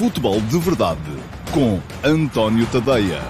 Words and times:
Futebol 0.00 0.40
de 0.40 0.58
Verdade 0.58 0.98
com 1.52 1.78
António 2.02 2.66
Tadeia. 2.72 3.20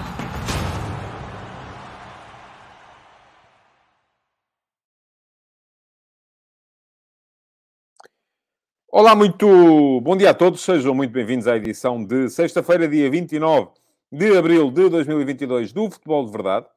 Olá, 8.89 9.13
muito 9.13 9.99
bom 9.99 10.15
dia 10.15 10.29
a 10.29 10.33
todos, 10.33 10.61
sejam 10.61 10.95
muito 10.95 11.11
bem-vindos 11.11 11.45
à 11.45 11.57
edição 11.57 12.01
de 12.01 12.29
sexta-feira, 12.29 12.87
dia 12.87 13.11
29 13.11 13.71
de 14.09 14.37
abril 14.37 14.71
de 14.71 14.87
2022 14.87 15.73
do 15.73 15.91
Futebol 15.91 16.25
de 16.25 16.31
Verdade. 16.31 16.67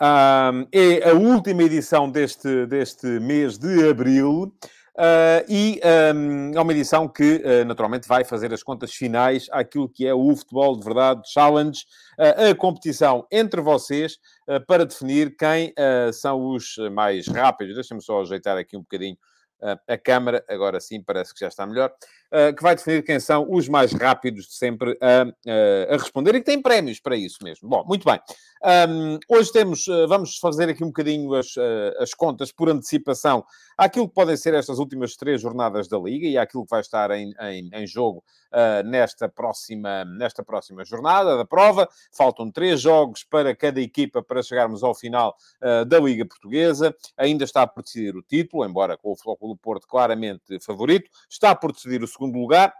Um, 0.00 0.66
é 0.72 1.10
a 1.10 1.12
última 1.12 1.64
edição 1.64 2.10
deste, 2.10 2.64
deste 2.64 3.06
mês 3.20 3.58
de 3.58 3.90
abril. 3.90 4.54
Uh, 4.98 5.46
e 5.48 5.80
um, 6.12 6.50
é 6.56 6.60
uma 6.60 6.72
edição 6.72 7.06
que, 7.06 7.36
uh, 7.36 7.64
naturalmente, 7.64 8.08
vai 8.08 8.24
fazer 8.24 8.52
as 8.52 8.64
contas 8.64 8.92
finais 8.92 9.46
àquilo 9.52 9.88
que 9.88 10.04
é 10.04 10.12
o 10.12 10.34
Futebol 10.34 10.76
de 10.76 10.84
Verdade 10.84 11.22
Challenge, 11.32 11.84
uh, 12.18 12.50
a 12.50 12.54
competição 12.56 13.24
entre 13.30 13.60
vocês 13.60 14.18
para 14.66 14.84
definir 14.84 15.36
quem 15.36 15.74
são 16.12 16.54
os 16.54 16.76
mais 16.90 17.28
rápidos. 17.28 17.74
Deixa-me 17.74 18.02
só 18.02 18.22
ajeitar 18.22 18.56
aqui 18.56 18.78
um 18.78 18.80
bocadinho 18.80 19.16
a 19.86 19.98
câmara, 19.98 20.42
agora 20.48 20.80
sim, 20.80 21.02
parece 21.02 21.34
que 21.34 21.40
já 21.40 21.48
está 21.48 21.66
melhor. 21.66 21.92
Uh, 22.30 22.54
que 22.54 22.62
vai 22.62 22.76
definir 22.76 23.02
quem 23.02 23.18
são 23.18 23.46
os 23.50 23.70
mais 23.70 23.90
rápidos 23.90 24.48
de 24.48 24.52
sempre 24.52 24.98
a, 25.00 25.24
uh, 25.24 25.94
a 25.94 25.96
responder 25.96 26.34
e 26.34 26.40
que 26.40 26.44
têm 26.44 26.60
prémios 26.60 27.00
para 27.00 27.16
isso 27.16 27.38
mesmo. 27.42 27.66
Bom, 27.66 27.82
muito 27.86 28.04
bem. 28.04 28.20
Um, 28.62 29.18
hoje 29.34 29.50
temos, 29.50 29.86
uh, 29.86 30.06
vamos 30.06 30.36
fazer 30.36 30.68
aqui 30.68 30.84
um 30.84 30.88
bocadinho 30.88 31.32
as, 31.32 31.54
as 31.98 32.12
contas 32.12 32.52
por 32.52 32.68
antecipação 32.68 33.42
àquilo 33.78 34.06
que 34.06 34.14
podem 34.14 34.36
ser 34.36 34.52
estas 34.52 34.78
últimas 34.78 35.16
três 35.16 35.40
jornadas 35.40 35.88
da 35.88 35.96
Liga 35.96 36.26
e 36.26 36.36
àquilo 36.36 36.64
que 36.64 36.70
vai 36.70 36.82
estar 36.82 37.10
em, 37.12 37.32
em, 37.40 37.70
em 37.72 37.86
jogo 37.86 38.22
nesta, 38.84 39.28
próxima, 39.28 40.04
nesta 40.04 40.42
próxima 40.42 40.84
jornada 40.84 41.36
da 41.36 41.44
prova. 41.44 41.88
Faltam 42.12 42.50
três 42.50 42.80
jogos 42.80 43.22
para 43.22 43.54
cada 43.54 43.80
equipa 43.80 44.22
para 44.22 44.42
chegarmos 44.42 44.82
ao 44.82 44.94
final 44.94 45.36
da 45.86 46.00
Liga 46.00 46.26
Portuguesa. 46.26 46.92
Ainda 47.16 47.44
está 47.44 47.66
por 47.66 47.84
decidir 47.84 48.16
o 48.16 48.22
título, 48.22 48.64
embora 48.64 48.96
com 48.96 49.12
o 49.12 49.16
Flóculo 49.16 49.56
Porto 49.56 49.86
claramente 49.86 50.58
favorito. 50.60 51.08
Está 51.30 51.54
por 51.54 51.72
decidir 51.72 52.02
o 52.02 52.08
segundo 52.18 52.38
lugar, 52.38 52.74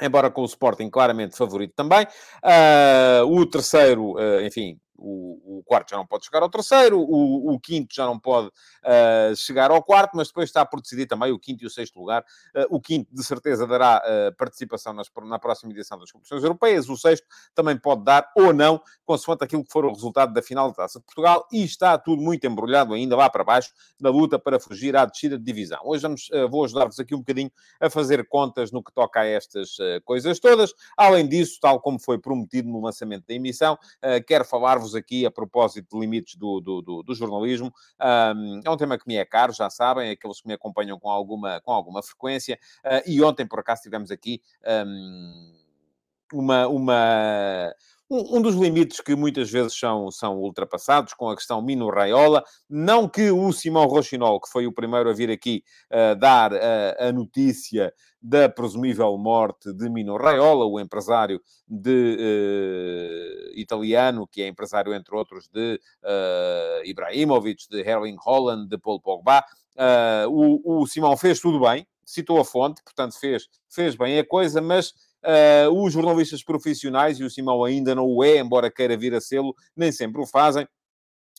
embora 0.00 0.30
com 0.30 0.42
o 0.42 0.46
Sporting 0.46 0.88
claramente 0.88 1.36
favorito 1.36 1.74
também. 1.74 2.06
Uh, 2.44 3.26
o 3.26 3.44
terceiro, 3.44 4.12
uh, 4.14 4.40
enfim, 4.42 4.78
o, 5.00 5.58
o, 5.58 5.62
quarto 5.64 5.90
já 5.90 5.96
não 5.96 6.06
pode 6.06 6.26
chegar 6.26 6.42
ao 6.42 6.50
terceiro, 6.50 7.00
o, 7.00 7.54
o 7.54 7.58
quinto 7.58 7.94
já 7.94 8.04
não 8.04 8.18
pode 8.18 8.48
uh, 8.48 9.34
chegar 9.34 9.70
ao 9.70 9.82
quarto, 9.82 10.16
mas 10.16 10.28
depois 10.28 10.48
está 10.48 10.64
por 10.64 10.80
decidir 10.80 11.06
também 11.06 11.32
o 11.32 11.38
quinto 11.38 11.64
e 11.64 11.66
o 11.66 11.70
sexto 11.70 11.98
lugar. 11.98 12.22
Uh, 12.54 12.76
o 12.76 12.80
quinto, 12.80 13.12
de 13.12 13.24
certeza, 13.24 13.66
dará 13.66 14.02
uh, 14.04 14.36
participação 14.36 14.92
nas, 14.92 15.08
na 15.24 15.38
próxima 15.38 15.72
edição 15.72 15.98
das 15.98 16.12
competições 16.12 16.42
europeias. 16.42 16.88
O 16.88 16.96
sexto 16.96 17.26
também 17.54 17.78
pode 17.78 18.04
dar 18.04 18.30
ou 18.36 18.52
não, 18.52 18.80
consoante 19.04 19.42
aquilo 19.42 19.64
que 19.64 19.72
for 19.72 19.84
o 19.84 19.92
resultado 19.92 20.32
da 20.34 20.42
final 20.42 20.68
da 20.68 20.74
Taça 20.74 20.98
de 20.98 21.04
Portugal. 21.06 21.46
E 21.50 21.64
está 21.64 21.96
tudo 21.96 22.20
muito 22.20 22.46
embrulhado 22.46 22.92
ainda 22.92 23.16
lá 23.16 23.30
para 23.30 23.42
baixo, 23.42 23.72
na 23.98 24.10
luta 24.10 24.38
para 24.38 24.60
fugir 24.60 24.94
à 24.96 25.06
descida 25.06 25.38
de 25.38 25.44
divisão. 25.44 25.80
Hoje 25.84 26.02
vamos, 26.02 26.28
vou 26.50 26.64
ajudar-vos 26.64 26.98
aqui 27.00 27.14
um 27.14 27.18
bocadinho 27.18 27.50
a 27.80 27.88
fazer 27.88 28.26
contas 28.28 28.70
no 28.70 28.82
que 28.82 28.92
toca 28.92 29.20
a 29.20 29.26
estas 29.26 29.76
coisas 30.04 30.38
todas. 30.38 30.74
Além 30.96 31.26
disso, 31.28 31.58
tal 31.60 31.80
como 31.80 31.98
foi 31.98 32.18
prometido 32.18 32.68
no 32.68 32.80
lançamento 32.82 33.26
da 33.26 33.34
emissão, 33.34 33.78
quero 34.26 34.44
falar-vos 34.44 34.89
aqui 34.94 35.26
a 35.26 35.30
propósito 35.30 35.88
de 35.92 36.00
limites 36.00 36.36
do, 36.36 36.60
do, 36.60 36.82
do, 36.82 37.02
do 37.02 37.14
jornalismo. 37.14 37.72
Um, 38.00 38.60
é 38.64 38.70
um 38.70 38.76
tema 38.76 38.98
que 38.98 39.06
me 39.06 39.16
é 39.16 39.24
caro, 39.24 39.52
já 39.52 39.70
sabem, 39.70 40.10
aqueles 40.10 40.40
que 40.40 40.48
me 40.48 40.54
acompanham 40.54 40.98
com 40.98 41.10
alguma, 41.10 41.60
com 41.60 41.72
alguma 41.72 42.02
frequência. 42.02 42.58
Uh, 42.84 43.02
e 43.10 43.22
ontem, 43.22 43.46
por 43.46 43.60
acaso, 43.60 43.82
tivemos 43.82 44.10
aqui 44.10 44.40
um, 44.86 45.52
uma. 46.32 46.68
uma 46.68 47.74
um, 48.10 48.42
dos 48.42 48.56
limites 48.56 49.00
que 49.00 49.14
muitas 49.14 49.48
vezes 49.48 49.78
são, 49.78 50.10
são 50.10 50.38
ultrapassados 50.38 51.14
com 51.14 51.30
a 51.30 51.36
questão 51.36 51.62
Mino 51.62 51.88
Raiola. 51.88 52.42
Não 52.68 53.08
que 53.08 53.30
o 53.30 53.52
Simão 53.52 53.86
Rochinol, 53.86 54.40
que 54.40 54.50
foi 54.50 54.66
o 54.66 54.72
primeiro 54.72 55.08
a 55.08 55.12
vir 55.12 55.30
aqui 55.30 55.62
uh, 55.92 56.18
dar 56.18 56.52
uh, 56.52 56.56
a 56.98 57.12
notícia 57.12 57.94
da 58.20 58.48
presumível 58.48 59.16
morte 59.16 59.72
de 59.72 59.88
Mino 59.88 60.16
Raiola, 60.16 60.66
o 60.66 60.80
empresário 60.80 61.40
de, 61.68 62.16
uh, 62.18 63.58
italiano, 63.58 64.26
que 64.26 64.42
é 64.42 64.48
empresário, 64.48 64.92
entre 64.92 65.14
outros, 65.14 65.48
de 65.48 65.80
Ibrahimovic, 66.84 67.68
de 67.70 67.80
Erling 67.80 68.16
Holland, 68.18 68.68
de 68.68 68.76
Paul 68.76 69.00
Pogba. 69.00 69.42
o, 70.28 70.82
o 70.82 70.86
Simão 70.86 71.16
fez 71.16 71.40
tudo 71.40 71.60
bem, 71.60 71.86
citou 72.04 72.40
a 72.40 72.44
fonte, 72.44 72.82
portanto 72.82 73.18
fez, 73.18 73.48
fez 73.68 73.94
bem 73.94 74.18
a 74.18 74.26
coisa, 74.26 74.60
mas 74.60 74.92
Uh, 75.22 75.84
os 75.84 75.92
jornalistas 75.92 76.42
profissionais, 76.42 77.20
e 77.20 77.24
o 77.24 77.30
Simão 77.30 77.62
ainda 77.62 77.94
não 77.94 78.06
o 78.06 78.24
é, 78.24 78.38
embora 78.38 78.70
queira 78.70 78.96
vir 78.96 79.14
a 79.14 79.20
sê-lo, 79.20 79.54
nem 79.76 79.92
sempre 79.92 80.20
o 80.22 80.26
fazem. 80.26 80.66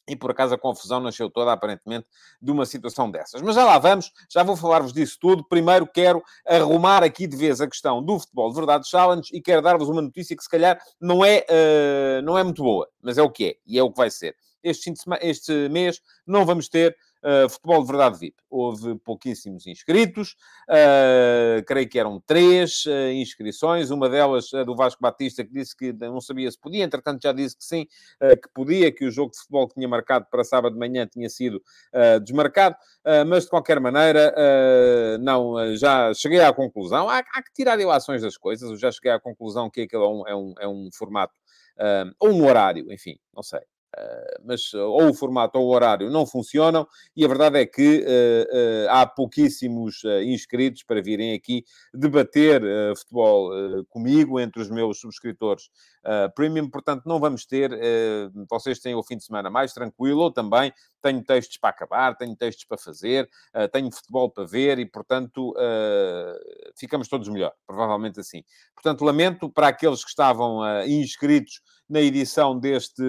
E 0.07 0.15
por 0.15 0.31
acaso 0.31 0.53
a 0.53 0.57
confusão 0.57 0.99
nasceu 0.99 1.29
toda, 1.29 1.53
aparentemente, 1.53 2.07
de 2.41 2.51
uma 2.51 2.65
situação 2.65 3.09
dessas. 3.09 3.41
Mas 3.41 3.55
já 3.55 3.63
lá 3.63 3.77
vamos, 3.77 4.11
já 4.29 4.43
vou 4.43 4.57
falar-vos 4.57 4.91
disso 4.91 5.17
tudo. 5.21 5.47
Primeiro 5.47 5.87
quero 5.87 6.23
arrumar 6.45 7.03
aqui 7.03 7.27
de 7.27 7.37
vez 7.37 7.61
a 7.61 7.67
questão 7.67 8.03
do 8.03 8.19
futebol 8.19 8.49
de 8.49 8.55
verdade 8.55 8.89
challenge 8.89 9.29
e 9.31 9.39
quero 9.39 9.61
dar-vos 9.61 9.89
uma 9.89 10.01
notícia 10.01 10.35
que 10.35 10.43
se 10.43 10.49
calhar 10.49 10.79
não 10.99 11.23
é, 11.23 11.45
uh, 11.49 12.21
não 12.23 12.37
é 12.37 12.43
muito 12.43 12.63
boa, 12.63 12.89
mas 13.01 13.17
é 13.17 13.21
o 13.21 13.29
que 13.29 13.45
é 13.45 13.55
e 13.65 13.77
é 13.77 13.83
o 13.83 13.91
que 13.91 13.97
vai 13.97 14.09
ser. 14.09 14.35
Este, 14.63 14.93
este 15.21 15.69
mês 15.69 16.01
não 16.25 16.45
vamos 16.45 16.67
ter 16.67 16.95
Uh, 17.23 17.47
futebol 17.47 17.83
de 17.83 17.87
verdade 17.87 18.17
VIP. 18.17 18.35
Houve 18.49 18.95
pouquíssimos 18.95 19.67
inscritos, 19.67 20.35
uh, 20.67 21.63
creio 21.67 21.87
que 21.87 21.99
eram 21.99 22.19
três 22.19 22.83
uh, 22.87 23.11
inscrições, 23.13 23.91
uma 23.91 24.09
delas 24.09 24.49
do 24.65 24.75
Vasco 24.75 24.99
Batista, 24.99 25.43
que 25.43 25.53
disse 25.53 25.77
que 25.77 25.93
não 25.93 26.19
sabia 26.19 26.49
se 26.49 26.59
podia, 26.59 26.83
entretanto 26.83 27.21
já 27.21 27.31
disse 27.31 27.55
que 27.55 27.63
sim, 27.63 27.85
que 28.19 28.49
podia, 28.53 28.91
que 28.91 29.05
o 29.05 29.11
jogo 29.11 29.31
de 29.31 29.37
futebol 29.37 29.67
que 29.67 29.75
tinha 29.75 29.87
marcado 29.87 30.25
para 30.31 30.43
sábado 30.43 30.73
de 30.73 30.79
manhã 30.79 31.05
tinha 31.05 31.29
sido 31.29 31.61
desmarcado, 32.23 32.75
mas 33.27 33.43
de 33.43 33.49
qualquer 33.49 33.79
maneira, 33.79 34.33
não, 35.19 35.75
já 35.75 36.13
cheguei 36.13 36.41
à 36.41 36.53
conclusão, 36.53 37.09
há, 37.09 37.19
há, 37.19 37.43
que 37.43 37.53
tirar 37.53 37.79
ilações 37.79 38.21
das 38.21 38.37
coisas, 38.37 38.69
eu 38.69 38.77
já 38.77 38.91
cheguei 38.91 39.11
à 39.11 39.19
conclusão 39.19 39.69
que 39.69 39.81
aquele 39.81 40.03
é 40.03 40.07
um, 40.07 40.27
é 40.27 40.35
um, 40.35 40.53
é 40.61 40.67
um 40.67 40.89
formato, 40.93 41.33
ou 42.19 42.29
um 42.29 42.45
horário, 42.45 42.91
enfim, 42.91 43.17
não 43.33 43.43
sei. 43.43 43.61
Uh, 43.97 44.41
mas 44.45 44.73
ou 44.73 45.09
o 45.09 45.13
formato 45.13 45.59
ou 45.59 45.65
o 45.65 45.69
horário 45.69 46.09
não 46.09 46.25
funcionam 46.25 46.87
e 47.13 47.25
a 47.25 47.27
verdade 47.27 47.59
é 47.59 47.65
que 47.65 47.99
uh, 47.99 48.87
há 48.89 49.05
pouquíssimos 49.05 50.03
inscritos 50.23 50.83
para 50.83 51.01
virem 51.01 51.33
aqui 51.33 51.65
debater 51.93 52.61
futebol 52.95 53.51
comigo 53.89 54.39
entre 54.39 54.61
os 54.61 54.69
meus 54.69 54.97
subscritores 55.01 55.69
premium, 56.35 56.69
portanto 56.69 57.03
não 57.05 57.19
vamos 57.19 57.45
ter, 57.45 57.71
vocês 58.49 58.79
têm 58.79 58.95
o 58.95 59.03
fim 59.03 59.17
de 59.17 59.23
semana 59.23 59.49
mais 59.49 59.73
tranquilo, 59.73 60.21
ou 60.21 60.31
também 60.31 60.73
tenho 61.01 61.23
textos 61.23 61.57
para 61.57 61.69
acabar, 61.69 62.15
tenho 62.15 62.35
textos 62.35 62.65
para 62.65 62.77
fazer, 62.77 63.29
tenho 63.71 63.91
futebol 63.91 64.29
para 64.29 64.45
ver 64.45 64.79
e 64.79 64.85
portanto 64.85 65.53
ficamos 66.75 67.07
todos 67.07 67.27
melhor, 67.27 67.53
provavelmente 67.67 68.19
assim. 68.19 68.43
Portanto, 68.73 69.05
lamento 69.05 69.49
para 69.49 69.67
aqueles 69.67 70.03
que 70.03 70.09
estavam 70.09 70.61
inscritos 70.87 71.61
na 71.91 71.99
edição 71.99 72.57
deste, 72.57 73.03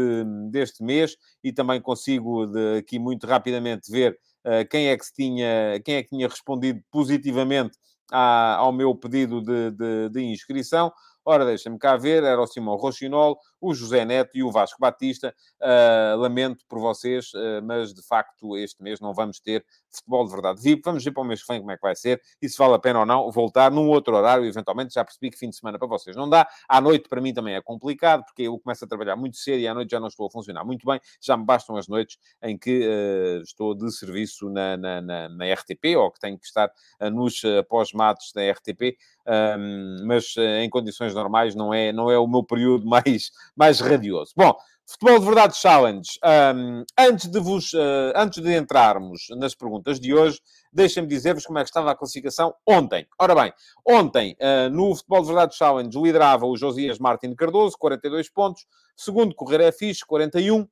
deste 0.50 0.82
mês 0.82 1.16
e 1.42 1.52
também 1.52 1.80
consigo 1.80 2.46
de, 2.46 2.78
aqui 2.78 2.98
muito 2.98 3.26
rapidamente 3.28 3.90
ver 3.90 4.18
uh, 4.44 4.68
quem, 4.68 4.88
é 4.88 4.96
que 4.96 5.04
tinha, 5.14 5.80
quem 5.84 5.94
é 5.94 6.02
que 6.02 6.08
tinha 6.08 6.26
respondido 6.26 6.82
positivamente 6.90 7.78
à, 8.10 8.56
ao 8.56 8.72
meu 8.72 8.92
pedido 8.96 9.40
de, 9.40 9.70
de, 9.70 10.08
de 10.10 10.20
inscrição. 10.24 10.92
Ora, 11.24 11.44
deixa-me 11.44 11.78
cá 11.78 11.96
ver, 11.96 12.22
era 12.24 12.40
o 12.40 12.46
Simão 12.46 12.76
Rochinol, 12.76 13.38
o 13.62 13.72
José 13.72 14.04
Neto 14.04 14.30
e 14.34 14.42
o 14.42 14.50
Vasco 14.50 14.80
Batista. 14.80 15.32
Uh, 15.60 16.18
lamento 16.18 16.64
por 16.68 16.80
vocês, 16.80 17.32
uh, 17.32 17.62
mas 17.62 17.94
de 17.94 18.02
facto 18.02 18.56
este 18.56 18.82
mês 18.82 19.00
não 19.00 19.14
vamos 19.14 19.38
ter 19.38 19.64
futebol 19.88 20.24
de 20.26 20.32
verdade 20.32 20.60
VIP. 20.60 20.82
Vamos 20.84 21.04
ver 21.04 21.12
para 21.12 21.22
o 21.22 21.24
mês 21.24 21.40
que 21.40 21.52
vem 21.52 21.60
como 21.60 21.70
é 21.70 21.76
que 21.76 21.82
vai 21.82 21.94
ser 21.94 22.20
e 22.40 22.48
se 22.48 22.58
vale 22.58 22.74
a 22.74 22.78
pena 22.78 23.00
ou 23.00 23.06
não 23.06 23.30
voltar 23.30 23.70
num 23.70 23.88
outro 23.88 24.16
horário. 24.16 24.44
Eventualmente 24.44 24.94
já 24.94 25.04
percebi 25.04 25.30
que 25.30 25.38
fim 25.38 25.48
de 25.48 25.56
semana 25.56 25.78
para 25.78 25.86
vocês 25.86 26.16
não 26.16 26.28
dá. 26.28 26.46
À 26.68 26.80
noite 26.80 27.08
para 27.08 27.20
mim 27.20 27.32
também 27.32 27.54
é 27.54 27.62
complicado, 27.62 28.24
porque 28.24 28.42
eu 28.42 28.58
começo 28.58 28.84
a 28.84 28.88
trabalhar 28.88 29.14
muito 29.14 29.36
cedo 29.36 29.60
e 29.60 29.68
à 29.68 29.74
noite 29.74 29.90
já 29.90 30.00
não 30.00 30.08
estou 30.08 30.26
a 30.26 30.30
funcionar 30.30 30.64
muito 30.64 30.84
bem. 30.84 31.00
Já 31.20 31.36
me 31.36 31.44
bastam 31.44 31.76
as 31.76 31.86
noites 31.86 32.18
em 32.42 32.58
que 32.58 32.80
uh, 32.80 33.42
estou 33.42 33.74
de 33.74 33.92
serviço 33.92 34.50
na, 34.50 34.76
na, 34.76 35.00
na, 35.00 35.28
na, 35.28 35.52
RTP 35.54 35.96
ou 35.96 36.10
que 36.10 36.18
tenho 36.18 36.38
que 36.38 36.46
estar 36.46 36.72
nos 37.12 37.42
pós-matos 37.68 38.32
da 38.34 38.50
RTP. 38.50 38.96
Um, 39.24 40.04
mas 40.06 40.34
em 40.36 40.68
condições 40.68 41.14
normais 41.14 41.54
não 41.54 41.72
é, 41.72 41.92
não 41.92 42.10
é 42.10 42.18
o 42.18 42.26
meu 42.26 42.42
período 42.42 42.86
mais, 42.88 43.30
mais 43.56 43.80
radioso. 43.80 44.32
Bom, 44.36 44.54
Futebol 44.86 45.20
de 45.20 45.24
Verdade 45.24 45.56
Challenge. 45.56 46.10
Um, 46.54 46.84
antes, 46.98 47.28
de 47.28 47.40
vos, 47.40 47.72
uh, 47.72 48.12
antes 48.14 48.42
de 48.42 48.54
entrarmos 48.54 49.26
nas 49.30 49.54
perguntas 49.54 49.98
de 49.98 50.12
hoje, 50.12 50.40
deixem-me 50.72 51.08
dizer-vos 51.08 51.46
como 51.46 51.58
é 51.58 51.62
que 51.62 51.68
estava 51.68 51.90
a 51.90 51.96
classificação 51.96 52.54
ontem. 52.66 53.06
Ora 53.18 53.34
bem, 53.34 53.52
ontem, 53.86 54.36
uh, 54.40 54.68
no 54.70 54.94
Futebol 54.94 55.20
de 55.22 55.26
Verdade 55.28 55.56
Challenge, 55.56 55.98
liderava 55.98 56.46
o 56.46 56.56
Josias 56.56 56.98
Martins 56.98 57.34
Cardoso, 57.36 57.76
42 57.78 58.28
pontos. 58.28 58.66
Segundo, 58.96 59.34
Correr 59.34 59.60
é 59.62 59.72
Fixe, 59.72 60.04
41. 60.04 60.68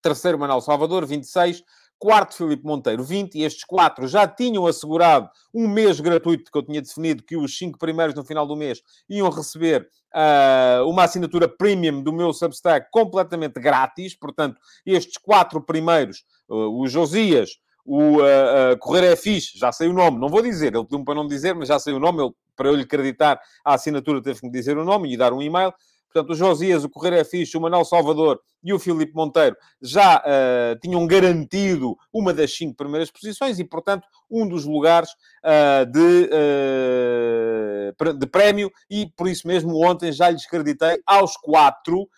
Terceiro, 0.00 0.38
Manuel 0.38 0.60
Salvador, 0.60 1.04
26. 1.04 1.62
Quarto 1.98 2.34
Filipe 2.34 2.64
Monteiro 2.64 3.02
20, 3.02 3.34
e 3.34 3.44
estes 3.44 3.64
quatro 3.64 4.06
já 4.06 4.26
tinham 4.26 4.66
assegurado 4.66 5.28
um 5.52 5.66
mês 5.66 6.00
gratuito 6.00 6.50
que 6.50 6.58
eu 6.58 6.62
tinha 6.62 6.80
definido 6.80 7.22
que 7.22 7.36
os 7.36 7.56
cinco 7.56 7.78
primeiros 7.78 8.14
no 8.14 8.24
final 8.24 8.46
do 8.46 8.56
mês 8.56 8.80
iam 9.08 9.28
receber 9.30 9.88
uh, 10.14 10.88
uma 10.88 11.04
assinatura 11.04 11.48
premium 11.48 12.02
do 12.02 12.12
meu 12.12 12.32
Substack 12.32 12.88
completamente 12.90 13.60
grátis, 13.60 14.14
portanto, 14.14 14.60
estes 14.86 15.16
quatro 15.16 15.60
primeiros, 15.60 16.24
uh, 16.48 16.80
o 16.80 16.86
Josias, 16.86 17.58
o 17.84 18.18
uh, 18.18 18.22
uh, 18.22 18.78
Correr 18.78 19.04
é 19.04 19.16
fixe, 19.16 19.58
já 19.58 19.72
sei 19.72 19.88
o 19.88 19.92
nome, 19.92 20.20
não 20.20 20.28
vou 20.28 20.42
dizer, 20.42 20.74
ele 20.74 20.84
pediu-me 20.84 21.04
para 21.04 21.14
não 21.14 21.26
dizer, 21.26 21.54
mas 21.54 21.68
já 21.68 21.78
sei 21.78 21.94
o 21.94 21.98
nome, 21.98 22.22
ele, 22.22 22.32
para 22.54 22.68
eu 22.68 22.74
lhe 22.74 22.82
acreditar 22.82 23.40
a 23.64 23.74
assinatura 23.74 24.22
teve 24.22 24.40
que 24.40 24.46
me 24.46 24.52
dizer 24.52 24.76
o 24.76 24.84
nome 24.84 25.12
e 25.12 25.16
dar 25.16 25.32
um 25.32 25.40
e-mail. 25.40 25.72
Portanto, 26.12 26.32
o 26.32 26.34
Josias, 26.34 26.84
o 26.84 26.88
Correio 26.88 27.16
é 27.16 27.24
Fixe, 27.24 27.56
o 27.56 27.60
Manuel 27.60 27.84
Salvador 27.84 28.40
e 28.62 28.72
o 28.72 28.78
Filipe 28.78 29.14
Monteiro 29.14 29.56
já 29.80 30.18
uh, 30.18 30.78
tinham 30.80 31.06
garantido 31.06 31.96
uma 32.12 32.32
das 32.32 32.54
cinco 32.54 32.76
primeiras 32.76 33.10
posições 33.10 33.58
e, 33.58 33.64
portanto, 33.64 34.06
um 34.30 34.48
dos 34.48 34.64
lugares 34.64 35.10
uh, 35.44 35.86
de, 35.86 36.30
uh, 38.02 38.14
de 38.18 38.26
prémio 38.26 38.70
e, 38.90 39.06
por 39.16 39.28
isso 39.28 39.46
mesmo, 39.46 39.84
ontem 39.84 40.10
já 40.10 40.30
lhes 40.30 40.44
acreditei 40.46 40.98
aos 41.06 41.36
quatro 41.36 42.08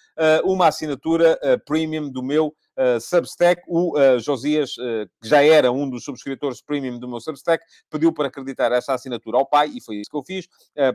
uma 0.45 0.67
assinatura 0.67 1.39
premium 1.65 2.11
do 2.11 2.23
meu 2.23 2.55
uh, 2.81 3.01
Substack. 3.01 3.63
O 3.67 3.99
uh, 3.99 4.19
Josias, 4.19 4.77
uh, 4.79 5.09
que 5.21 5.29
já 5.29 5.43
era 5.43 5.71
um 5.71 5.89
dos 5.89 6.05
subscritores 6.05 6.63
premium 6.63 6.99
do 6.99 7.09
meu 7.09 7.21
Substack, 7.21 7.65
pediu 7.91 8.13
para 8.13 8.29
acreditar 8.29 8.73
essa 8.73 8.95
assinatura 8.95 9.37
ao 9.39 9.47
pai 9.47 9.71
e 9.75 9.81
foi 9.81 9.97
isso 9.97 10.11
que 10.11 10.17
eu 10.17 10.25
fiz. 10.25 10.49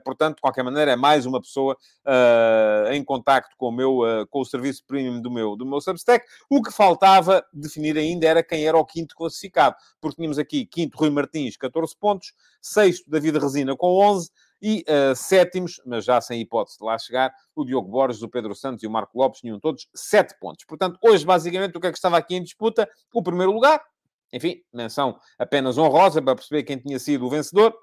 portanto, 0.04 0.36
de 0.36 0.42
qualquer 0.42 0.64
maneira, 0.64 0.92
é 0.92 0.96
mais 0.96 1.26
uma 1.26 1.40
pessoa 1.42 1.78
em 2.92 3.04
contacto 3.04 3.56
com 3.58 3.68
o, 3.68 3.72
meu, 3.72 4.00
com 4.30 4.42
o 4.42 4.46
serviço 4.46 4.84
premium 4.86 5.22
do 5.22 5.30
meu, 5.30 5.56
do 5.56 5.66
meu 5.66 5.80
Substack. 5.80 6.26
O 6.50 6.62
que 6.62 6.72
faltava 6.72 7.46
definir 7.54 7.98
ainda 7.98 8.28
era 8.28 8.44
quem 8.44 8.66
era 8.66 8.78
o 8.78 8.86
quinto 8.86 9.16
classificado, 9.16 9.76
porque 10.02 10.16
tínhamos 10.18 10.40
aqui 10.40 10.66
quinto 10.66 10.98
Rui 10.98 11.10
Martins, 11.10 11.58
14 11.58 11.96
pontos, 12.00 12.34
sexto 12.62 13.10
David 13.10 13.38
Resina 13.38 13.76
com 13.76 14.00
11, 14.00 14.30
e 14.68 14.84
uh, 14.90 15.16
sétimos, 15.16 15.80
mas 15.86 16.04
já 16.04 16.20
sem 16.20 16.42
hipótese 16.42 16.80
de 16.80 16.84
lá 16.84 16.98
chegar, 16.98 17.32
o 17.56 17.64
Diogo 17.64 17.88
Borges, 17.88 18.24
o 18.24 18.28
Pedro 18.28 18.56
Santos 18.56 18.82
e 18.82 18.88
o 18.88 18.90
Marco 18.90 19.16
Lopes 19.16 19.40
tinham 19.40 19.60
todos 19.60 19.88
sete 19.94 20.34
pontos. 20.40 20.66
Portanto, 20.66 20.98
hoje, 21.04 21.24
basicamente, 21.24 21.78
o 21.78 21.80
que 21.80 21.86
é 21.86 21.92
que 21.92 21.98
estava 21.98 22.18
aqui 22.18 22.34
em 22.34 22.42
disputa? 22.42 22.90
O 23.14 23.22
primeiro 23.22 23.52
lugar, 23.52 23.80
enfim, 24.34 24.64
menção 24.74 25.20
apenas 25.38 25.78
honrosa 25.78 26.20
para 26.20 26.34
perceber 26.34 26.64
quem 26.64 26.80
tinha 26.80 26.98
sido 26.98 27.28
o 27.28 27.30
vencedor, 27.30 27.76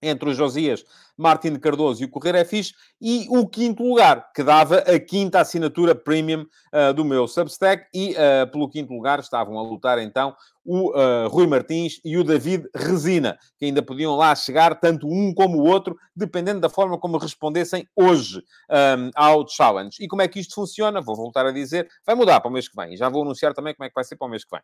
entre 0.00 0.30
o 0.30 0.34
Josias, 0.34 0.84
Martin 1.16 1.56
Cardoso 1.56 2.02
e 2.02 2.06
o 2.06 2.08
Correio 2.08 2.36
é 2.36 2.44
Fixe, 2.44 2.72
e 3.00 3.26
o 3.28 3.44
quinto 3.48 3.82
lugar, 3.82 4.30
que 4.32 4.44
dava 4.44 4.78
a 4.78 5.00
quinta 5.00 5.40
assinatura 5.40 5.92
premium 5.92 6.46
uh, 6.72 6.94
do 6.94 7.04
meu 7.04 7.26
Substack, 7.26 7.88
e 7.92 8.12
uh, 8.12 8.48
pelo 8.52 8.68
quinto 8.68 8.92
lugar 8.92 9.18
estavam 9.18 9.58
a 9.58 9.62
lutar 9.62 9.98
então 9.98 10.36
o 10.66 10.90
uh, 10.90 11.28
Rui 11.28 11.46
Martins 11.46 12.00
e 12.04 12.18
o 12.18 12.24
David 12.24 12.68
Resina, 12.74 13.38
que 13.58 13.64
ainda 13.64 13.82
podiam 13.82 14.16
lá 14.16 14.34
chegar, 14.34 14.78
tanto 14.80 15.06
um 15.06 15.32
como 15.32 15.58
o 15.58 15.64
outro, 15.64 15.96
dependendo 16.14 16.60
da 16.60 16.68
forma 16.68 16.98
como 16.98 17.18
respondessem 17.18 17.86
hoje 17.94 18.42
um, 18.70 19.10
ao 19.14 19.46
challenge. 19.48 19.96
E 20.00 20.08
como 20.08 20.22
é 20.22 20.28
que 20.28 20.40
isto 20.40 20.54
funciona? 20.54 21.00
Vou 21.00 21.14
voltar 21.14 21.46
a 21.46 21.52
dizer, 21.52 21.88
vai 22.04 22.14
mudar 22.14 22.40
para 22.40 22.48
o 22.48 22.52
mês 22.52 22.68
que 22.68 22.74
vem. 22.74 22.96
Já 22.96 23.08
vou 23.08 23.22
anunciar 23.22 23.54
também 23.54 23.74
como 23.74 23.84
é 23.84 23.88
que 23.88 23.94
vai 23.94 24.04
ser 24.04 24.16
para 24.16 24.26
o 24.26 24.30
mês 24.30 24.44
que 24.44 24.50
vem. 24.50 24.60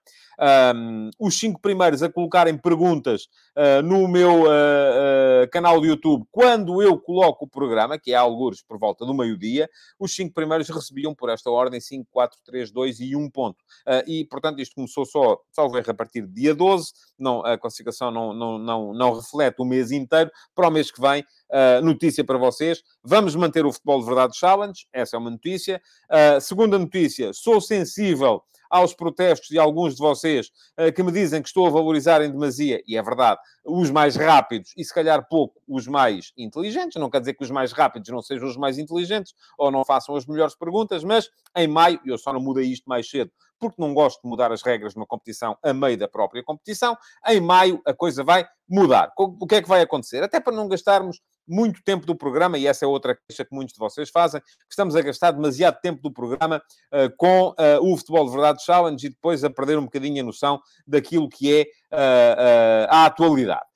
Um, 0.74 1.10
os 1.18 1.38
cinco 1.38 1.60
primeiros 1.60 2.02
a 2.02 2.10
colocarem 2.10 2.56
perguntas 2.56 3.28
uh, 3.56 3.82
no 3.82 4.08
meu 4.08 4.44
uh, 4.44 5.48
canal 5.52 5.80
do 5.80 5.86
YouTube, 5.86 6.24
quando 6.30 6.82
eu 6.82 6.98
coloco 6.98 7.44
o 7.44 7.48
programa, 7.48 7.98
que 7.98 8.12
é 8.12 8.16
alguns 8.16 8.62
por 8.62 8.78
volta 8.78 9.04
do 9.06 9.14
meio-dia, 9.14 9.68
os 9.98 10.14
cinco 10.14 10.34
primeiros 10.34 10.68
recebiam 10.68 11.14
por 11.14 11.30
esta 11.30 11.50
ordem 11.50 11.80
5, 11.80 12.08
4, 12.10 12.38
3, 12.44 12.70
2 12.70 13.00
e 13.00 13.16
1 13.16 13.30
ponto. 13.30 13.62
e, 14.06 14.24
portanto, 14.24 14.60
isto 14.60 14.74
começou 14.74 15.04
só, 15.04 15.38
salvo 15.52 15.76
a 15.92 15.94
partir 15.94 16.22
do 16.22 16.32
dia 16.32 16.54
12. 16.54 16.92
Não, 17.18 17.44
a 17.44 17.56
classificação 17.56 18.10
não, 18.10 18.32
não, 18.32 18.58
não, 18.58 18.92
não 18.92 19.14
reflete 19.14 19.56
o 19.60 19.64
mês 19.64 19.90
inteiro. 19.90 20.30
Para 20.54 20.68
o 20.68 20.70
mês 20.70 20.90
que 20.90 21.00
vem, 21.00 21.24
uh, 21.50 21.84
notícia 21.84 22.24
para 22.24 22.38
vocês. 22.38 22.82
Vamos 23.02 23.34
manter 23.34 23.64
o 23.64 23.72
Futebol 23.72 24.00
de 24.00 24.06
Verdade 24.06 24.36
Challenge. 24.36 24.86
Essa 24.92 25.16
é 25.16 25.18
uma 25.18 25.30
notícia. 25.30 25.80
Uh, 26.10 26.40
segunda 26.40 26.78
notícia, 26.78 27.32
sou 27.32 27.60
sensível 27.60 28.42
aos 28.72 28.94
protestos 28.94 29.50
de 29.50 29.58
alguns 29.58 29.94
de 29.94 30.00
vocês 30.00 30.50
uh, 30.80 30.90
que 30.90 31.02
me 31.02 31.12
dizem 31.12 31.42
que 31.42 31.48
estou 31.48 31.66
a 31.66 31.70
valorizar 31.70 32.22
em 32.22 32.30
demasia, 32.30 32.82
e 32.86 32.96
é 32.96 33.02
verdade, 33.02 33.38
os 33.62 33.90
mais 33.90 34.16
rápidos 34.16 34.72
e 34.76 34.82
se 34.82 34.94
calhar 34.94 35.28
pouco 35.28 35.60
os 35.68 35.86
mais 35.86 36.32
inteligentes. 36.38 36.98
Não 36.98 37.10
quer 37.10 37.20
dizer 37.20 37.34
que 37.34 37.44
os 37.44 37.50
mais 37.50 37.70
rápidos 37.70 38.08
não 38.08 38.22
sejam 38.22 38.48
os 38.48 38.56
mais 38.56 38.78
inteligentes 38.78 39.34
ou 39.58 39.70
não 39.70 39.84
façam 39.84 40.16
as 40.16 40.24
melhores 40.24 40.54
perguntas, 40.54 41.04
mas 41.04 41.28
em 41.54 41.68
maio, 41.68 42.00
eu 42.06 42.16
só 42.16 42.32
não 42.32 42.40
mudei 42.40 42.64
isto 42.64 42.88
mais 42.88 43.08
cedo 43.08 43.30
porque 43.62 43.80
não 43.80 43.94
gosto 43.94 44.20
de 44.22 44.28
mudar 44.28 44.50
as 44.50 44.60
regras 44.60 44.92
de 44.92 44.98
uma 44.98 45.06
competição 45.06 45.56
a 45.62 45.72
meio 45.72 45.96
da 45.96 46.08
própria 46.08 46.42
competição. 46.42 46.96
Em 47.28 47.40
maio 47.40 47.80
a 47.86 47.94
coisa 47.94 48.24
vai 48.24 48.44
mudar. 48.68 49.12
O 49.16 49.46
que 49.46 49.56
é 49.56 49.62
que 49.62 49.68
vai 49.68 49.82
acontecer? 49.82 50.22
Até 50.22 50.40
para 50.40 50.54
não 50.54 50.68
gastarmos 50.68 51.20
muito 51.46 51.82
tempo 51.82 52.06
do 52.06 52.14
programa, 52.14 52.56
e 52.56 52.66
essa 52.66 52.84
é 52.84 52.88
outra 52.88 53.16
queixa 53.16 53.44
que 53.44 53.54
muitos 53.54 53.74
de 53.74 53.78
vocês 53.78 54.10
fazem, 54.10 54.40
que 54.40 54.70
estamos 54.70 54.94
a 54.96 55.02
gastar 55.02 55.32
demasiado 55.32 55.80
tempo 55.80 56.00
do 56.02 56.12
programa 56.12 56.62
uh, 56.92 57.16
com 57.16 57.48
uh, 57.48 57.54
o 57.82 57.96
Futebol 57.96 58.26
de 58.26 58.32
Verdade 58.32 58.64
Challenge 58.64 59.06
e 59.06 59.10
depois 59.10 59.44
a 59.44 59.50
perder 59.50 59.78
um 59.78 59.84
bocadinho 59.84 60.22
a 60.22 60.26
noção 60.26 60.60
daquilo 60.86 61.28
que 61.28 61.52
é 61.60 61.62
uh, 61.94 62.86
a 62.88 63.06
atualidade. 63.06 63.66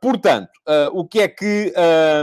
portanto, 0.00 0.50
o, 0.92 1.06
que 1.06 1.20
é 1.20 1.28
que, 1.28 1.72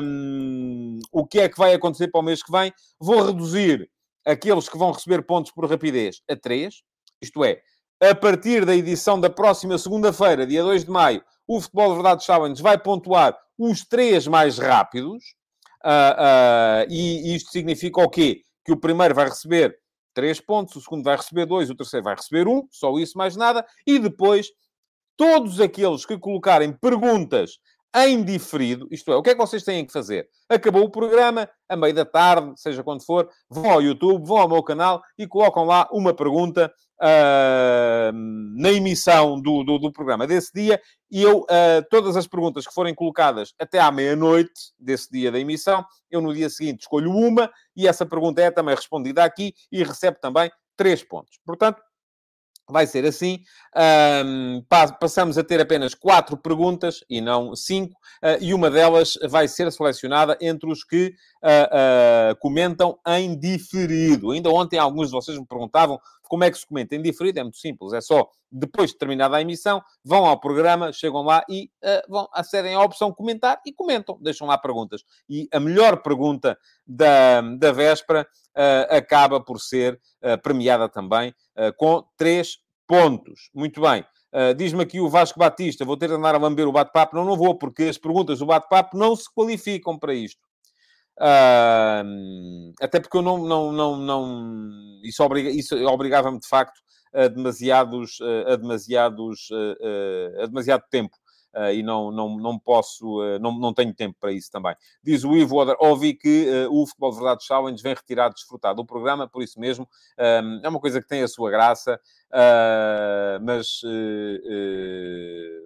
um, 0.01 0.99
o 1.11 1.25
que 1.25 1.39
é 1.39 1.49
que 1.49 1.57
vai 1.57 1.73
acontecer 1.73 2.07
para 2.09 2.19
o 2.19 2.23
mês 2.23 2.41
que 2.41 2.51
vem? 2.51 2.73
Vou 2.99 3.23
reduzir 3.23 3.89
aqueles 4.25 4.67
que 4.67 4.77
vão 4.77 4.91
receber 4.91 5.21
pontos 5.21 5.51
por 5.51 5.69
rapidez 5.69 6.21
a 6.29 6.35
3, 6.35 6.81
isto 7.21 7.43
é, 7.45 7.61
a 8.01 8.13
partir 8.13 8.65
da 8.65 8.75
edição 8.75 9.19
da 9.19 9.29
próxima 9.29 9.77
segunda-feira, 9.77 10.45
dia 10.45 10.61
2 10.61 10.85
de 10.85 10.91
maio, 10.91 11.23
o 11.47 11.61
Futebol 11.61 11.89
de 11.89 11.93
Verdade 11.95 12.25
Challenge 12.25 12.61
vai 12.61 12.77
pontuar 12.77 13.37
os 13.57 13.85
três 13.85 14.27
mais 14.27 14.57
rápidos. 14.57 15.23
Uh, 15.83 16.87
uh, 16.87 16.91
e 16.91 17.35
isto 17.35 17.51
significa 17.51 18.01
o 18.01 18.09
quê? 18.09 18.41
Que 18.65 18.73
o 18.73 18.77
primeiro 18.77 19.15
vai 19.15 19.25
receber 19.25 19.77
3 20.13 20.41
pontos, 20.41 20.75
o 20.75 20.81
segundo 20.81 21.03
vai 21.03 21.15
receber 21.15 21.45
2, 21.45 21.69
o 21.69 21.75
terceiro 21.75 22.03
vai 22.03 22.15
receber 22.15 22.47
1, 22.47 22.51
um, 22.51 22.67
só 22.71 22.97
isso 22.97 23.17
mais 23.17 23.35
nada. 23.35 23.65
E 23.85 23.99
depois, 23.99 24.47
todos 25.15 25.61
aqueles 25.61 26.05
que 26.05 26.17
colocarem 26.17 26.73
perguntas 26.73 27.59
em 27.95 28.23
diferido, 28.23 28.87
isto 28.91 29.11
é, 29.11 29.15
o 29.15 29.23
que 29.23 29.31
é 29.31 29.33
que 29.33 29.39
vocês 29.39 29.63
têm 29.63 29.85
que 29.85 29.93
fazer? 29.93 30.27
Acabou 30.49 30.83
o 30.83 30.91
programa, 30.91 31.49
a 31.67 31.75
meio 31.75 31.93
da 31.93 32.05
tarde, 32.05 32.53
seja 32.55 32.83
quando 32.83 33.03
for, 33.03 33.29
vão 33.49 33.71
ao 33.71 33.81
YouTube, 33.81 34.25
vão 34.25 34.37
ao 34.37 34.49
meu 34.49 34.61
canal 34.61 35.01
e 35.17 35.25
colocam 35.25 35.63
lá 35.63 35.87
uma 35.91 36.13
pergunta 36.13 36.71
uh, 37.01 38.11
na 38.55 38.71
emissão 38.71 39.39
do, 39.41 39.63
do, 39.63 39.79
do, 39.79 39.91
programa 39.91 40.27
desse 40.27 40.51
dia 40.53 40.79
e 41.09 41.21
eu, 41.21 41.39
uh, 41.39 41.85
todas 41.89 42.15
as 42.15 42.27
perguntas 42.27 42.67
que 42.67 42.73
forem 42.73 42.93
colocadas 42.93 43.53
até 43.59 43.79
à 43.79 43.91
meia-noite 43.91 44.73
desse 44.79 45.09
dia 45.11 45.31
da 45.31 45.39
emissão, 45.39 45.83
eu 46.11 46.21
no 46.21 46.33
dia 46.33 46.49
seguinte 46.49 46.81
escolho 46.81 47.11
uma 47.11 47.51
e 47.75 47.87
essa 47.87 48.05
pergunta 48.05 48.41
é 48.41 48.51
também 48.51 48.75
respondida 48.75 49.23
aqui 49.23 49.53
e 49.71 49.83
recebe 49.83 50.19
também 50.19 50.51
três 50.75 51.03
pontos. 51.03 51.39
Portanto, 51.45 51.81
vai 52.69 52.85
ser 52.85 53.05
assim. 53.05 53.43
Um, 54.25 54.63
passamos 54.99 55.37
a 55.37 55.43
ter 55.43 55.61
apenas 55.61 55.93
quatro 55.93 56.35
perguntas 56.35 57.03
e 57.09 57.21
não 57.21 57.55
cinco, 57.55 57.93
uh, 58.23 58.41
e 58.41 58.53
uma 58.53 58.69
delas 58.69 59.13
vai 59.29 59.47
ser 59.47 59.71
selecionada 59.71 60.37
entre 60.41 60.69
os 60.71 60.83
que 60.83 61.13
uh, 61.43 62.31
uh, 62.31 62.35
comentam 62.39 62.97
em 63.07 63.37
diferido. 63.37 64.31
Ainda 64.31 64.49
ontem 64.49 64.77
alguns 64.77 65.07
de 65.07 65.13
vocês 65.13 65.37
me 65.37 65.45
perguntavam 65.45 65.99
como 66.23 66.43
é 66.43 66.51
que 66.51 66.57
se 66.57 66.67
comenta 66.67 66.95
em 66.95 67.01
diferido. 67.01 67.39
É 67.39 67.43
muito 67.43 67.57
simples, 67.57 67.93
é 67.93 68.01
só 68.01 68.29
depois 68.51 68.91
de 68.91 68.97
terminada 68.97 69.37
a 69.37 69.41
emissão, 69.41 69.81
vão 70.03 70.25
ao 70.25 70.39
programa, 70.39 70.91
chegam 70.91 71.21
lá 71.21 71.43
e 71.49 71.69
vão, 72.07 72.27
acedem 72.33 72.75
à 72.75 72.81
opção 72.81 73.13
comentar 73.13 73.61
e 73.65 73.73
comentam, 73.73 74.17
deixam 74.21 74.47
lá 74.47 74.57
perguntas. 74.57 75.03
E 75.29 75.47
a 75.51 75.59
melhor 75.59 76.01
pergunta 76.01 76.57
da, 76.85 77.41
da 77.41 77.71
véspera 77.71 78.25
acaba 78.89 79.41
por 79.41 79.59
ser 79.59 79.99
premiada 80.41 80.87
também 80.87 81.33
com 81.77 82.03
três 82.17 82.57
pontos. 82.87 83.49
Muito 83.53 83.81
bem. 83.81 84.05
Uh, 84.33 84.53
Diz-me 84.53 84.83
aqui 84.83 84.99
o 84.99 85.09
Vasco 85.09 85.39
Batista, 85.39 85.85
vou 85.85 85.97
ter 85.97 86.09
de 86.09 86.15
andar 86.15 86.35
a 86.35 86.37
lamber 86.37 86.67
o 86.67 86.71
bate-papo. 86.71 87.15
Não, 87.15 87.25
não 87.25 87.37
vou, 87.37 87.57
porque 87.57 87.83
as 87.83 87.97
perguntas 87.97 88.39
do 88.39 88.45
bate-papo 88.45 88.97
não 88.97 89.15
se 89.15 89.25
qualificam 89.33 89.97
para 89.97 90.13
isto. 90.13 90.39
Uh, 91.19 92.73
até 92.79 92.99
porque 92.99 93.17
eu 93.17 93.21
não... 93.21 93.37
não, 93.39 93.71
não, 93.71 93.97
não 93.97 94.99
isso, 95.03 95.23
obriga, 95.23 95.49
isso 95.49 95.75
obrigava-me, 95.87 96.39
de 96.39 96.47
facto, 96.47 96.79
a 97.13 97.27
demasiados... 97.27 98.19
a 98.47 98.55
demasiados... 98.55 99.49
a 100.41 100.45
demasiado 100.45 100.83
tempo. 100.89 101.15
Uh, 101.55 101.71
e 101.73 101.81
não, 101.81 102.11
não, 102.11 102.37
não 102.37 102.59
posso, 102.59 103.19
uh, 103.19 103.39
não, 103.39 103.57
não 103.57 103.73
tenho 103.73 103.93
tempo 103.93 104.15
para 104.19 104.31
isso 104.31 104.51
também. 104.51 104.75
Diz 105.01 105.23
o 105.23 105.35
Ivo 105.35 105.55
Oder, 105.55 105.75
ouvi 105.79 106.13
que 106.13 106.45
uh, 106.67 106.71
o 106.71 106.85
Futebol 106.85 107.11
de 107.11 107.17
Verdade 107.17 107.45
Challenge 107.45 107.81
vem 107.81 107.95
retirado 107.95 108.35
desfrutado 108.35 108.75
do 108.75 108.85
programa, 108.85 109.27
por 109.27 109.41
isso 109.41 109.59
mesmo, 109.59 109.87
é 110.17 110.69
uma 110.69 110.79
coisa 110.79 111.01
que 111.01 111.07
tem 111.07 111.23
a 111.23 111.27
sua 111.27 111.49
graça, 111.49 111.99
mas 113.41 113.81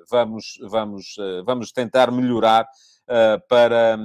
vamos, 0.10 0.58
vamos, 0.62 1.16
vamos 1.46 1.72
tentar 1.72 2.12
melhorar 2.12 2.68
para, 3.50 3.98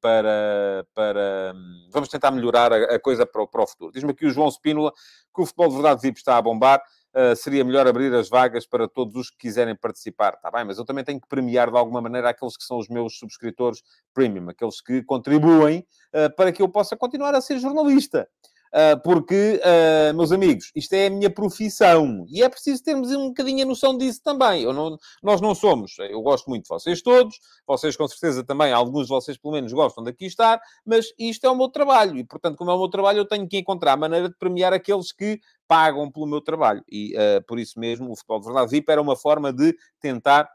para, 0.00 0.86
para... 0.94 1.54
Vamos 1.90 2.08
tentar 2.08 2.30
melhorar 2.30 2.72
a, 2.72 2.94
a 2.94 3.00
coisa 3.00 3.26
para 3.26 3.42
o, 3.42 3.48
para 3.48 3.62
o 3.62 3.66
futuro. 3.66 3.92
Diz-me 3.92 4.10
aqui 4.12 4.26
o 4.26 4.30
João 4.30 4.50
Spínola 4.50 4.92
que 5.34 5.42
o 5.42 5.46
Futebol 5.46 5.68
de 5.68 5.74
Verdade 5.74 6.02
VIP 6.02 6.18
está 6.18 6.36
a 6.36 6.42
bombar. 6.42 6.82
Uh, 7.14 7.36
seria 7.36 7.64
melhor 7.64 7.86
abrir 7.86 8.12
as 8.14 8.28
vagas 8.28 8.66
para 8.66 8.88
todos 8.88 9.14
os 9.16 9.30
que 9.30 9.38
quiserem 9.38 9.74
participar. 9.74 10.34
Está 10.34 10.50
bem, 10.50 10.64
mas 10.64 10.78
eu 10.78 10.84
também 10.84 11.04
tenho 11.04 11.20
que 11.20 11.28
premiar 11.28 11.70
de 11.70 11.76
alguma 11.78 12.00
maneira 12.00 12.28
aqueles 12.30 12.56
que 12.56 12.64
são 12.64 12.78
os 12.78 12.88
meus 12.88 13.18
subscritores 13.18 13.82
premium, 14.12 14.48
aqueles 14.48 14.80
que 14.80 15.02
contribuem 15.02 15.86
uh, 16.12 16.34
para 16.36 16.52
que 16.52 16.60
eu 16.60 16.68
possa 16.68 16.96
continuar 16.96 17.34
a 17.34 17.40
ser 17.40 17.58
jornalista. 17.58 18.28
Ah, 18.76 18.96
porque, 18.96 19.60
uh, 19.62 20.12
meus 20.16 20.32
amigos, 20.32 20.72
isto 20.74 20.92
é 20.94 21.06
a 21.06 21.10
minha 21.10 21.30
profissão 21.30 22.26
e 22.28 22.42
é 22.42 22.48
preciso 22.48 22.82
termos 22.82 23.08
um 23.12 23.28
bocadinho 23.28 23.62
a 23.62 23.68
noção 23.68 23.96
disso 23.96 24.20
também. 24.20 24.64
Não, 24.66 24.98
nós 25.22 25.40
não 25.40 25.54
somos, 25.54 25.96
eu 26.00 26.20
gosto 26.20 26.50
muito 26.50 26.64
de 26.64 26.68
vocês 26.70 27.00
todos, 27.00 27.38
vocês 27.64 27.96
com 27.96 28.08
certeza 28.08 28.42
também, 28.42 28.72
alguns 28.72 29.04
de 29.06 29.10
vocês 29.10 29.38
pelo 29.38 29.54
menos 29.54 29.72
gostam 29.72 30.02
de 30.02 30.10
aqui 30.10 30.26
estar, 30.26 30.60
mas 30.84 31.06
isto 31.16 31.46
é 31.46 31.50
o 31.50 31.54
meu 31.54 31.68
trabalho 31.68 32.18
e, 32.18 32.24
portanto, 32.24 32.56
como 32.56 32.68
é 32.72 32.74
o 32.74 32.78
meu 32.78 32.88
trabalho, 32.88 33.18
eu 33.18 33.24
tenho 33.24 33.46
que 33.46 33.58
encontrar 33.58 33.92
a 33.92 33.96
maneira 33.96 34.28
de 34.28 34.34
premiar 34.34 34.72
aqueles 34.72 35.12
que 35.12 35.40
pagam 35.68 36.10
pelo 36.10 36.26
meu 36.26 36.40
trabalho 36.40 36.82
e, 36.90 37.14
uh, 37.16 37.44
por 37.46 37.60
isso 37.60 37.78
mesmo, 37.78 38.10
o 38.10 38.16
Futebol 38.16 38.40
de 38.40 38.46
Verdade 38.46 38.70
VIP 38.72 38.90
era 38.90 39.00
uma 39.00 39.14
forma 39.14 39.52
de 39.52 39.72
tentar 40.00 40.50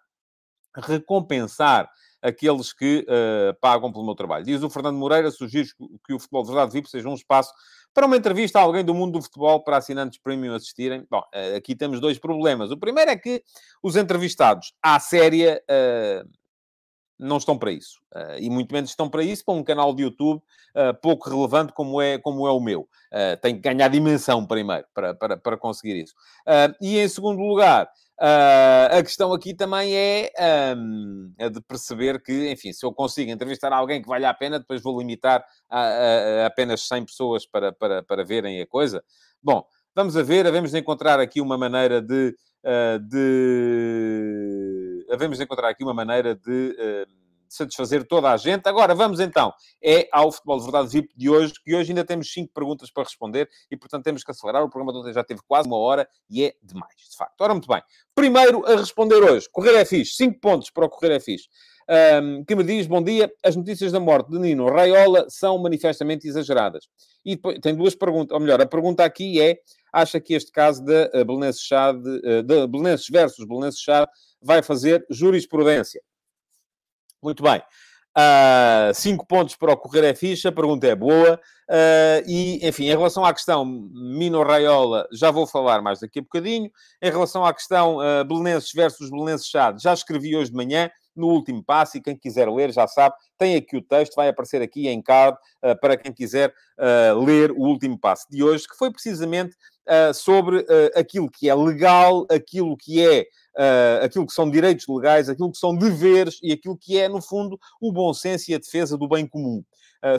recompensar 0.75 1.89
aqueles 2.21 2.73
que 2.73 3.05
uh, 3.07 3.57
pagam 3.59 3.91
pelo 3.91 4.05
meu 4.05 4.15
trabalho. 4.15 4.45
Diz 4.45 4.61
o 4.61 4.69
Fernando 4.69 4.97
Moreira, 4.97 5.31
sugiro 5.31 5.69
que 6.05 6.13
o 6.13 6.19
Futebol 6.19 6.43
de 6.43 6.49
Verdade 6.49 6.73
VIP 6.73 6.89
seja 6.89 7.07
um 7.07 7.13
espaço 7.13 7.53
para 7.93 8.05
uma 8.05 8.17
entrevista 8.17 8.60
a 8.60 8.62
alguém 8.62 8.84
do 8.84 8.93
mundo 8.93 9.13
do 9.13 9.22
futebol 9.22 9.63
para 9.63 9.77
assinantes 9.77 10.19
premium 10.19 10.53
assistirem. 10.53 11.05
Bom, 11.10 11.19
uh, 11.19 11.58
aqui 11.58 11.75
temos 11.75 12.00
dois 12.00 12.17
problemas. 12.17 12.72
O 12.72 12.77
primeiro 12.77 13.12
é 13.12 13.17
que 13.17 13.43
os 13.81 13.96
entrevistados 13.96 14.74
à 14.81 15.00
séria 15.00 15.62
uh, 15.69 16.29
não 17.19 17.38
estão 17.38 17.57
para 17.57 17.71
isso. 17.71 17.99
Uh, 18.15 18.39
e 18.39 18.49
muito 18.49 18.71
menos 18.73 18.89
estão 18.89 19.09
para 19.09 19.21
isso 19.21 19.43
para 19.43 19.53
um 19.53 19.63
canal 19.63 19.93
de 19.93 20.03
YouTube 20.03 20.41
uh, 20.75 20.93
pouco 21.01 21.29
relevante 21.29 21.73
como 21.73 22.01
é, 22.01 22.17
como 22.17 22.47
é 22.47 22.51
o 22.51 22.59
meu. 22.59 22.81
Uh, 23.11 23.38
tem 23.41 23.55
que 23.55 23.61
ganhar 23.61 23.89
dimensão 23.89 24.45
primeiro 24.45 24.85
para, 24.93 25.13
para, 25.13 25.38
para 25.38 25.57
conseguir 25.57 26.01
isso. 26.01 26.13
e 26.79 26.97
em 26.97 27.07
segundo 27.07 27.41
lugar, 27.41 27.89
a 28.19 29.01
questão 29.03 29.33
aqui 29.33 29.53
também 29.53 29.93
é 29.95 30.31
um, 30.77 31.33
a 31.39 31.49
de 31.49 31.61
perceber 31.61 32.21
que, 32.21 32.51
enfim, 32.51 32.71
se 32.71 32.85
eu 32.85 32.93
consigo 32.93 33.31
entrevistar 33.31 33.71
alguém 33.73 34.01
que 34.01 34.07
vale 34.07 34.25
a 34.25 34.33
pena, 34.33 34.59
depois 34.59 34.81
vou 34.81 34.99
limitar 34.99 35.43
a, 35.69 35.79
a, 35.79 36.43
a 36.43 36.45
apenas 36.47 36.88
100 36.88 37.05
pessoas 37.05 37.45
para, 37.45 37.71
para, 37.71 38.03
para 38.03 38.23
verem 38.23 38.61
a 38.61 38.67
coisa. 38.67 39.03
Bom, 39.41 39.65
vamos 39.95 40.17
a 40.17 40.23
ver, 40.23 40.43
devemos 40.43 40.73
encontrar 40.73 41.19
aqui 41.19 41.41
uma 41.41 41.57
maneira 41.57 42.01
de 42.01 42.35
de... 43.09 44.59
Havemos 45.10 45.39
encontrar 45.39 45.70
aqui 45.70 45.84
uma 45.84 45.94
maneira 45.94 46.36
de 46.36 47.08
satisfazer 47.50 48.08
toda 48.08 48.32
a 48.32 48.38
gente. 48.38 48.68
Agora, 48.68 48.94
vamos 48.94 49.20
então, 49.20 49.51
é 49.84 50.08
ao 50.12 50.32
Futebol 50.32 50.58
de 50.60 50.63
Verdade 50.63 50.89
VIP 50.89 51.13
de 51.18 51.30
hoje, 51.30 51.54
que 51.63 51.75
hoje 51.75 51.92
ainda 51.92 52.06
temos 52.06 52.32
cinco 52.32 52.54
perguntas 52.54 52.92
para 52.92 53.04
responder 53.04 53.50
e, 53.70 53.75
portanto, 53.75 54.04
temos 54.04 54.24
que 54.24 54.32
acelerar. 54.32 54.63
O 54.63 54.70
programa 54.70 54.94
de 54.94 55.00
ontem 55.00 55.13
já 55.13 55.24
teve 55.24 55.42
quase 55.48 55.68
uma 55.68 55.78
hora 55.78 56.08
e 56.30 56.46
é 56.46 56.54
demais, 56.62 56.96
de 57.10 57.18
facto. 57.18 57.42
Ora, 57.42 57.54
muito 57.54 57.68
bem. 57.68 57.82
Primeiro 58.13 58.66
a 58.66 58.75
responder 58.75 59.18
hoje. 59.18 59.50
Correr 59.51 59.75
é 59.75 59.84
fixe. 59.84 60.13
Cinco 60.13 60.39
pontos 60.39 60.70
para 60.70 60.86
o 60.86 60.89
Correr 60.89 61.12
é 61.16 61.20
fixe. 61.20 61.48
Um, 62.22 62.46
que 62.46 62.56
me 62.56 62.63
diz, 62.63 62.86
bom 62.86 63.01
dia, 63.01 63.32
as 63.44 63.56
notícias 63.56 63.92
da 63.92 64.00
morte 64.00 64.30
de 64.30 64.38
Nino 64.38 64.70
Raiola 64.70 65.25
são 65.28 65.58
manifestamente 65.58 66.28
exageradas. 66.28 66.88
E 67.25 67.36
depois, 67.36 67.58
tem 67.60 67.75
duas 67.75 67.96
perguntas, 67.96 68.32
ou 68.32 68.39
melhor, 68.39 68.62
a 68.62 68.66
pergunta 68.68 69.04
aqui 69.04 69.42
é, 69.42 69.58
acha 69.91 70.19
que 70.19 70.34
este 70.34 70.51
caso 70.51 70.84
da 70.84 71.10
uh, 71.13 71.25
Belenenses 71.25 71.62
de 72.43 72.67
Belenenses 72.67 73.08
versus 73.10 73.46
Belenenses 73.46 73.81
Chade 73.81 74.10
vai 74.41 74.62
fazer 74.62 75.05
jurisprudência? 75.10 76.01
Muito 77.22 77.43
bem. 77.43 77.62
Uh, 78.18 78.94
cinco 78.94 79.25
pontos 79.25 79.56
para 79.56 79.72
o 79.72 79.78
Correr 79.78 80.04
é 80.04 80.16
fixe, 80.16 80.48
a 80.48 80.51
pergunta 80.51 80.88
é 80.88 80.96
boa. 80.96 81.39
Uh, 81.70 82.25
e, 82.28 82.68
enfim, 82.68 82.86
em 82.86 82.98
relação 82.98 83.24
à 83.24 83.34
questão 83.34 83.63
Mino 83.63 84.42
Raiola, 84.44 85.08
já 85.13 85.32
vou 85.32 85.46
falar 85.46 85.82
mais 85.82 86.00
daqui 86.00 86.20
a 86.20 86.22
bocadinho. 86.22 86.70
Em 87.01 87.12
relação 87.12 87.46
à 87.46 87.54
questão 87.54 87.98
uh, 87.98 88.25
Belenenses 88.25 88.72
versus 88.74 89.10
Belenenses 89.10 89.48
Chade, 89.48 89.82
já 89.82 89.94
escrevi 89.94 90.36
hoje 90.36 90.50
de 90.50 90.58
manhã 90.58 90.89
no 91.20 91.28
último 91.28 91.63
passo, 91.63 91.98
e 91.98 92.01
quem 92.01 92.18
quiser 92.18 92.50
ler 92.50 92.72
já 92.72 92.88
sabe, 92.88 93.16
tem 93.38 93.56
aqui 93.56 93.78
o 93.78 93.82
texto, 93.82 94.16
vai 94.16 94.30
aparecer 94.30 94.62
aqui 94.62 94.88
em 94.88 95.01
card 95.01 95.38
uh, 95.63 95.80
para 95.80 95.98
quem 95.98 96.13
quiser 96.13 96.54
uh, 96.80 97.24
ler 97.24 97.51
o 97.51 97.62
último 97.62 98.00
passo 98.00 98.25
de 98.30 98.42
hoje, 98.42 98.68
que 98.68 98.78
foi 98.78 98.92
precisamente 98.92 99.56
uh, 99.88 100.13
sobre 100.13 100.66
aquilo 100.96 101.30
que 101.30 101.50
é 101.50 101.56
legal, 101.56 102.25
aquilo 102.32 102.75
que 102.78 103.06
é 103.06 103.25
aquilo 104.01 104.25
que 104.25 104.34
são 104.34 104.50
direitos 104.50 104.86
legais, 104.88 105.30
aquilo 105.30 105.51
que 105.51 105.58
são 105.58 105.75
deveres 105.75 106.39
e 106.42 106.51
aquilo 106.51 106.78
que 106.78 106.98
é, 106.98 107.08
no 107.08 107.22
fundo, 107.22 107.60
o 107.82 107.92
bom 107.92 108.13
senso 108.13 108.51
e 108.51 108.56
a 108.56 108.60
defesa 108.60 108.98
do 108.98 109.08
bem 109.08 109.28
comum. 109.28 109.63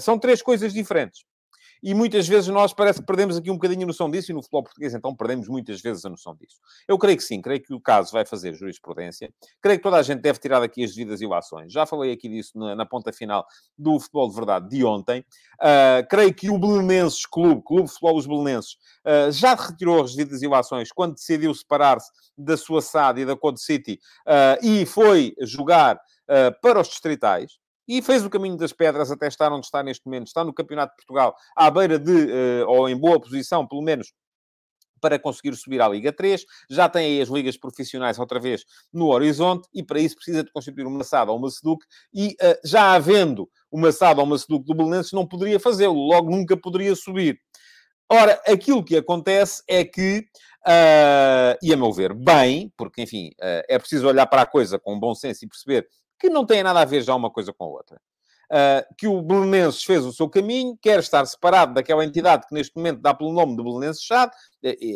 são 0.00 0.18
três 0.18 0.42
coisas 0.42 0.72
diferentes 0.72 1.24
e 1.82 1.94
muitas 1.94 2.26
vezes 2.28 2.48
nós 2.48 2.72
parece 2.72 3.00
que 3.00 3.06
perdemos 3.06 3.36
aqui 3.36 3.50
um 3.50 3.54
bocadinho 3.54 3.82
a 3.84 3.86
noção 3.86 4.10
disso, 4.10 4.30
e 4.30 4.34
no 4.34 4.42
futebol 4.42 4.64
português 4.64 4.94
então 4.94 5.14
perdemos 5.14 5.48
muitas 5.48 5.80
vezes 5.80 6.04
a 6.04 6.10
noção 6.10 6.34
disso. 6.34 6.56
Eu 6.86 6.98
creio 6.98 7.16
que 7.16 7.24
sim, 7.24 7.40
creio 7.40 7.62
que 7.62 7.74
o 7.74 7.80
caso 7.80 8.12
vai 8.12 8.24
fazer 8.24 8.54
jurisprudência, 8.54 9.32
creio 9.60 9.78
que 9.78 9.82
toda 9.82 9.96
a 9.96 10.02
gente 10.02 10.20
deve 10.20 10.38
tirar 10.38 10.60
daqui 10.60 10.84
as 10.84 10.94
devidas 10.94 11.20
ilações. 11.20 11.72
Já 11.72 11.86
falei 11.86 12.12
aqui 12.12 12.28
disso 12.28 12.58
na, 12.58 12.74
na 12.74 12.86
ponta 12.86 13.12
final 13.12 13.46
do 13.78 13.98
futebol 13.98 14.28
de 14.28 14.34
verdade 14.34 14.68
de 14.68 14.84
ontem. 14.84 15.20
Uh, 15.60 16.06
creio 16.08 16.34
que 16.34 16.50
o 16.50 16.58
Belenenses 16.58 17.26
Clube, 17.26 17.62
Clube 17.64 17.84
de 17.84 17.90
Futebol 17.90 18.14
dos 18.14 18.26
Belenenses, 18.26 18.72
uh, 19.06 19.30
já 19.30 19.54
retirou 19.54 20.02
as 20.02 20.14
devidas 20.14 20.42
ilações 20.42 20.90
quando 20.92 21.14
decidiu 21.14 21.54
separar-se 21.54 22.10
da 22.36 22.56
sua 22.56 22.80
SAD 22.80 23.22
e 23.22 23.26
da 23.26 23.36
Code 23.36 23.60
City 23.60 23.98
uh, 24.26 24.64
e 24.64 24.86
foi 24.86 25.34
jogar 25.40 26.00
para 26.62 26.80
os 26.80 26.86
distritais 26.86 27.58
e 27.90 28.00
fez 28.00 28.24
o 28.24 28.30
caminho 28.30 28.56
das 28.56 28.72
pedras 28.72 29.10
até 29.10 29.26
estar 29.26 29.52
onde 29.52 29.66
está 29.66 29.82
neste 29.82 30.06
momento. 30.06 30.28
Está 30.28 30.44
no 30.44 30.54
Campeonato 30.54 30.92
de 30.92 30.98
Portugal, 30.98 31.34
à 31.56 31.68
beira 31.68 31.98
de, 31.98 32.30
eh, 32.30 32.64
ou 32.64 32.88
em 32.88 32.96
boa 32.96 33.20
posição, 33.20 33.66
pelo 33.66 33.82
menos, 33.82 34.12
para 35.00 35.18
conseguir 35.18 35.56
subir 35.56 35.82
à 35.82 35.88
Liga 35.88 36.12
3. 36.12 36.44
Já 36.70 36.88
tem 36.88 37.04
aí 37.04 37.20
as 37.20 37.28
ligas 37.28 37.56
profissionais 37.56 38.16
outra 38.16 38.38
vez 38.38 38.64
no 38.92 39.08
horizonte 39.08 39.68
e 39.74 39.82
para 39.82 39.98
isso 39.98 40.14
precisa 40.14 40.44
de 40.44 40.52
constituir 40.52 40.86
uma 40.86 41.02
SAD 41.02 41.32
ou 41.32 41.36
uma 41.36 41.50
SEDUC 41.50 41.84
e 42.14 42.36
uh, 42.40 42.60
já 42.64 42.92
havendo 42.92 43.50
uma 43.72 43.90
SAD 43.90 44.20
ou 44.20 44.26
uma 44.26 44.38
SEDUC 44.38 44.64
do 44.64 44.74
Belenenses 44.74 45.10
não 45.10 45.26
poderia 45.26 45.58
fazê-lo, 45.58 45.94
logo 45.94 46.30
nunca 46.30 46.56
poderia 46.56 46.94
subir. 46.94 47.40
Ora, 48.08 48.40
aquilo 48.46 48.84
que 48.84 48.96
acontece 48.96 49.64
é 49.68 49.84
que, 49.84 50.26
uh, 50.66 51.58
e 51.60 51.72
a 51.72 51.76
meu 51.76 51.92
ver, 51.92 52.14
bem, 52.14 52.72
porque, 52.76 53.02
enfim, 53.02 53.30
uh, 53.40 53.62
é 53.68 53.78
preciso 53.80 54.06
olhar 54.06 54.26
para 54.26 54.42
a 54.42 54.46
coisa 54.46 54.78
com 54.78 54.98
bom 54.98 55.14
senso 55.14 55.44
e 55.44 55.48
perceber 55.48 55.88
que 56.20 56.28
não 56.28 56.44
têm 56.44 56.62
nada 56.62 56.80
a 56.80 56.84
ver 56.84 57.02
já 57.02 57.14
uma 57.14 57.30
coisa 57.30 57.52
com 57.52 57.64
a 57.64 57.68
outra. 57.68 58.00
Uh, 58.52 58.82
que 58.98 59.06
o 59.06 59.22
Belenenses 59.22 59.84
fez 59.84 60.04
o 60.04 60.12
seu 60.12 60.28
caminho, 60.28 60.76
quer 60.82 60.98
estar 60.98 61.24
separado 61.24 61.72
daquela 61.72 62.04
entidade 62.04 62.48
que 62.48 62.54
neste 62.54 62.76
momento 62.76 63.00
dá 63.00 63.14
pelo 63.14 63.32
nome 63.32 63.56
de 63.56 63.62
Belenenses 63.62 64.04
SAD, 64.04 64.32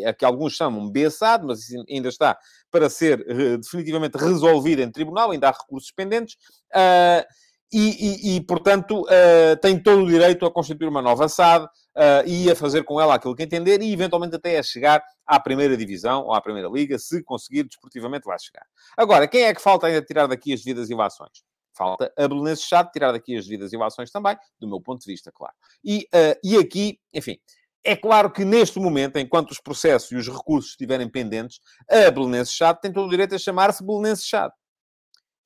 a 0.07 0.13
que 0.13 0.25
alguns 0.25 0.55
chamam 0.55 0.91
BSAD, 0.91 1.47
mas 1.47 1.61
ainda 1.89 2.09
está 2.09 2.37
para 2.71 2.91
ser 2.91 3.21
uh, 3.21 3.59
definitivamente 3.59 4.19
resolvido 4.19 4.83
em 4.83 4.91
tribunal, 4.91 5.31
ainda 5.31 5.49
há 5.49 5.53
recursos 5.53 5.93
pendentes. 5.93 6.35
Uh, 6.75 7.25
e, 7.73 8.35
e, 8.35 8.37
e, 8.37 8.41
portanto, 8.41 9.03
uh, 9.03 9.57
tem 9.61 9.81
todo 9.81 10.03
o 10.03 10.09
direito 10.09 10.45
a 10.45 10.53
constituir 10.53 10.89
uma 10.89 11.03
nova 11.03 11.29
SAD 11.29 11.67
uh, 11.97 12.27
e 12.27 12.51
a 12.51 12.57
fazer 12.57 12.85
com 12.85 13.01
ela 13.01 13.15
aquilo 13.15 13.35
que 13.35 13.43
entender 13.43 13.81
e, 13.83 13.93
eventualmente, 13.93 14.37
até 14.37 14.59
a 14.59 14.63
chegar 14.63 15.03
à 15.27 15.41
primeira 15.41 15.77
divisão 15.77 16.25
ou 16.25 16.35
à 16.35 16.41
primeira 16.41 16.69
liga, 16.69 16.99
se 16.99 17.23
conseguir 17.23 17.65
desportivamente 17.65 18.27
lá 18.27 18.37
chegar. 18.39 18.67
Agora, 18.97 19.27
quem 19.27 19.43
é 19.43 19.55
que 19.55 19.61
falta 19.61 19.87
ainda 19.87 20.03
tirar 20.03 20.27
daqui 20.27 20.53
as 20.53 20.63
devidas 20.63 20.91
ilações? 20.91 21.43
Falta 21.77 22.13
a 22.17 22.29
Belenenses 22.29 22.65
Chade 22.65 22.91
tirar 22.93 23.13
daqui 23.13 23.37
as 23.37 23.45
devidas 23.45 23.73
ilações 23.73 24.11
também, 24.11 24.37
do 24.61 24.69
meu 24.69 24.81
ponto 24.81 25.01
de 25.01 25.11
vista, 25.11 25.33
claro. 25.33 25.55
E, 25.85 26.07
uh, 26.15 26.39
e 26.43 26.57
aqui, 26.57 27.01
enfim, 27.13 27.37
é 27.83 27.97
claro 27.97 28.31
que 28.31 28.45
neste 28.45 28.79
momento, 28.79 29.19
enquanto 29.19 29.51
os 29.51 29.61
processos 29.61 30.11
e 30.13 30.17
os 30.17 30.29
recursos 30.29 30.71
estiverem 30.71 31.09
pendentes, 31.09 31.59
a 31.91 32.11
Belenenses 32.11 32.55
Chade 32.55 32.81
tem 32.81 32.93
todo 32.93 33.07
o 33.07 33.11
direito 33.11 33.35
a 33.35 33.39
chamar-se 33.39 33.85
Belenenses 33.85 34.27
Chade 34.27 34.55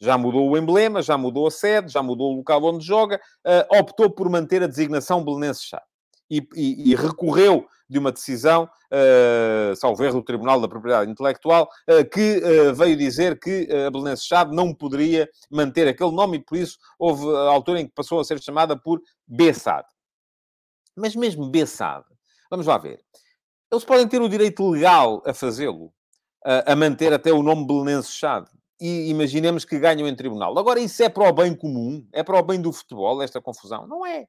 já 0.00 0.16
mudou 0.16 0.48
o 0.48 0.56
emblema, 0.56 1.02
já 1.02 1.18
mudou 1.18 1.46
a 1.46 1.50
sede, 1.50 1.92
já 1.92 2.02
mudou 2.02 2.32
o 2.32 2.36
local 2.36 2.62
onde 2.64 2.84
joga, 2.84 3.20
uh, 3.44 3.78
optou 3.78 4.10
por 4.10 4.28
manter 4.30 4.62
a 4.62 4.66
designação 4.66 5.24
Belenenses 5.24 5.64
Chá. 5.64 5.82
E, 6.30 6.46
e, 6.54 6.92
e, 6.92 6.94
recorreu 6.94 7.66
de 7.88 7.98
uma 7.98 8.12
decisão, 8.12 8.64
uh, 8.64 9.74
salvo 9.76 10.04
erro 10.04 10.20
do 10.20 10.24
Tribunal 10.24 10.60
da 10.60 10.68
Propriedade 10.68 11.10
Intelectual, 11.10 11.68
uh, 11.88 12.04
que 12.08 12.38
uh, 12.38 12.74
veio 12.74 12.96
dizer 12.96 13.38
que 13.40 13.66
a 13.72 13.90
Belenenses 13.90 14.26
Chade 14.26 14.54
não 14.54 14.74
poderia 14.74 15.28
manter 15.50 15.88
aquele 15.88 16.12
nome 16.12 16.36
e, 16.36 16.44
por 16.44 16.58
isso, 16.58 16.76
houve 16.98 17.24
a 17.34 17.50
altura 17.50 17.80
em 17.80 17.86
que 17.86 17.94
passou 17.94 18.20
a 18.20 18.24
ser 18.24 18.42
chamada 18.42 18.76
por 18.76 19.00
Bessade. 19.26 19.88
Mas 20.94 21.16
mesmo 21.16 21.48
Bessade, 21.48 22.06
vamos 22.50 22.66
lá 22.66 22.76
ver, 22.76 23.00
eles 23.72 23.84
podem 23.84 24.06
ter 24.06 24.20
o 24.20 24.28
direito 24.28 24.68
legal 24.68 25.22
a 25.24 25.32
fazê-lo, 25.32 25.92
a 26.44 26.74
manter 26.74 27.12
até 27.12 27.32
o 27.32 27.42
nome 27.42 27.66
Belenenses 27.66 28.12
Chade 28.12 28.50
e 28.80 29.10
imaginemos 29.10 29.64
que 29.64 29.78
ganham 29.78 30.06
em 30.06 30.14
tribunal. 30.14 30.56
Agora, 30.58 30.78
isso 30.78 31.02
é 31.02 31.08
para 31.08 31.28
o 31.28 31.32
bem 31.32 31.54
comum? 31.54 32.06
É 32.12 32.22
para 32.22 32.38
o 32.38 32.42
bem 32.42 32.60
do 32.60 32.72
futebol, 32.72 33.20
esta 33.22 33.40
confusão? 33.40 33.86
Não 33.86 34.06
é. 34.06 34.26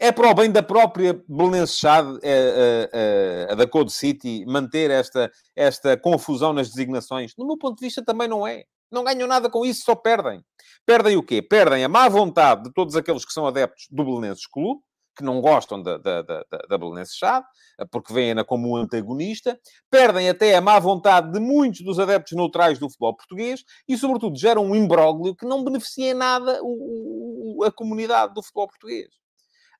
É 0.00 0.12
para 0.12 0.30
o 0.30 0.34
bem 0.34 0.48
da 0.48 0.62
própria 0.62 1.20
Belenenses 1.28 1.76
Chade, 1.76 2.20
a, 2.22 3.50
a, 3.50 3.52
a, 3.52 3.54
da 3.56 3.66
Code 3.66 3.92
City, 3.92 4.44
manter 4.46 4.92
esta, 4.92 5.28
esta 5.56 5.96
confusão 5.96 6.52
nas 6.52 6.68
designações? 6.68 7.32
No 7.36 7.44
meu 7.44 7.58
ponto 7.58 7.80
de 7.80 7.84
vista, 7.84 8.04
também 8.04 8.28
não 8.28 8.46
é. 8.46 8.62
Não 8.92 9.02
ganham 9.02 9.26
nada 9.26 9.50
com 9.50 9.66
isso, 9.66 9.82
só 9.84 9.96
perdem. 9.96 10.40
Perdem 10.86 11.16
o 11.16 11.22
quê? 11.22 11.42
Perdem 11.42 11.82
a 11.82 11.88
má 11.88 12.08
vontade 12.08 12.62
de 12.62 12.72
todos 12.72 12.94
aqueles 12.94 13.24
que 13.24 13.32
são 13.32 13.44
adeptos 13.44 13.88
do 13.90 14.04
Belenenses 14.04 14.46
Clube, 14.46 14.80
que 15.16 15.24
não 15.24 15.40
gostam 15.40 15.82
da, 15.82 15.98
da, 15.98 16.22
da, 16.22 16.44
da 16.68 16.78
Belenense 16.78 17.18
Chade, 17.18 17.44
porque 17.90 18.14
veem-na 18.14 18.44
como 18.44 18.70
um 18.70 18.76
antagonista, 18.76 19.58
perdem 19.90 20.28
até 20.28 20.54
a 20.54 20.60
má 20.60 20.78
vontade 20.78 21.32
de 21.32 21.40
muitos 21.40 21.80
dos 21.80 21.98
adeptos 21.98 22.36
neutrais 22.36 22.78
do 22.78 22.88
futebol 22.88 23.16
português 23.16 23.64
e, 23.88 23.98
sobretudo, 23.98 24.38
geram 24.38 24.64
um 24.64 24.76
imbróglio 24.76 25.34
que 25.34 25.44
não 25.44 25.64
beneficia 25.64 26.12
em 26.12 26.14
nada 26.14 26.60
o, 26.62 27.58
o, 27.58 27.64
a 27.64 27.72
comunidade 27.72 28.32
do 28.32 28.44
futebol 28.44 28.68
português. 28.68 29.08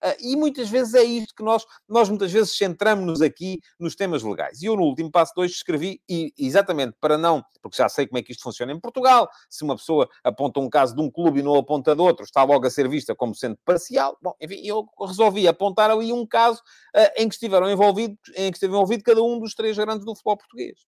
Uh, 0.04 0.14
e 0.20 0.36
muitas 0.36 0.68
vezes 0.68 0.94
é 0.94 1.02
isto 1.02 1.34
que 1.34 1.42
nós, 1.42 1.64
nós 1.88 2.08
muitas 2.08 2.30
vezes 2.30 2.56
centramos-nos 2.56 3.20
aqui 3.20 3.60
nos 3.78 3.96
temas 3.96 4.22
legais. 4.22 4.62
E 4.62 4.66
eu, 4.66 4.76
no 4.76 4.82
último 4.82 5.10
passo 5.10 5.32
2, 5.34 5.50
escrevi, 5.50 6.00
e, 6.08 6.32
exatamente 6.38 6.96
para 7.00 7.18
não, 7.18 7.42
porque 7.60 7.76
já 7.76 7.88
sei 7.88 8.06
como 8.06 8.18
é 8.18 8.22
que 8.22 8.32
isto 8.32 8.42
funciona 8.42 8.72
em 8.72 8.78
Portugal, 8.78 9.28
se 9.50 9.64
uma 9.64 9.76
pessoa 9.76 10.08
aponta 10.22 10.60
um 10.60 10.70
caso 10.70 10.94
de 10.94 11.02
um 11.02 11.10
clube 11.10 11.40
e 11.40 11.42
não 11.42 11.56
aponta 11.56 11.96
de 11.96 12.00
outro, 12.00 12.24
está 12.24 12.44
logo 12.44 12.66
a 12.66 12.70
ser 12.70 12.88
vista 12.88 13.14
como 13.14 13.34
sendo 13.34 13.58
parcial. 13.64 14.16
Bom, 14.22 14.34
enfim, 14.40 14.60
eu 14.64 14.86
resolvi 15.00 15.48
apontar 15.48 15.90
ali 15.90 16.12
um 16.12 16.26
caso 16.26 16.60
uh, 16.94 17.10
em 17.16 17.28
que 17.28 17.34
estiveram 17.34 17.70
envolvidos, 17.70 18.18
em 18.36 18.50
que 18.50 18.56
esteve 18.56 18.72
envolvido 18.72 19.02
cada 19.02 19.22
um 19.22 19.38
dos 19.40 19.54
três 19.54 19.76
grandes 19.76 20.04
do 20.04 20.14
futebol 20.14 20.36
português. 20.36 20.78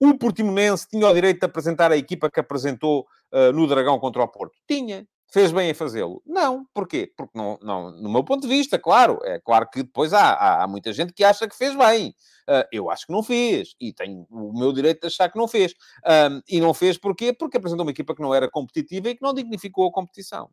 O 0.00 0.16
Portimonense 0.16 0.86
tinha 0.88 1.08
o 1.08 1.14
direito 1.14 1.40
de 1.40 1.46
apresentar 1.46 1.90
a 1.90 1.96
equipa 1.96 2.30
que 2.30 2.38
apresentou 2.38 3.06
uh, 3.32 3.52
no 3.52 3.66
Dragão 3.66 3.98
contra 3.98 4.22
o 4.22 4.28
Porto? 4.28 4.54
Tinha. 4.66 5.06
Fez 5.30 5.52
bem 5.52 5.68
em 5.68 5.74
fazê-lo? 5.74 6.22
Não. 6.24 6.64
Porquê? 6.72 7.12
Porque, 7.14 7.36
não, 7.36 7.58
não, 7.60 7.90
no 7.90 8.10
meu 8.10 8.24
ponto 8.24 8.42
de 8.42 8.48
vista, 8.48 8.78
claro, 8.78 9.18
é 9.24 9.38
claro 9.38 9.68
que 9.70 9.82
depois 9.82 10.14
há, 10.14 10.32
há, 10.32 10.64
há 10.64 10.66
muita 10.66 10.90
gente 10.90 11.12
que 11.12 11.22
acha 11.22 11.46
que 11.46 11.54
fez 11.54 11.76
bem. 11.76 12.14
Uh, 12.48 12.64
eu 12.72 12.90
acho 12.90 13.06
que 13.06 13.12
não 13.12 13.22
fez. 13.22 13.74
E 13.78 13.92
tenho 13.92 14.26
o 14.30 14.58
meu 14.58 14.72
direito 14.72 15.02
de 15.02 15.08
achar 15.08 15.30
que 15.30 15.36
não 15.36 15.46
fez. 15.46 15.74
Um, 16.06 16.40
e 16.48 16.60
não 16.60 16.72
fez 16.72 16.96
porquê? 16.96 17.34
Porque 17.34 17.58
apresentou 17.58 17.84
uma 17.84 17.90
equipa 17.90 18.14
que 18.14 18.22
não 18.22 18.34
era 18.34 18.50
competitiva 18.50 19.10
e 19.10 19.16
que 19.16 19.22
não 19.22 19.34
dignificou 19.34 19.86
a 19.86 19.92
competição. 19.92 20.48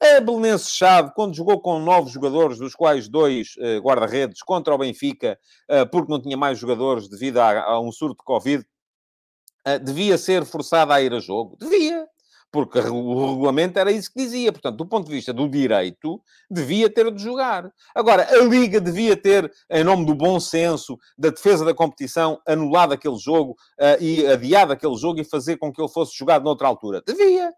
A 0.00 0.20
Belenense 0.20 0.70
Chave, 0.70 1.12
quando 1.14 1.34
jogou 1.34 1.60
com 1.60 1.78
nove 1.78 2.10
jogadores, 2.10 2.56
dos 2.58 2.74
quais 2.74 3.08
dois 3.08 3.56
uh, 3.58 3.82
guarda-redes, 3.82 4.42
contra 4.42 4.74
o 4.74 4.78
Benfica, 4.78 5.38
uh, 5.68 5.86
porque 5.90 6.10
não 6.10 6.22
tinha 6.22 6.36
mais 6.36 6.58
jogadores 6.58 7.08
devido 7.10 7.38
a, 7.38 7.62
a 7.62 7.80
um 7.80 7.92
surto 7.92 8.16
de 8.16 8.24
Covid, 8.24 8.64
uh, 9.66 9.78
devia 9.84 10.16
ser 10.16 10.46
forçada 10.46 10.94
a 10.94 11.02
ir 11.02 11.12
a 11.12 11.20
jogo? 11.20 11.58
Devia 11.60 12.08
porque 12.50 12.78
o 12.78 13.30
regulamento 13.30 13.78
era 13.78 13.92
isso 13.92 14.10
que 14.12 14.22
dizia. 14.22 14.52
Portanto, 14.52 14.76
do 14.76 14.86
ponto 14.86 15.06
de 15.06 15.12
vista 15.12 15.32
do 15.32 15.48
direito, 15.48 16.20
devia 16.50 16.88
ter 16.88 17.10
de 17.12 17.22
jogar. 17.22 17.70
Agora, 17.94 18.26
a 18.30 18.42
Liga 18.42 18.80
devia 18.80 19.16
ter, 19.16 19.52
em 19.70 19.84
nome 19.84 20.06
do 20.06 20.14
bom 20.14 20.40
senso, 20.40 20.98
da 21.16 21.30
defesa 21.30 21.64
da 21.64 21.74
competição, 21.74 22.40
anulado 22.46 22.92
aquele 22.92 23.18
jogo 23.18 23.52
uh, 23.52 24.02
e 24.02 24.26
adiado 24.26 24.72
aquele 24.72 24.96
jogo 24.96 25.20
e 25.20 25.24
fazer 25.24 25.56
com 25.58 25.72
que 25.72 25.80
ele 25.80 25.90
fosse 25.90 26.16
jogado 26.16 26.44
noutra 26.44 26.66
altura. 26.66 27.02
Devia. 27.06 27.52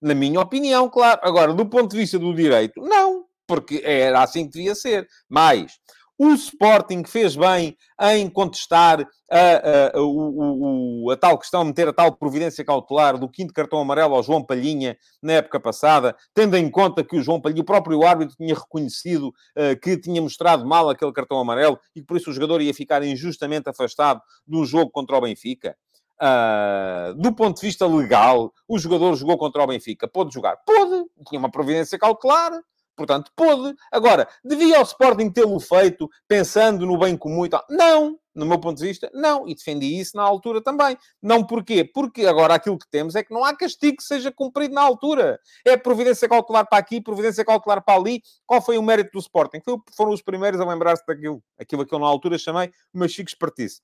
Na 0.00 0.14
minha 0.14 0.40
opinião, 0.40 0.88
claro. 0.88 1.20
Agora, 1.22 1.52
do 1.52 1.66
ponto 1.66 1.90
de 1.90 1.98
vista 1.98 2.18
do 2.18 2.34
direito, 2.34 2.80
não. 2.80 3.24
Porque 3.46 3.80
era 3.84 4.22
assim 4.22 4.46
que 4.46 4.52
devia 4.52 4.74
ser. 4.74 5.06
Mais, 5.28 5.72
o 6.18 6.32
Sporting 6.32 7.04
fez 7.04 7.36
bem 7.36 7.76
em 8.00 8.28
contestar 8.28 9.06
a, 9.30 9.38
a, 9.38 9.86
a, 9.88 11.12
a, 11.12 11.16
tal 11.16 11.38
questão, 11.38 11.64
meter 11.64 11.88
a 11.88 11.92
tal 11.92 12.12
providência 12.12 12.64
cautelar 12.64 13.18
do 13.18 13.28
quinto 13.28 13.52
cartão 13.52 13.78
amarelo 13.80 14.14
ao 14.14 14.22
João 14.22 14.42
Palhinha 14.42 14.96
na 15.22 15.34
época 15.34 15.60
passada, 15.60 16.16
tendo 16.32 16.56
em 16.56 16.70
conta 16.70 17.04
que 17.04 17.16
o 17.16 17.22
João 17.22 17.40
Palhinha, 17.40 17.62
o 17.62 17.66
próprio 17.66 18.02
árbitro, 18.04 18.36
tinha 18.36 18.54
reconhecido 18.54 19.28
uh, 19.28 19.78
que 19.82 19.96
tinha 19.98 20.22
mostrado 20.22 20.64
mal 20.64 20.88
aquele 20.88 21.12
cartão 21.12 21.38
amarelo 21.38 21.78
e 21.94 22.00
que 22.00 22.06
por 22.06 22.16
isso 22.16 22.30
o 22.30 22.32
jogador 22.32 22.60
ia 22.60 22.72
ficar 22.72 23.02
injustamente 23.02 23.68
afastado 23.68 24.20
do 24.46 24.64
jogo 24.64 24.90
contra 24.90 25.16
o 25.16 25.20
Benfica. 25.20 25.76
Uh, 26.20 27.14
do 27.20 27.34
ponto 27.34 27.60
de 27.60 27.66
vista 27.66 27.86
legal, 27.86 28.52
o 28.66 28.78
jogador 28.78 29.14
jogou 29.16 29.36
contra 29.36 29.62
o 29.62 29.66
Benfica. 29.66 30.08
Pôde 30.08 30.32
jogar? 30.32 30.56
Pôde. 30.64 31.04
Tinha 31.28 31.38
uma 31.38 31.50
providência 31.50 31.98
cautelar. 31.98 32.52
Portanto, 32.96 33.30
pôde. 33.36 33.76
Agora, 33.92 34.26
devia 34.42 34.80
o 34.80 34.82
Sporting 34.82 35.30
tê-lo 35.30 35.60
feito 35.60 36.08
pensando 36.26 36.86
no 36.86 36.98
bem 36.98 37.16
comum 37.16 37.44
e 37.44 37.48
tal? 37.48 37.64
Não. 37.68 38.18
No 38.34 38.44
meu 38.44 38.58
ponto 38.58 38.78
de 38.78 38.86
vista, 38.86 39.10
não. 39.14 39.48
E 39.48 39.54
defendi 39.54 39.98
isso 39.98 40.16
na 40.16 40.22
altura 40.22 40.62
também. 40.62 40.96
Não 41.22 41.44
porquê? 41.44 41.84
Porque 41.84 42.26
agora 42.26 42.54
aquilo 42.54 42.78
que 42.78 42.88
temos 42.88 43.14
é 43.14 43.22
que 43.22 43.32
não 43.32 43.44
há 43.44 43.56
castigo 43.56 43.96
que 43.96 44.02
seja 44.02 44.30
cumprido 44.30 44.74
na 44.74 44.82
altura. 44.82 45.40
É 45.64 45.76
providência 45.76 46.28
cautelar 46.28 46.68
para 46.68 46.78
aqui, 46.78 47.00
providência 47.00 47.44
cautelar 47.44 47.82
para 47.82 47.98
ali. 47.98 48.22
Qual 48.46 48.60
foi 48.60 48.76
o 48.76 48.82
mérito 48.82 49.12
do 49.12 49.18
Sporting? 49.18 49.60
foram 49.94 50.12
os 50.12 50.20
primeiros 50.20 50.60
a 50.60 50.66
lembrar-se 50.66 51.04
daquilo. 51.06 51.42
Aquilo 51.58 51.86
que 51.86 51.94
eu 51.94 51.98
na 51.98 52.06
altura 52.06 52.36
chamei 52.36 52.70
uma 52.92 53.08
chique 53.08 53.30
espertice. 53.30 53.80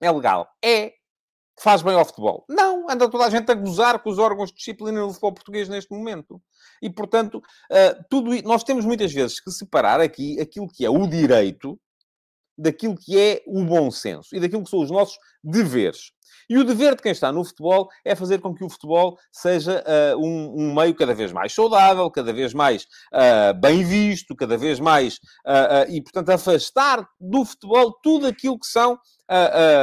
É 0.00 0.10
legal. 0.10 0.48
É 0.62 0.94
faz 1.58 1.82
bem 1.82 1.94
ao 1.94 2.04
futebol. 2.04 2.44
Não, 2.48 2.88
anda 2.90 3.08
toda 3.08 3.24
a 3.24 3.30
gente 3.30 3.50
a 3.50 3.54
gozar 3.54 4.02
com 4.02 4.10
os 4.10 4.18
órgãos 4.18 4.50
de 4.50 4.56
disciplina 4.56 5.00
do 5.00 5.08
futebol 5.08 5.32
português 5.32 5.68
neste 5.68 5.92
momento. 5.92 6.40
E, 6.82 6.90
portanto, 6.90 7.36
uh, 7.36 8.04
tudo 8.08 8.30
nós 8.42 8.64
temos 8.64 8.84
muitas 8.84 9.12
vezes 9.12 9.40
que 9.40 9.50
separar 9.50 10.00
aqui 10.00 10.40
aquilo 10.40 10.68
que 10.68 10.84
é 10.84 10.90
o 10.90 11.06
direito 11.06 11.78
daquilo 12.56 12.94
que 12.94 13.18
é 13.18 13.42
o 13.46 13.64
bom 13.64 13.90
senso 13.90 14.34
e 14.34 14.40
daquilo 14.40 14.64
que 14.64 14.70
são 14.70 14.80
os 14.80 14.90
nossos 14.90 15.18
deveres. 15.42 16.12
E 16.50 16.58
o 16.58 16.64
dever 16.64 16.96
de 16.96 17.02
quem 17.02 17.12
está 17.12 17.30
no 17.30 17.44
futebol 17.44 17.88
é 18.04 18.16
fazer 18.16 18.40
com 18.40 18.52
que 18.52 18.64
o 18.64 18.68
futebol 18.68 19.16
seja 19.30 19.84
uh, 19.86 20.18
um, 20.18 20.52
um, 20.58 20.74
meio 20.74 20.92
cada 20.96 21.14
vez 21.14 21.30
mais 21.30 21.54
saudável, 21.54 22.10
cada 22.10 22.32
vez 22.32 22.52
mais 22.52 22.88
uh, 23.14 23.54
bem 23.54 23.84
visto, 23.84 24.34
cada 24.34 24.58
vez 24.58 24.80
mais. 24.80 25.18
Uh, 25.46 25.86
e, 25.88 26.02
portanto, 26.02 26.30
afastar 26.30 27.08
do 27.20 27.44
futebol 27.44 27.92
tudo 28.02 28.26
aquilo 28.26 28.58
que 28.58 28.66
são 28.66 28.98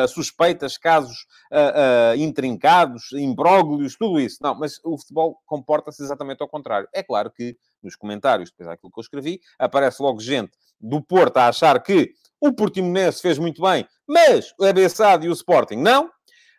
suspeitas, 0.10 0.78
casos 0.78 1.26
intrincados, 2.18 3.14
imbróglios, 3.14 3.96
tudo 3.96 4.20
isso. 4.20 4.40
Não, 4.42 4.54
mas 4.54 4.78
o 4.84 4.98
futebol 4.98 5.42
comporta-se 5.46 6.04
exatamente 6.04 6.42
ao 6.42 6.50
contrário. 6.50 6.86
É 6.94 7.02
claro 7.02 7.32
que 7.32 7.56
nos 7.82 7.96
comentários, 7.96 8.50
depois 8.50 8.68
daquilo 8.68 8.92
que 8.92 9.00
eu 9.00 9.04
escrevi, 9.04 9.40
aparece 9.58 10.04
logo 10.04 10.20
gente 10.20 10.52
do 10.82 11.02
Porto 11.02 11.38
a 11.38 11.48
achar 11.48 11.82
que 11.82 12.12
o 12.42 12.52
Portimonense 12.52 13.22
fez 13.22 13.40
muito 13.40 13.62
bem, 13.62 13.88
mas 14.06 14.54
o 14.60 14.66
Abeçado 14.66 15.26
e 15.26 15.30
o 15.30 15.34
Sporting 15.34 15.78
não 15.78 16.12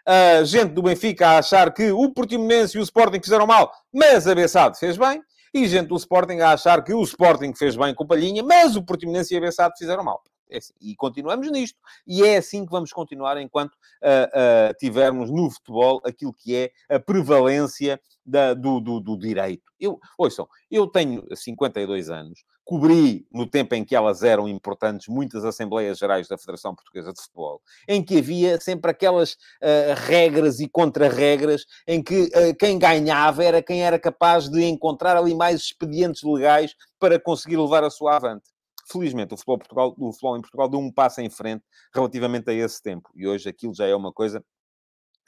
uh, 0.08 0.44
gente 0.44 0.72
do 0.72 0.82
Benfica 0.82 1.28
a 1.28 1.38
achar 1.38 1.72
que 1.72 1.92
o 1.92 2.10
Portimonense 2.12 2.76
e 2.76 2.80
o 2.80 2.82
Sporting 2.82 3.20
fizeram 3.22 3.46
mal, 3.46 3.70
mas 3.92 4.26
a 4.26 4.34
Bessade 4.34 4.78
fez 4.78 4.96
bem. 4.96 5.22
E 5.52 5.66
gente 5.66 5.88
do 5.88 5.96
Sporting 5.96 6.40
a 6.40 6.52
achar 6.52 6.82
que 6.84 6.92
o 6.92 7.02
Sporting 7.02 7.54
fez 7.54 7.74
bem 7.76 7.94
com 7.94 8.06
Palhinha, 8.06 8.42
mas 8.42 8.76
o 8.76 8.82
Portimonense 8.82 9.34
e 9.34 9.36
a 9.36 9.40
Bessade 9.40 9.74
fizeram 9.78 10.04
mal. 10.04 10.22
É 10.50 10.58
assim. 10.58 10.72
E 10.80 10.94
continuamos 10.96 11.50
nisto. 11.50 11.78
E 12.06 12.22
é 12.22 12.38
assim 12.38 12.64
que 12.64 12.70
vamos 12.70 12.92
continuar 12.92 13.40
enquanto 13.40 13.72
uh, 13.72 14.70
uh, 14.70 14.74
tivermos 14.78 15.30
no 15.30 15.50
futebol 15.50 16.00
aquilo 16.04 16.32
que 16.32 16.56
é 16.56 16.70
a 16.88 16.98
prevalência 16.98 18.00
da, 18.24 18.54
do, 18.54 18.80
do, 18.80 19.00
do, 19.00 19.16
direito. 19.16 19.64
Eu, 19.78 19.98
ouçam, 20.16 20.48
eu 20.70 20.86
tenho 20.86 21.24
52 21.34 22.10
anos, 22.10 22.44
cobri, 22.68 23.26
no 23.32 23.46
tempo 23.46 23.74
em 23.74 23.82
que 23.82 23.96
elas 23.96 24.22
eram 24.22 24.46
importantes, 24.46 25.08
muitas 25.08 25.42
Assembleias 25.42 25.96
Gerais 25.96 26.28
da 26.28 26.36
Federação 26.36 26.74
Portuguesa 26.74 27.14
de 27.14 27.22
Futebol, 27.22 27.62
em 27.88 28.04
que 28.04 28.18
havia 28.18 28.60
sempre 28.60 28.90
aquelas 28.90 29.32
uh, 29.32 29.96
regras 30.06 30.60
e 30.60 30.68
contra-regras 30.68 31.64
em 31.86 32.02
que 32.02 32.24
uh, 32.24 32.54
quem 32.58 32.78
ganhava 32.78 33.42
era 33.42 33.62
quem 33.62 33.82
era 33.82 33.98
capaz 33.98 34.50
de 34.50 34.62
encontrar 34.64 35.16
ali 35.16 35.34
mais 35.34 35.62
expedientes 35.62 36.22
legais 36.22 36.74
para 37.00 37.18
conseguir 37.18 37.56
levar 37.56 37.84
a 37.84 37.90
sua 37.90 38.16
avante. 38.16 38.50
Felizmente, 38.92 39.32
o 39.32 39.36
futebol, 39.38 39.58
Portugal, 39.58 39.94
o 39.98 40.12
futebol 40.12 40.36
em 40.36 40.42
Portugal 40.42 40.68
deu 40.68 40.80
um 40.80 40.92
passo 40.92 41.22
em 41.22 41.30
frente 41.30 41.64
relativamente 41.94 42.50
a 42.50 42.52
esse 42.52 42.82
tempo. 42.82 43.08
E 43.16 43.26
hoje 43.26 43.48
aquilo 43.48 43.74
já 43.74 43.86
é 43.86 43.94
uma 43.94 44.12
coisa 44.12 44.44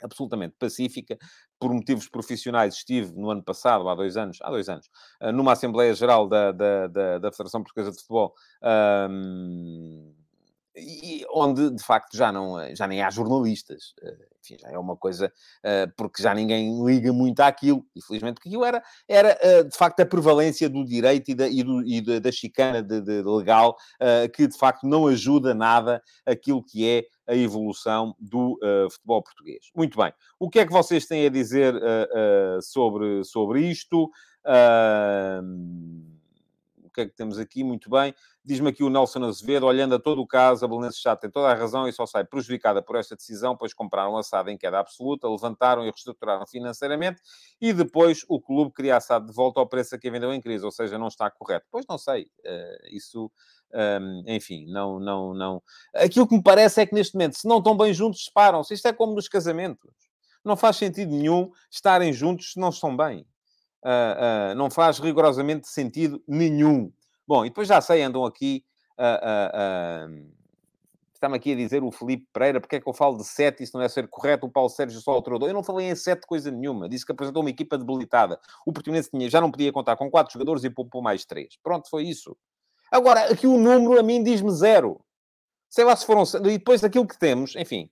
absolutamente 0.05 0.55
pacífica. 0.59 1.17
Por 1.59 1.73
motivos 1.73 2.09
profissionais, 2.09 2.75
estive 2.75 3.13
no 3.13 3.31
ano 3.31 3.43
passado, 3.43 3.89
há 3.89 3.95
dois 3.95 4.17
anos, 4.17 4.39
há 4.43 4.51
dois 4.51 4.69
anos, 4.69 4.89
eh, 5.21 5.33
numa 5.33 5.53
Assembleia 5.53 5.95
Geral 5.95 6.29
da, 6.29 6.53
da, 6.53 6.87
da, 6.87 7.19
da 7.19 7.33
Federação 7.33 7.63
Portuguesa 7.63 7.91
de 7.91 7.99
Futebol. 7.99 8.35
E 10.77 11.25
onde 11.33 11.71
de 11.71 11.83
facto 11.83 12.17
já 12.17 12.31
não 12.31 12.57
já 12.75 12.87
nem 12.87 13.03
há 13.03 13.11
jornalistas 13.11 13.95
eh, 14.03 14.17
enfim, 14.43 14.57
já 14.61 14.71
é 14.71 14.79
uma 14.79 14.97
coisa 14.97 15.33
eh, 15.63 15.87
porque 15.97 16.23
já 16.23 16.35
ninguém 16.35 16.85
liga 16.85 17.13
muito 17.13 17.41
àquilo 17.41 17.85
infelizmente 17.95 18.35
porque 18.35 18.49
aquilo 18.49 18.65
era, 18.65 18.83
era 19.09 19.65
de 19.65 19.77
facto 19.77 20.01
a 20.01 20.07
prevalência 20.07 20.69
do 20.69 20.85
direito 20.85 21.31
e 21.31 21.35
da, 21.35 21.49
e 21.49 21.63
do, 21.63 21.83
e 21.83 22.21
da 22.21 22.33
chicana 22.33 22.83
de, 22.83 23.01
de 23.01 23.23
legal 23.23 23.77
que 24.35 24.47
de 24.47 24.57
facto 24.57 24.87
não 24.87 25.07
ajuda 25.07 25.55
nada 25.55 26.03
aquilo 26.27 26.65
que 26.65 26.89
é 26.89 27.05
a 27.31 27.37
evolução 27.37 28.15
do 28.19 28.55
uh, 28.55 28.91
futebol 28.91 29.23
português. 29.23 29.71
Muito 29.75 29.97
bem. 29.97 30.13
O 30.39 30.51
que 30.51 30.59
é 30.59 30.67
que 30.67 30.73
vocês 30.73 31.07
têm 31.07 31.27
a 31.27 31.31
dizer 31.31 31.75
uh, 31.75 32.59
uh, 32.59 32.63
sobre, 32.63 33.25
sobre 33.25 33.61
isto? 33.61 34.11
o 34.45 36.10
que 37.01 37.09
é 37.09 37.11
que 37.11 37.17
temos 37.17 37.39
aqui? 37.39 37.65
Muito 37.65 37.89
bem. 37.89 38.15
Diz-me 38.45 38.71
aqui 38.71 38.83
o 38.83 38.91
Nelson 38.91 39.25
Azevedo, 39.25 39.67
olhando 39.67 39.95
a 39.95 39.99
todo 39.99 40.21
o 40.21 40.27
caso, 40.27 40.65
a 40.65 40.69
Belenenses 40.69 41.01
já 41.01 41.15
tem 41.15 41.31
toda 41.31 41.49
a 41.49 41.55
razão 41.55 41.87
e 41.87 41.93
só 41.93 42.07
sai 42.07 42.25
prejudicada 42.25 42.83
por 42.83 42.97
esta 42.97 43.15
decisão, 43.15 43.57
pois 43.57 43.75
compraram 43.75 44.17
a 44.17 44.23
SAD 44.23 44.51
em 44.51 44.57
queda 44.57 44.79
absoluta, 44.79 45.29
levantaram 45.29 45.83
e 45.83 45.91
reestruturaram 45.91 46.47
financeiramente 46.47 47.21
e 47.61 47.73
depois 47.73 48.25
o 48.29 48.41
clube 48.41 48.73
queria 48.75 48.97
a 48.97 49.01
SAD 49.01 49.27
de 49.27 49.33
volta 49.33 49.61
ao 49.61 49.67
preço 49.67 49.95
a 49.95 49.99
que 49.99 50.11
vendeu 50.11 50.33
em 50.33 50.41
crise, 50.41 50.65
ou 50.65 50.71
seja, 50.71 50.99
não 50.99 51.09
está 51.09 51.31
correto. 51.31 51.67
Pois 51.71 51.85
não 51.89 51.99
sei, 51.99 52.31
isso 52.91 53.31
um, 53.73 54.25
enfim, 54.27 54.67
não, 54.67 54.99
não, 54.99 55.35
não. 55.35 55.63
Aquilo 55.95 56.27
que 56.27 56.35
me 56.35 56.43
parece 56.43 56.81
é 56.81 56.87
que 56.87 56.95
neste 56.95 57.15
momento, 57.15 57.37
se 57.37 57.47
não 57.47 57.59
estão 57.59 57.77
bem 57.77 57.93
juntos, 57.93 58.25
separam-se. 58.25 58.75
Isto 58.75 58.89
é 58.89 58.93
como 58.93 59.15
nos 59.15 59.29
casamentos. 59.29 59.91
Não 60.45 60.57
faz 60.57 60.77
sentido 60.77 61.13
nenhum 61.13 61.51
estarem 61.71 62.13
juntos 62.13 62.53
se 62.53 62.59
não 62.59 62.71
estão 62.71 62.97
bem. 62.97 63.27
Uh, 63.85 64.53
uh, 64.53 64.55
não 64.55 64.71
faz 64.71 64.99
rigorosamente 64.99 65.69
sentido 65.69 66.23
nenhum. 66.27 66.93
Bom, 67.27 67.45
e 67.45 67.49
depois 67.49 67.69
já 67.69 67.81
sei, 67.81 68.03
andam 68.03 68.25
aqui. 68.25 68.65
Uh, 68.99 70.11
uh, 70.11 70.41
Está-me 71.21 71.37
aqui 71.37 71.53
a 71.53 71.55
dizer 71.55 71.83
o 71.83 71.91
Felipe 71.91 72.27
Pereira, 72.33 72.63
porque 72.63 72.77
é 72.77 72.81
que 72.81 72.89
eu 72.89 72.95
falo 72.95 73.19
de 73.19 73.25
7 73.27 73.63
isso 73.63 73.77
não 73.77 73.85
é 73.85 73.89
ser 73.91 74.09
correto? 74.09 74.47
O 74.47 74.51
Paulo 74.51 74.71
Sérgio 74.71 74.99
só 75.03 75.11
alterou. 75.11 75.47
Eu 75.47 75.53
não 75.53 75.63
falei 75.63 75.91
em 75.91 75.95
7 75.95 76.27
coisa 76.27 76.51
nenhuma. 76.51 76.89
Disse 76.89 77.05
que 77.05 77.13
apresentou 77.13 77.43
uma 77.43 77.51
equipa 77.51 77.77
debilitada. 77.77 78.41
O 78.65 78.73
Portimonense 78.73 79.11
tinha, 79.11 79.29
já 79.29 79.39
não 79.39 79.51
podia 79.51 79.71
contar 79.71 79.97
com 79.97 80.11
4 80.11 80.33
jogadores 80.33 80.65
e 80.65 80.71
poupou 80.71 81.03
mais 81.03 81.27
3. 81.27 81.59
Pronto, 81.63 81.91
foi 81.91 82.05
isso. 82.05 82.35
Agora, 82.91 83.31
aqui 83.31 83.47
o 83.47 83.59
número 83.59 84.01
a 84.01 84.03
mim 84.03 84.23
diz-me 84.23 84.51
zero. 84.51 84.99
Sei 85.69 85.85
lá 85.85 85.95
se 85.95 86.07
foram... 86.07 86.23
E 86.23 86.57
depois 86.57 86.81
daquilo 86.81 87.07
que 87.07 87.19
temos, 87.19 87.55
enfim, 87.55 87.91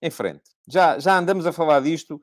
em 0.00 0.10
frente. 0.10 0.44
Já, 0.66 0.98
já 0.98 1.18
andamos 1.18 1.44
a 1.44 1.52
falar 1.52 1.80
disto 1.80 2.18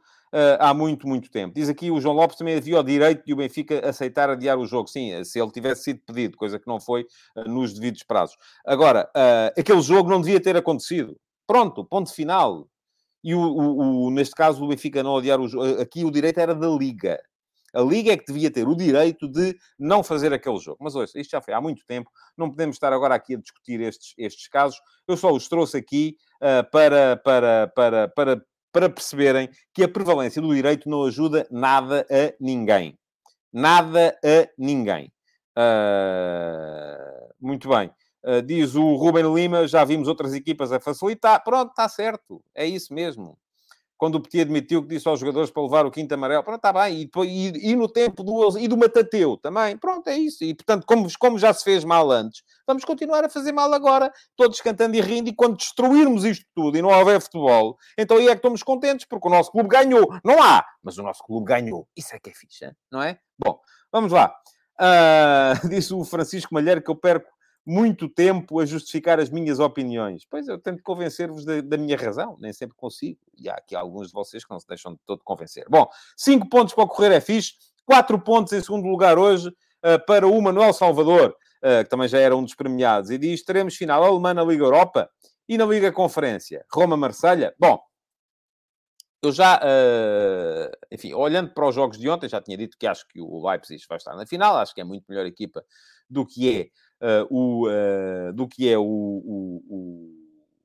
há 0.59 0.73
muito, 0.73 1.07
muito 1.07 1.29
tempo. 1.29 1.53
Diz 1.55 1.69
aqui 1.69 1.91
o 1.91 2.01
João 2.01 2.15
Lopes 2.15 2.37
também 2.37 2.55
havia 2.55 2.79
o 2.79 2.83
direito 2.83 3.25
de 3.25 3.33
o 3.33 3.35
Benfica 3.35 3.87
aceitar 3.87 4.29
adiar 4.29 4.57
o 4.57 4.65
jogo. 4.65 4.87
Sim, 4.87 5.23
se 5.23 5.39
ele 5.39 5.51
tivesse 5.51 5.83
sido 5.83 6.01
pedido, 6.05 6.37
coisa 6.37 6.59
que 6.59 6.67
não 6.67 6.79
foi 6.79 7.05
uh, 7.35 7.49
nos 7.49 7.73
devidos 7.73 8.03
prazos. 8.03 8.37
Agora, 8.65 9.09
aquele 9.57 9.81
jogo 9.81 10.09
não 10.09 10.21
devia 10.21 10.39
ter 10.39 10.55
acontecido. 10.55 11.17
Pronto, 11.45 11.85
ponto 11.85 12.13
final. 12.13 12.67
E 13.23 13.33
o, 13.33 13.39
o, 13.39 14.05
o, 14.05 14.11
neste 14.11 14.35
caso 14.35 14.63
o 14.63 14.67
Benfica 14.67 15.01
não 15.01 15.17
adiar 15.17 15.39
o 15.39 15.47
jogo. 15.47 15.81
Aqui 15.81 16.03
o 16.03 16.11
direito 16.11 16.39
era 16.39 16.53
da 16.53 16.67
Liga. 16.67 17.19
A 17.73 17.81
Liga 17.81 18.13
é 18.13 18.17
que 18.17 18.25
devia 18.25 18.51
ter 18.51 18.67
o 18.67 18.75
direito 18.75 19.27
de 19.27 19.57
não 19.79 20.03
fazer 20.03 20.31
aquele 20.31 20.59
jogo. 20.59 20.77
Mas 20.79 20.93
ouça, 20.95 21.19
isto 21.19 21.31
já 21.31 21.41
foi 21.41 21.53
há 21.53 21.59
muito 21.59 21.83
tempo, 21.87 22.09
não 22.37 22.49
podemos 22.49 22.75
estar 22.75 22.93
agora 22.93 23.15
aqui 23.15 23.33
a 23.33 23.39
discutir 23.39 23.81
estes, 23.81 24.13
estes 24.17 24.47
casos. 24.47 24.79
Eu 25.07 25.17
só 25.17 25.31
os 25.31 25.47
trouxe 25.47 25.77
aqui 25.77 26.15
uh, 26.35 26.69
para, 26.69 27.17
para, 27.17 27.67
para, 27.75 28.07
para, 28.09 28.45
para 28.73 28.89
perceberem 28.89 29.49
que 29.73 29.83
a 29.83 29.87
prevalência 29.87 30.41
do 30.41 30.53
direito 30.53 30.89
não 30.89 31.03
ajuda 31.05 31.47
nada 31.49 32.05
a 32.09 32.33
ninguém. 32.41 32.97
Nada 33.53 34.17
a 34.25 34.49
ninguém. 34.57 35.13
Uh, 35.57 37.33
muito 37.39 37.69
bem. 37.69 37.91
Uh, 38.25 38.41
diz 38.41 38.75
o 38.75 38.95
Ruben 38.95 39.33
Lima, 39.33 39.67
já 39.67 39.85
vimos 39.85 40.07
outras 40.07 40.33
equipas 40.33 40.71
a 40.71 40.79
facilitar. 40.79 41.41
Pronto, 41.43 41.69
está 41.69 41.87
certo. 41.87 42.43
É 42.55 42.65
isso 42.65 42.93
mesmo 42.93 43.37
quando 44.03 44.15
o 44.15 44.21
Petit 44.21 44.41
admitiu 44.41 44.81
que 44.81 44.89
disse 44.89 45.07
aos 45.07 45.17
jogadores 45.17 45.49
para 45.49 45.63
levar 45.63 45.85
o 45.85 45.91
quinto 45.91 46.13
amarelo, 46.13 46.43
pronto, 46.43 46.57
está 46.57 46.73
bem, 46.73 47.03
e, 47.03 47.09
e, 47.25 47.71
e, 47.71 47.75
no 47.77 47.87
tempo 47.87 48.21
do, 48.21 48.59
e 48.59 48.67
do 48.67 48.75
Matateu 48.75 49.37
também, 49.37 49.77
pronto, 49.77 50.09
é 50.09 50.17
isso. 50.17 50.43
E, 50.43 50.53
portanto, 50.53 50.85
como, 50.85 51.07
como 51.17 51.39
já 51.39 51.53
se 51.53 51.63
fez 51.63 51.85
mal 51.85 52.11
antes, 52.11 52.43
vamos 52.67 52.83
continuar 52.83 53.23
a 53.23 53.29
fazer 53.29 53.53
mal 53.53 53.73
agora, 53.73 54.11
todos 54.35 54.59
cantando 54.59 54.97
e 54.97 54.99
rindo, 54.99 55.29
e 55.29 55.33
quando 55.33 55.55
destruirmos 55.55 56.25
isto 56.25 56.45
tudo 56.53 56.77
e 56.77 56.81
não 56.81 56.89
houver 56.89 57.21
futebol, 57.21 57.77
então 57.97 58.17
aí 58.17 58.27
é 58.27 58.31
que 58.31 58.39
estamos 58.39 58.61
contentes, 58.61 59.05
porque 59.07 59.25
o 59.25 59.31
nosso 59.31 59.49
clube 59.49 59.69
ganhou. 59.69 60.05
Não 60.21 60.43
há, 60.43 60.65
mas 60.83 60.97
o 60.97 61.01
nosso 61.01 61.23
clube 61.23 61.45
ganhou. 61.45 61.87
Isso 61.95 62.13
é 62.13 62.19
que 62.19 62.29
é 62.29 62.33
fixe, 62.33 62.69
não 62.91 63.01
é? 63.01 63.17
Bom, 63.39 63.57
vamos 63.89 64.11
lá. 64.11 64.35
Uh, 64.81 65.63
disse 65.69 65.93
o 65.93 66.03
Francisco 66.03 66.53
Malheiro 66.53 66.81
que 66.81 66.91
eu 66.91 66.95
perco 66.97 67.29
muito 67.65 68.09
tempo 68.09 68.59
a 68.59 68.65
justificar 68.65 69.19
as 69.19 69.29
minhas 69.29 69.59
opiniões. 69.59 70.25
Pois 70.29 70.47
eu 70.47 70.59
tento 70.59 70.83
convencer-vos 70.83 71.45
da, 71.45 71.61
da, 71.61 71.77
minha 71.77 71.95
razão, 71.95 72.37
nem 72.39 72.51
sempre 72.51 72.75
consigo. 72.75 73.19
E 73.37 73.49
há 73.49 73.53
aqui 73.53 73.75
alguns 73.75 74.07
de 74.07 74.13
vocês 74.13 74.43
que 74.43 74.51
não 74.51 74.59
se 74.59 74.67
deixam 74.67 74.93
de 74.93 74.99
todo 75.05 75.23
convencer. 75.23 75.65
Bom, 75.69 75.87
cinco 76.17 76.47
pontos 76.49 76.73
para 76.73 76.83
o 76.83 76.87
correr 76.87 77.13
é 77.13 77.21
fixe, 77.21 77.53
quatro 77.85 78.19
pontos 78.19 78.53
em 78.53 78.61
segundo 78.61 78.87
lugar 78.87 79.17
hoje 79.17 79.47
uh, 79.49 80.05
para 80.05 80.27
o 80.27 80.41
Manuel 80.41 80.73
Salvador, 80.73 81.35
uh, 81.63 81.83
que 81.83 81.89
também 81.89 82.07
já 82.07 82.19
era 82.19 82.35
um 82.35 82.43
dos 82.43 82.55
premiados, 82.55 83.09
e 83.09 83.17
diz: 83.17 83.43
teremos 83.43 83.75
final 83.75 84.03
alemã 84.03 84.33
na 84.33 84.43
Liga 84.43 84.63
Europa 84.63 85.09
e 85.47 85.57
na 85.57 85.65
Liga 85.65 85.91
Conferência. 85.91 86.65
Roma-Marselha. 86.71 87.55
Bom, 87.57 87.79
eu 89.21 89.31
já, 89.31 89.57
uh, 89.57 90.69
enfim, 90.91 91.13
olhando 91.13 91.53
para 91.53 91.65
os 91.65 91.73
jogos 91.73 91.97
de 91.97 92.09
ontem, 92.09 92.27
já 92.27 92.41
tinha 92.41 92.57
dito 92.57 92.77
que 92.77 92.85
acho 92.85 93.07
que 93.07 93.21
o 93.21 93.47
Leipzig 93.47 93.81
vai 93.87 93.97
estar 93.97 94.13
na 94.17 94.25
final, 94.25 94.57
acho 94.57 94.75
que 94.75 94.81
é 94.81 94.83
muito 94.83 95.05
melhor 95.07 95.25
equipa 95.25 95.63
do 96.13 96.25
que 96.25 96.71
é 97.01 97.23
uh, 97.23 97.27
o, 97.29 97.67
uh, 97.67 98.33
do 98.33 98.47
que 98.47 98.69
é 98.69 98.77
o, 98.77 98.83
o, 98.83 99.63
o, 99.67 100.09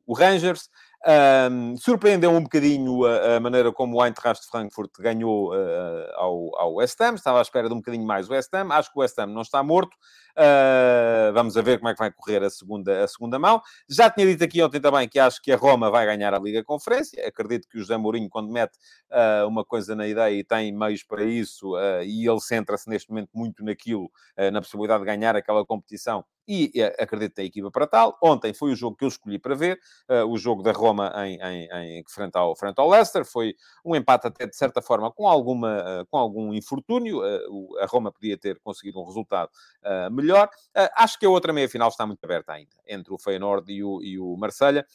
o 0.07 0.13
Rangers. 0.13 0.69
Um, 1.07 1.77
surpreendeu 1.77 2.33
um 2.33 2.43
bocadinho 2.43 3.05
a, 3.05 3.37
a, 3.37 3.41
maneira 3.41 3.73
como 3.73 3.97
o 3.97 4.05
Eintracht 4.05 4.45
Frankfurt 4.51 4.91
ganhou 4.99 5.55
uh, 5.55 6.13
ao, 6.15 6.61
ao 6.61 6.75
West 6.75 7.01
Ham. 7.01 7.15
Estava 7.15 7.39
à 7.39 7.43
espera 7.43 7.69
de 7.69 7.75
um 7.75 7.79
bocadinho 7.79 8.05
mais 8.05 8.29
o 8.29 8.33
West 8.33 8.53
Ham. 8.53 8.73
Acho 8.73 8.93
que 8.93 8.99
o 8.99 9.03
West 9.03 9.17
Ham 9.19 9.27
não 9.27 9.43
está 9.43 9.63
morto. 9.63 9.97
Uh, 10.37 11.33
vamos 11.33 11.57
a 11.57 11.63
ver 11.63 11.79
como 11.79 11.89
é 11.89 11.93
que 11.95 11.99
vai 11.99 12.13
correr 12.13 12.43
a 12.45 12.51
segunda, 12.51 13.05
a 13.05 13.09
segunda 13.09 13.39
mão. 13.39 13.61
Já 13.89 14.11
tinha 14.11 14.27
dito 14.27 14.43
aqui 14.45 14.63
ontem 14.63 14.81
também 14.81 15.09
que 15.09 15.19
acho 15.19 15.41
que 15.41 15.53
a 15.53 15.57
Roma 15.57 15.91
vai 15.91 16.05
ganhar 16.07 16.35
a 16.35 16.39
Liga 16.39 16.63
Conferência. 16.65 17.27
Acredito 17.27 17.69
que 17.69 17.77
o 17.77 17.81
José 17.81 17.97
Mourinho, 17.97 18.29
quando 18.29 18.51
mete 18.51 18.77
uh, 19.11 19.47
uma 19.47 19.65
coisa 19.65 19.95
na 19.95 20.07
ideia 20.07 20.35
e 20.35 20.45
tem 20.45 20.73
meios 20.73 21.03
para 21.03 21.25
isso, 21.25 21.75
e 22.05 22.29
ele 22.29 22.41
centra-se 22.41 22.89
neste 22.89 23.11
momento 23.11 23.31
muito 23.35 23.65
naquilo, 23.65 24.11
na 24.53 24.61
possibilidade 24.61 25.01
de 25.01 25.07
ganhar 25.07 25.35
aquela 25.37 25.65
competição, 25.65 26.25
e 26.47 26.73
acredito 26.99 27.35
ter 27.35 27.45
equipa 27.45 27.71
para 27.71 27.87
tal. 27.87 28.19
Ontem 28.23 28.55
foi 28.55 28.73
o 28.73 28.77
jogo 28.77 28.97
que 28.97 29.05
eu 29.05 29.09
escolhi 29.09 29.39
para 29.39 29.55
ver, 29.55 29.79
o 30.29 30.39
jogo 30.39 30.63
da 30.63 30.73
Roma 30.73 30.88
em, 31.25 31.39
em, 31.41 31.99
em, 31.99 32.05
frente, 32.07 32.37
ao, 32.37 32.55
frente 32.57 32.79
ao 32.79 32.89
Leicester. 32.89 33.25
Foi 33.25 33.55
um 33.85 33.95
empate 33.95 34.27
até, 34.27 34.47
de 34.47 34.57
certa 34.57 34.83
forma, 34.83 35.11
com, 35.11 35.27
alguma, 35.27 36.03
uh, 36.03 36.07
com 36.07 36.19
algum 36.19 36.53
infortúnio. 36.53 37.21
Uh, 37.21 37.79
a 37.81 37.87
Roma 37.87 38.13
podia 38.13 38.37
ter 38.37 38.59
conseguido 38.61 39.01
um 39.01 39.05
resultado 39.05 39.51
melhor. 40.11 40.51
acho 40.97 41.19
que 41.19 41.25
a 41.25 41.31
outra 41.31 41.53
meia-final 41.53 41.89
está 41.89 42.07
muito 42.07 42.23
aberta 42.23 42.53
ainda, 42.53 42.71
entre 42.87 43.13
o 43.13 43.19
Feyenoord 43.19 43.73
e 43.73 43.83
o, 43.83 44.03
e 44.03 44.19
o 44.19 44.37
Marselha. 44.37 44.87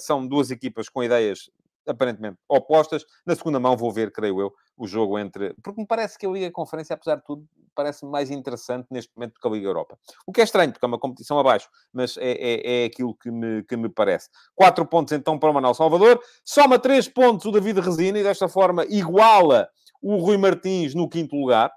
são 0.00 0.26
duas 0.26 0.50
equipas 0.50 0.88
com 0.88 1.02
ideias 1.02 1.50
aparentemente 1.86 2.38
opostas. 2.48 3.04
Na 3.26 3.34
segunda 3.34 3.60
mão 3.60 3.76
vou 3.76 3.92
ver, 3.92 4.12
creio 4.12 4.40
eu, 4.40 4.52
o 4.76 4.86
jogo 4.86 5.18
entre... 5.18 5.54
Porque 5.62 5.80
me 5.80 5.86
parece 5.86 6.18
que 6.18 6.26
a 6.26 6.30
Liga 6.30 6.50
Conferência, 6.50 6.94
apesar 6.94 7.16
de 7.16 7.24
tudo, 7.24 7.46
parece 7.74 8.04
mais 8.06 8.30
interessante 8.30 8.86
neste 8.90 9.12
momento 9.16 9.34
do 9.34 9.40
que 9.40 9.48
a 9.48 9.50
Liga 9.50 9.68
Europa. 9.68 9.98
O 10.26 10.32
que 10.32 10.40
é 10.40 10.44
estranho, 10.44 10.72
porque 10.72 10.84
é 10.84 10.88
uma 10.88 10.98
competição 10.98 11.38
abaixo, 11.38 11.68
mas 11.92 12.16
é, 12.16 12.32
é, 12.32 12.82
é 12.82 12.84
aquilo 12.86 13.14
que 13.14 13.30
me, 13.30 13.62
que 13.64 13.76
me 13.76 13.88
parece. 13.88 14.28
Quatro 14.54 14.86
pontos 14.86 15.12
então 15.12 15.38
para 15.38 15.50
o 15.50 15.54
Manuel 15.54 15.74
Salvador. 15.74 16.20
Soma 16.44 16.78
três 16.78 17.08
pontos 17.08 17.46
o 17.46 17.52
David 17.52 17.80
Resina 17.80 18.18
e 18.18 18.22
desta 18.22 18.48
forma 18.48 18.84
iguala 18.88 19.68
o 20.00 20.16
Rui 20.16 20.36
Martins 20.36 20.94
no 20.94 21.08
quinto 21.08 21.34
lugar 21.34 21.72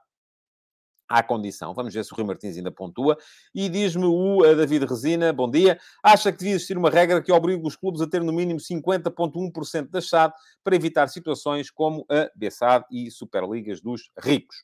à 1.08 1.24
condição. 1.24 1.74
Vamos 1.74 1.93
ver 1.93 2.04
se 2.04 2.12
o 2.12 2.15
Rui 2.15 2.26
Martins 2.26 2.58
ainda 2.58 2.72
pontua. 2.72 3.17
E 3.54 3.70
diz-me 3.70 4.06
o 4.06 4.41
David 4.56 4.86
Resina, 4.86 5.32
bom 5.32 5.50
dia, 5.50 5.80
acha 6.04 6.32
que 6.32 6.39
devia 6.39 6.56
existir 6.56 6.78
uma 6.78 6.89
regra 6.89 7.22
que 7.22 7.32
obrigue 7.32 7.65
os 7.65 7.76
clubes 7.76 8.02
a 8.02 8.08
ter 8.08 8.24
no 8.24 8.34
mínimo 8.34 8.60
50,1% 8.60 9.89
da 9.89 10.02
SAD 10.02 10.34
para 10.63 10.76
evitar 10.76 11.08
situações 11.08 11.72
como 11.72 12.06
a 12.10 12.30
BSAD 12.36 12.86
e 12.91 13.10
Superligas 13.12 13.82
dos 13.82 14.10
ricos. 14.20 14.58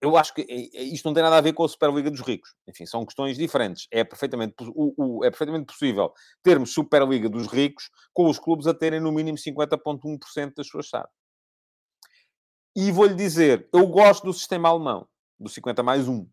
Eu 0.00 0.16
acho 0.16 0.34
que 0.34 0.42
isto 0.42 1.04
não 1.04 1.14
tem 1.14 1.22
nada 1.22 1.36
a 1.36 1.40
ver 1.40 1.52
com 1.52 1.62
a 1.62 1.68
Superliga 1.68 2.10
dos 2.10 2.20
ricos. 2.20 2.52
Enfim, 2.66 2.84
são 2.84 3.06
questões 3.06 3.36
diferentes. 3.36 3.86
É 3.88 4.02
perfeitamente, 4.02 4.54
o, 4.60 5.18
o, 5.18 5.24
é 5.24 5.30
perfeitamente 5.30 5.66
possível 5.66 6.12
termos 6.42 6.74
Superliga 6.74 7.28
dos 7.28 7.46
ricos 7.46 7.88
com 8.12 8.28
os 8.28 8.36
clubes 8.36 8.66
a 8.66 8.74
terem 8.74 8.98
no 8.98 9.12
mínimo 9.12 9.38
50,1% 9.38 10.54
das 10.56 10.66
suas 10.66 10.88
SAD. 10.88 11.08
E 12.74 12.90
vou-lhe 12.90 13.14
dizer, 13.14 13.68
eu 13.72 13.86
gosto 13.86 14.24
do 14.24 14.32
sistema 14.32 14.70
alemão 14.70 15.06
do 15.42 15.48
50 15.48 15.82
mais 15.82 16.08
1. 16.08 16.18
Uh, 16.18 16.28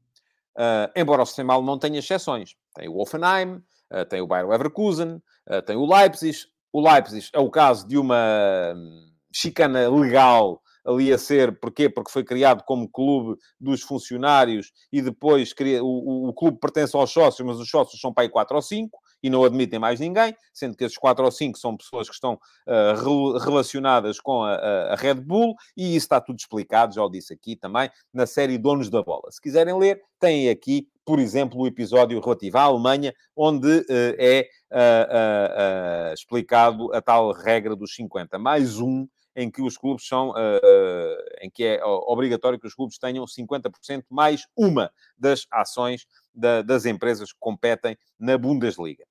ah, 0.55 0.91
embora 0.95 1.23
o 1.23 1.25
sistema 1.25 1.53
alemão 1.53 1.79
tenha 1.79 1.99
exceções. 1.99 2.55
Tem 2.75 2.87
o 2.87 2.97
Offenheim, 2.97 3.61
uh, 3.91 4.05
tem 4.07 4.21
o 4.21 4.27
Bayer 4.27 4.47
Leverkusen, 4.47 5.21
uh, 5.49 5.61
tem 5.65 5.75
o 5.75 5.85
Leipzig. 5.85 6.37
O 6.71 6.81
Leipzig 6.81 7.29
é 7.33 7.39
o 7.39 7.49
caso 7.49 7.87
de 7.87 7.97
uma 7.97 8.73
hum, 8.75 9.11
chicana 9.33 9.89
legal 9.89 10.61
ali 10.85 11.11
a 11.11 11.17
ser, 11.17 11.59
porquê? 11.59 11.89
Porque 11.89 12.11
foi 12.11 12.23
criado 12.23 12.63
como 12.63 12.89
clube 12.89 13.39
dos 13.59 13.81
funcionários 13.81 14.71
e 14.91 15.01
depois 15.01 15.53
o, 15.81 15.85
o, 15.85 16.29
o 16.29 16.33
clube 16.33 16.59
pertence 16.59 16.95
aos 16.95 17.11
sócios, 17.11 17.45
mas 17.45 17.57
os 17.57 17.69
sócios 17.69 17.99
são 17.99 18.13
para 18.13 18.23
aí 18.23 18.29
4 18.29 18.55
ou 18.55 18.61
5 18.61 18.99
e 19.21 19.29
não 19.29 19.43
admitem 19.43 19.79
mais 19.79 19.99
ninguém, 19.99 20.35
sendo 20.53 20.75
que 20.75 20.83
esses 20.83 20.97
quatro 20.97 21.25
ou 21.25 21.31
cinco 21.31 21.57
são 21.57 21.75
pessoas 21.75 22.07
que 22.07 22.13
estão 22.13 22.33
uh, 22.67 23.37
relacionadas 23.37 24.19
com 24.19 24.43
a, 24.43 24.53
a, 24.53 24.95
Red 24.95 25.15
Bull, 25.15 25.55
e 25.75 25.95
isso 25.95 26.05
está 26.05 26.21
tudo 26.21 26.39
explicado, 26.39 26.93
já 26.93 27.03
o 27.03 27.09
disse 27.09 27.33
aqui 27.33 27.55
também, 27.55 27.89
na 28.13 28.25
série 28.25 28.57
Donos 28.57 28.89
da 28.89 29.01
Bola. 29.01 29.31
Se 29.31 29.41
quiserem 29.41 29.77
ler, 29.77 30.01
têm 30.19 30.49
aqui, 30.49 30.87
por 31.05 31.19
exemplo, 31.19 31.59
o 31.59 31.67
episódio 31.67 32.19
relativo 32.19 32.57
à 32.57 32.63
Alemanha, 32.63 33.13
onde 33.35 33.79
uh, 33.79 33.85
é 34.17 34.47
uh, 34.71 36.13
explicado 36.13 36.93
a 36.93 37.01
tal 37.01 37.31
regra 37.31 37.75
dos 37.75 37.93
50 37.95 38.37
mais 38.37 38.79
um, 38.79 39.07
em 39.35 39.49
que 39.49 39.61
os 39.61 39.77
clubes 39.77 40.05
são, 40.05 40.31
uh, 40.31 41.17
em 41.41 41.49
que 41.49 41.63
é 41.63 41.83
obrigatório 41.83 42.59
que 42.59 42.67
os 42.67 42.73
clubes 42.73 42.97
tenham 42.97 43.23
50% 43.25 44.03
mais 44.09 44.45
uma 44.55 44.91
das 45.17 45.45
ações 45.51 46.05
da, 46.33 46.61
das 46.61 46.85
empresas 46.85 47.31
que 47.31 47.39
competem 47.39 47.97
na 48.19 48.37
Bundesliga. 48.37 49.05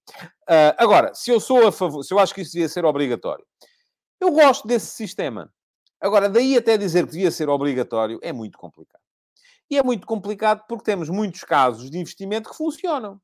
Uh, 0.48 0.74
agora, 0.76 1.14
se 1.14 1.30
eu 1.30 1.40
sou 1.40 1.66
a 1.66 1.72
favor, 1.72 2.02
se 2.02 2.12
eu 2.12 2.18
acho 2.18 2.34
que 2.34 2.42
isso 2.42 2.52
devia 2.52 2.68
ser 2.68 2.84
obrigatório, 2.84 3.44
eu 4.20 4.32
gosto 4.32 4.66
desse 4.66 4.86
sistema. 4.86 5.52
Agora, 6.00 6.28
daí 6.28 6.56
até 6.56 6.76
dizer 6.76 7.06
que 7.06 7.12
devia 7.12 7.30
ser 7.30 7.48
obrigatório 7.48 8.18
é 8.22 8.32
muito 8.32 8.58
complicado. 8.58 9.02
E 9.70 9.76
é 9.76 9.82
muito 9.82 10.06
complicado 10.06 10.64
porque 10.68 10.84
temos 10.84 11.08
muitos 11.08 11.44
casos 11.44 11.90
de 11.90 11.98
investimento 11.98 12.48
que 12.48 12.56
funcionam. 12.56 13.20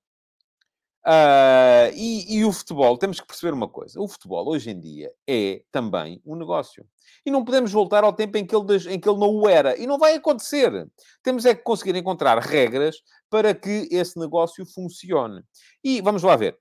Uh, 1.07 1.93
e, 1.95 2.39
e, 2.39 2.45
o 2.47 2.53
futebol, 2.53 2.97
temos 2.97 3.21
que 3.21 3.27
perceber 3.27 3.53
uma 3.53 3.69
coisa: 3.69 4.01
o 4.01 4.09
futebol 4.09 4.49
hoje 4.49 4.71
em 4.71 4.81
dia 4.81 5.13
é 5.27 5.63
também 5.71 6.23
um 6.25 6.35
negócio. 6.35 6.87
E 7.27 7.31
não 7.31 7.45
podemos 7.45 7.73
voltar 7.73 8.05
ao 8.05 8.13
tempo 8.13 8.39
em 8.39 8.47
que, 8.47 8.55
ele, 8.57 8.95
em 8.95 8.99
que 8.99 9.09
ele 9.09 9.19
não 9.19 9.31
o 9.35 9.49
era. 9.49 9.77
E 9.77 9.87
não 9.87 9.99
vai 9.99 10.15
acontecer. 10.15 10.89
Temos 11.23 11.45
é 11.45 11.55
que 11.55 11.63
conseguir 11.63 11.95
encontrar 11.97 12.39
regras 12.39 12.97
para 13.31 13.55
que 13.55 13.89
esse 13.91 14.19
negócio 14.19 14.65
funcione. 14.67 15.43
E 15.83 16.01
vamos 16.01 16.23
lá 16.23 16.37
ver. 16.37 16.59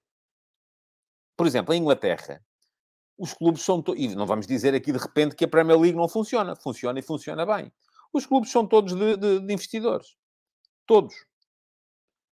Por 1.37 1.47
exemplo, 1.47 1.73
em 1.73 1.81
Inglaterra, 1.81 2.41
os 3.17 3.33
clubes 3.33 3.61
são... 3.61 3.83
E 3.95 4.15
não 4.15 4.25
vamos 4.25 4.47
dizer 4.47 4.73
aqui 4.73 4.91
de 4.91 4.97
repente 4.97 5.35
que 5.35 5.45
a 5.45 5.47
Premier 5.47 5.79
League 5.79 5.97
não 5.97 6.07
funciona. 6.07 6.55
Funciona 6.55 6.99
e 6.99 7.01
funciona 7.01 7.45
bem. 7.45 7.71
Os 8.13 8.25
clubes 8.25 8.51
são 8.51 8.65
todos 8.65 8.93
de, 8.93 9.17
de, 9.17 9.39
de 9.39 9.53
investidores. 9.53 10.15
Todos. 10.85 11.13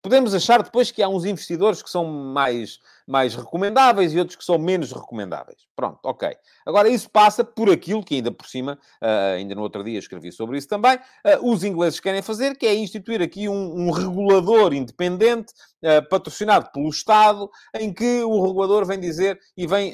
Podemos 0.01 0.33
achar 0.33 0.63
depois 0.63 0.91
que 0.91 1.03
há 1.03 1.09
uns 1.09 1.25
investidores 1.25 1.83
que 1.83 1.89
são 1.89 2.05
mais, 2.05 2.79
mais 3.05 3.35
recomendáveis 3.35 4.13
e 4.13 4.19
outros 4.19 4.37
que 4.37 4.45
são 4.45 4.57
menos 4.57 4.93
recomendáveis. 4.93 5.67
Pronto, 5.75 5.99
ok. 6.03 6.37
Agora, 6.65 6.87
isso 6.87 7.09
passa 7.09 7.43
por 7.43 7.69
aquilo 7.69 8.01
que, 8.01 8.15
ainda 8.15 8.31
por 8.31 8.47
cima, 8.47 8.79
uh, 9.01 9.35
ainda 9.35 9.53
no 9.55 9.61
outro 9.61 9.83
dia 9.83 9.99
escrevi 9.99 10.31
sobre 10.31 10.57
isso 10.57 10.69
também, 10.69 10.95
uh, 10.95 11.51
os 11.51 11.65
ingleses 11.65 11.99
querem 11.99 12.21
fazer, 12.21 12.57
que 12.57 12.65
é 12.65 12.73
instituir 12.73 13.21
aqui 13.21 13.49
um, 13.49 13.87
um 13.87 13.91
regulador 13.91 14.73
independente, 14.73 15.51
uh, 15.83 16.07
patrocinado 16.07 16.71
pelo 16.71 16.87
Estado, 16.87 17.49
em 17.75 17.93
que 17.93 18.23
o 18.23 18.41
regulador 18.41 18.85
vem 18.85 18.99
dizer 18.99 19.37
e 19.57 19.67
vem 19.67 19.93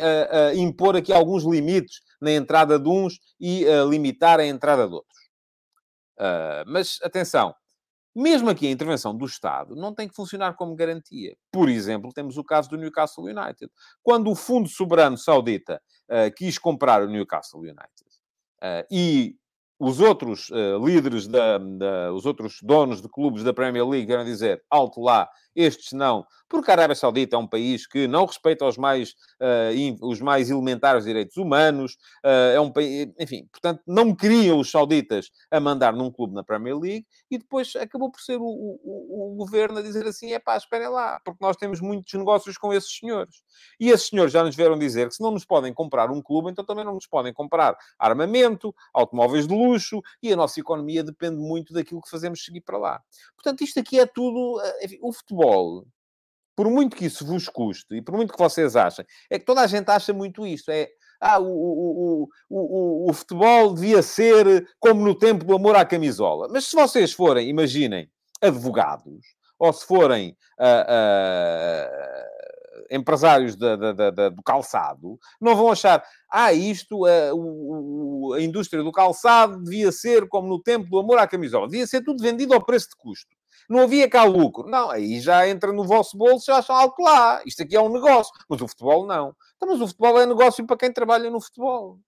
impor 0.55 0.95
aqui 0.95 1.11
alguns 1.11 1.43
limites 1.43 2.01
na 2.21 2.31
entrada 2.31 2.77
de 2.77 2.87
uns 2.87 3.19
e 3.39 3.65
limitar 3.89 4.39
a 4.39 4.45
entrada 4.45 4.87
de 4.87 4.93
outros. 4.93 5.19
mas, 6.67 6.99
atenção, 7.01 7.55
mesmo 8.15 8.49
aqui 8.49 8.67
a 8.67 8.71
intervenção 8.71 9.15
do 9.15 9.25
Estado 9.25 9.75
não 9.75 9.93
tem 9.93 10.07
que 10.07 10.15
funcionar 10.15 10.55
como 10.55 10.75
garantia. 10.75 11.35
Por 11.51 11.67
exemplo, 11.67 12.13
temos 12.13 12.37
o 12.37 12.43
caso 12.43 12.69
do 12.69 12.77
Newcastle 12.77 13.25
United. 13.25 13.69
Quando 14.01 14.31
o 14.31 14.35
Fundo 14.35 14.69
Soberano 14.69 15.17
Saudita 15.17 15.81
uh, 16.09 16.33
quis 16.35 16.57
comprar 16.57 17.03
o 17.03 17.07
Newcastle 17.07 17.59
United 17.59 18.05
uh, 18.63 18.87
e 18.89 19.35
os 19.77 19.99
outros 19.99 20.49
uh, 20.49 20.83
líderes, 20.85 21.27
da, 21.27 21.57
da, 21.57 22.13
os 22.13 22.25
outros 22.25 22.59
donos 22.61 23.01
de 23.01 23.09
clubes 23.09 23.43
da 23.43 23.53
Premier 23.53 23.85
League 23.85 24.07
querem 24.07 24.25
dizer 24.25 24.63
alto 24.69 25.01
lá, 25.01 25.29
estes 25.55 25.93
não, 25.93 26.25
porque 26.47 26.69
a 26.69 26.73
Arábia 26.73 26.95
Saudita 26.95 27.35
é 27.35 27.39
um 27.39 27.47
país 27.47 27.87
que 27.87 28.07
não 28.07 28.25
respeita 28.25 28.65
os 28.65 28.77
mais, 28.77 29.11
uh, 29.41 30.07
os 30.07 30.21
mais 30.21 30.49
elementares 30.49 31.05
direitos 31.05 31.37
humanos, 31.37 31.93
uh, 32.23 32.53
é 32.53 32.59
um 32.59 32.71
país, 32.71 33.09
enfim, 33.19 33.47
portanto, 33.51 33.81
não 33.87 34.13
queriam 34.13 34.59
os 34.59 34.69
sauditas 34.69 35.31
a 35.49 35.59
mandar 35.59 35.93
num 35.93 36.11
clube 36.11 36.33
na 36.33 36.43
Premier 36.43 36.77
League 36.77 37.05
e 37.31 37.37
depois 37.37 37.75
acabou 37.75 38.11
por 38.11 38.19
ser 38.21 38.37
o, 38.37 38.45
o, 38.45 39.33
o 39.33 39.35
governo 39.35 39.79
a 39.79 39.81
dizer 39.81 40.05
assim: 40.05 40.33
é 40.33 40.39
pá, 40.39 40.57
esperem 40.57 40.89
lá, 40.89 41.19
porque 41.23 41.43
nós 41.43 41.55
temos 41.55 41.79
muitos 41.81 42.13
negócios 42.13 42.57
com 42.57 42.73
esses 42.73 42.97
senhores. 42.97 43.43
E 43.79 43.89
esses 43.89 44.09
senhores 44.09 44.31
já 44.31 44.43
nos 44.43 44.55
vieram 44.55 44.77
dizer 44.77 45.07
que 45.07 45.15
se 45.15 45.23
não 45.23 45.31
nos 45.31 45.45
podem 45.45 45.73
comprar 45.73 46.11
um 46.11 46.21
clube, 46.21 46.51
então 46.51 46.65
também 46.65 46.85
não 46.85 46.93
nos 46.93 47.07
podem 47.07 47.33
comprar 47.33 47.75
armamento, 47.97 48.73
automóveis 48.93 49.47
de 49.47 49.53
luxo 49.53 50.01
e 50.21 50.31
a 50.31 50.35
nossa 50.35 50.59
economia 50.59 51.03
depende 51.03 51.37
muito 51.37 51.73
daquilo 51.73 52.01
que 52.01 52.09
fazemos 52.09 52.43
seguir 52.43 52.61
para 52.61 52.77
lá. 52.77 53.01
Portanto, 53.35 53.63
isto 53.63 53.79
aqui 53.79 53.99
é 53.99 54.05
tudo. 54.05 54.61
Enfim, 54.81 54.99
o 55.01 55.11
futebol 55.11 55.44
por 56.55 56.69
muito 56.69 56.95
que 56.95 57.05
isso 57.05 57.25
vos 57.25 57.49
custe 57.49 57.95
e 57.95 58.01
por 58.01 58.15
muito 58.15 58.33
que 58.33 58.39
vocês 58.39 58.75
achem, 58.75 59.05
é 59.29 59.37
que 59.37 59.45
toda 59.45 59.61
a 59.61 59.67
gente 59.67 59.89
acha 59.89 60.13
muito 60.13 60.47
isto. 60.47 60.71
É, 60.71 60.87
ah, 61.19 61.39
o, 61.39 61.47
o, 61.47 62.29
o, 62.49 63.09
o, 63.09 63.13
futebol 63.13 63.73
devia 63.73 64.01
ser 64.01 64.67
como 64.79 65.03
no 65.03 65.17
tempo 65.17 65.43
do 65.43 65.55
amor 65.55 65.75
à 65.75 65.85
camisola. 65.85 66.47
Mas 66.49 66.65
se 66.65 66.75
vocês 66.75 67.11
forem, 67.11 67.49
imaginem, 67.49 68.09
advogados, 68.41 69.25
ou 69.57 69.71
se 69.71 69.85
forem 69.85 70.35
uh, 70.59 70.85
uh, 70.91 71.89
empresários 72.91 73.55
do 73.55 74.43
calçado, 74.43 75.17
não 75.39 75.55
vão 75.55 75.71
achar, 75.71 76.03
ah, 76.29 76.53
isto, 76.53 77.05
uh, 77.05 78.33
a 78.33 78.41
indústria 78.41 78.83
do 78.83 78.91
calçado 78.91 79.63
devia 79.63 79.91
ser 79.91 80.27
como 80.27 80.47
no 80.47 80.61
tempo 80.61 80.89
do 80.89 80.99
amor 80.99 81.17
à 81.17 81.27
camisola. 81.27 81.67
Devia 81.67 81.87
ser 81.87 82.03
tudo 82.03 82.21
vendido 82.21 82.53
ao 82.53 82.63
preço 82.63 82.89
de 82.89 82.95
custo. 82.97 83.35
Não 83.69 83.79
havia 83.79 84.09
cá 84.09 84.23
lucro. 84.23 84.67
Não, 84.67 84.89
aí 84.89 85.19
já 85.19 85.47
entra 85.47 85.71
no 85.71 85.83
vosso 85.83 86.17
bolso, 86.17 86.45
já 86.45 86.57
acham 86.57 86.75
algo 86.75 86.95
lá. 87.03 87.41
Isto 87.45 87.63
aqui 87.63 87.75
é 87.75 87.81
um 87.81 87.91
negócio. 87.91 88.31
Mas 88.49 88.61
o 88.61 88.67
futebol 88.67 89.05
não. 89.05 89.35
Então, 89.55 89.69
mas 89.69 89.81
o 89.81 89.87
futebol 89.87 90.19
é 90.19 90.25
negócio 90.25 90.65
para 90.65 90.77
quem 90.77 90.91
trabalha 90.91 91.29
no 91.29 91.41
futebol. 91.41 91.99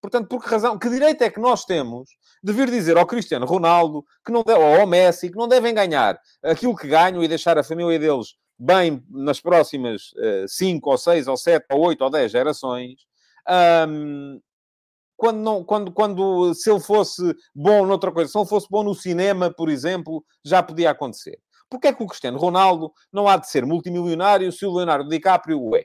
Portanto, 0.00 0.28
por 0.28 0.42
que 0.42 0.48
razão? 0.48 0.78
Que 0.78 0.88
direito 0.88 1.22
é 1.22 1.30
que 1.30 1.40
nós 1.40 1.64
temos 1.64 2.10
de 2.42 2.52
vir 2.52 2.70
dizer 2.70 2.96
ao 2.96 3.06
Cristiano 3.06 3.44
Ronaldo 3.46 4.04
que 4.24 4.30
não 4.30 4.42
deve, 4.42 4.60
ou 4.60 4.80
ao 4.80 4.86
Messi 4.86 5.30
que 5.30 5.36
não 5.36 5.48
devem 5.48 5.74
ganhar 5.74 6.20
aquilo 6.42 6.76
que 6.76 6.86
ganham 6.86 7.22
e 7.24 7.28
deixar 7.28 7.58
a 7.58 7.64
família 7.64 7.98
deles 7.98 8.34
bem 8.58 9.04
nas 9.10 9.40
próximas 9.40 10.12
5 10.48 10.88
uh, 10.88 10.92
ou 10.92 10.98
6 10.98 11.28
ou 11.28 11.36
7 11.36 11.66
ou 11.72 11.86
8 11.86 12.02
ou 12.02 12.10
10 12.10 12.32
gerações, 12.32 12.94
um, 13.88 14.40
quando, 15.16 15.38
não, 15.38 15.64
quando, 15.64 15.92
quando 15.92 16.54
se 16.54 16.70
ele 16.70 16.80
fosse 16.80 17.34
bom 17.54 17.86
noutra 17.86 18.12
coisa, 18.12 18.30
se 18.30 18.38
ele 18.38 18.46
fosse 18.46 18.66
bom 18.70 18.82
no 18.82 18.94
cinema, 18.94 19.50
por 19.52 19.68
exemplo, 19.68 20.24
já 20.44 20.62
podia 20.62 20.90
acontecer. 20.90 21.38
Porquê 21.68 21.88
é 21.88 21.92
que 21.92 22.02
o 22.02 22.06
Cristiano 22.06 22.38
Ronaldo 22.38 22.92
não 23.12 23.26
há 23.26 23.36
de 23.36 23.48
ser 23.48 23.64
multimilionário 23.66 24.52
se 24.52 24.64
o 24.64 24.72
Leonardo 24.72 25.08
DiCaprio 25.08 25.60
o 25.60 25.76
é? 25.76 25.84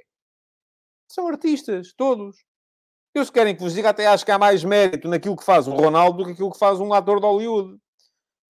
São 1.08 1.28
artistas, 1.28 1.94
todos. 1.96 2.38
Eu, 3.14 3.26
se 3.26 3.32
querem 3.32 3.56
que 3.56 3.62
vos 3.62 3.74
diga, 3.74 3.90
até 3.90 4.08
acho 4.08 4.24
que 4.24 4.32
há 4.32 4.38
mais 4.38 4.64
mérito 4.64 5.08
naquilo 5.08 5.36
que 5.36 5.44
faz 5.44 5.68
o 5.68 5.72
Ronaldo 5.72 6.20
do 6.20 6.26
que 6.26 6.32
aquilo 6.32 6.52
que 6.52 6.60
faz 6.60 6.80
um 6.80 6.94
ator 6.94 7.20
de 7.20 7.26
Hollywood. 7.26 7.78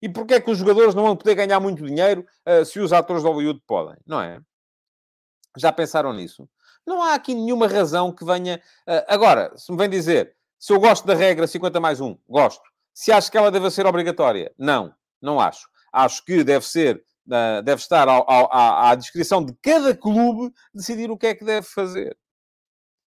E 0.02 0.10
porquê 0.10 0.36
é 0.36 0.41
que 0.41 0.52
os 0.52 0.58
jogadores 0.58 0.94
não 0.94 1.04
vão 1.04 1.15
poder 1.15 1.36
ganhar 1.36 1.60
muito 1.60 1.86
dinheiro 1.86 2.26
uh, 2.48 2.65
se 2.65 2.80
os 2.80 2.91
atores 2.91 3.24
de 3.24 3.30
Hollywood 3.30 3.62
podem? 3.65 3.98
Não 4.06 4.22
é? 4.22 4.39
Já 5.58 5.72
pensaram 5.72 6.13
nisso? 6.13 6.48
Não 6.86 7.02
há 7.02 7.13
aqui 7.13 7.34
nenhuma 7.34 7.67
razão 7.67 8.13
que 8.13 8.26
venha... 8.26 8.62
Uh, 8.88 9.06
agora, 9.08 9.56
se 9.58 9.72
me 9.72 9.78
vem 9.78 9.89
dizer 9.89 10.36
se 10.62 10.71
eu 10.71 10.80
gosto 10.80 11.08
da 11.08 11.15
regra 11.15 11.47
50 11.47 11.80
mais 11.80 12.00
1, 12.00 12.15
gosto. 12.30 12.62
Se 12.93 13.12
acho 13.12 13.32
que 13.32 13.38
ela 13.38 13.50
deve 13.50 13.71
ser 13.71 13.88
obrigatória, 13.88 14.54
não, 14.56 14.93
não 15.19 15.39
acho. 15.39 15.67
Acho 15.91 16.24
que 16.24 16.43
deve 16.43 16.63
ser, 16.67 17.04
uh, 17.26 17.63
deve 17.63 17.82
estar 17.82 18.08
ao, 18.08 18.30
ao, 18.30 18.47
à, 18.54 18.91
à 18.91 18.95
discrição 18.95 19.43
de 19.43 19.56
cada 19.60 19.97
clube 19.97 20.54
decidir 20.71 21.10
o 21.10 21.17
que 21.17 21.26
é 21.26 21.34
que 21.34 21.43
deve 21.43 21.65
fazer. 21.65 22.15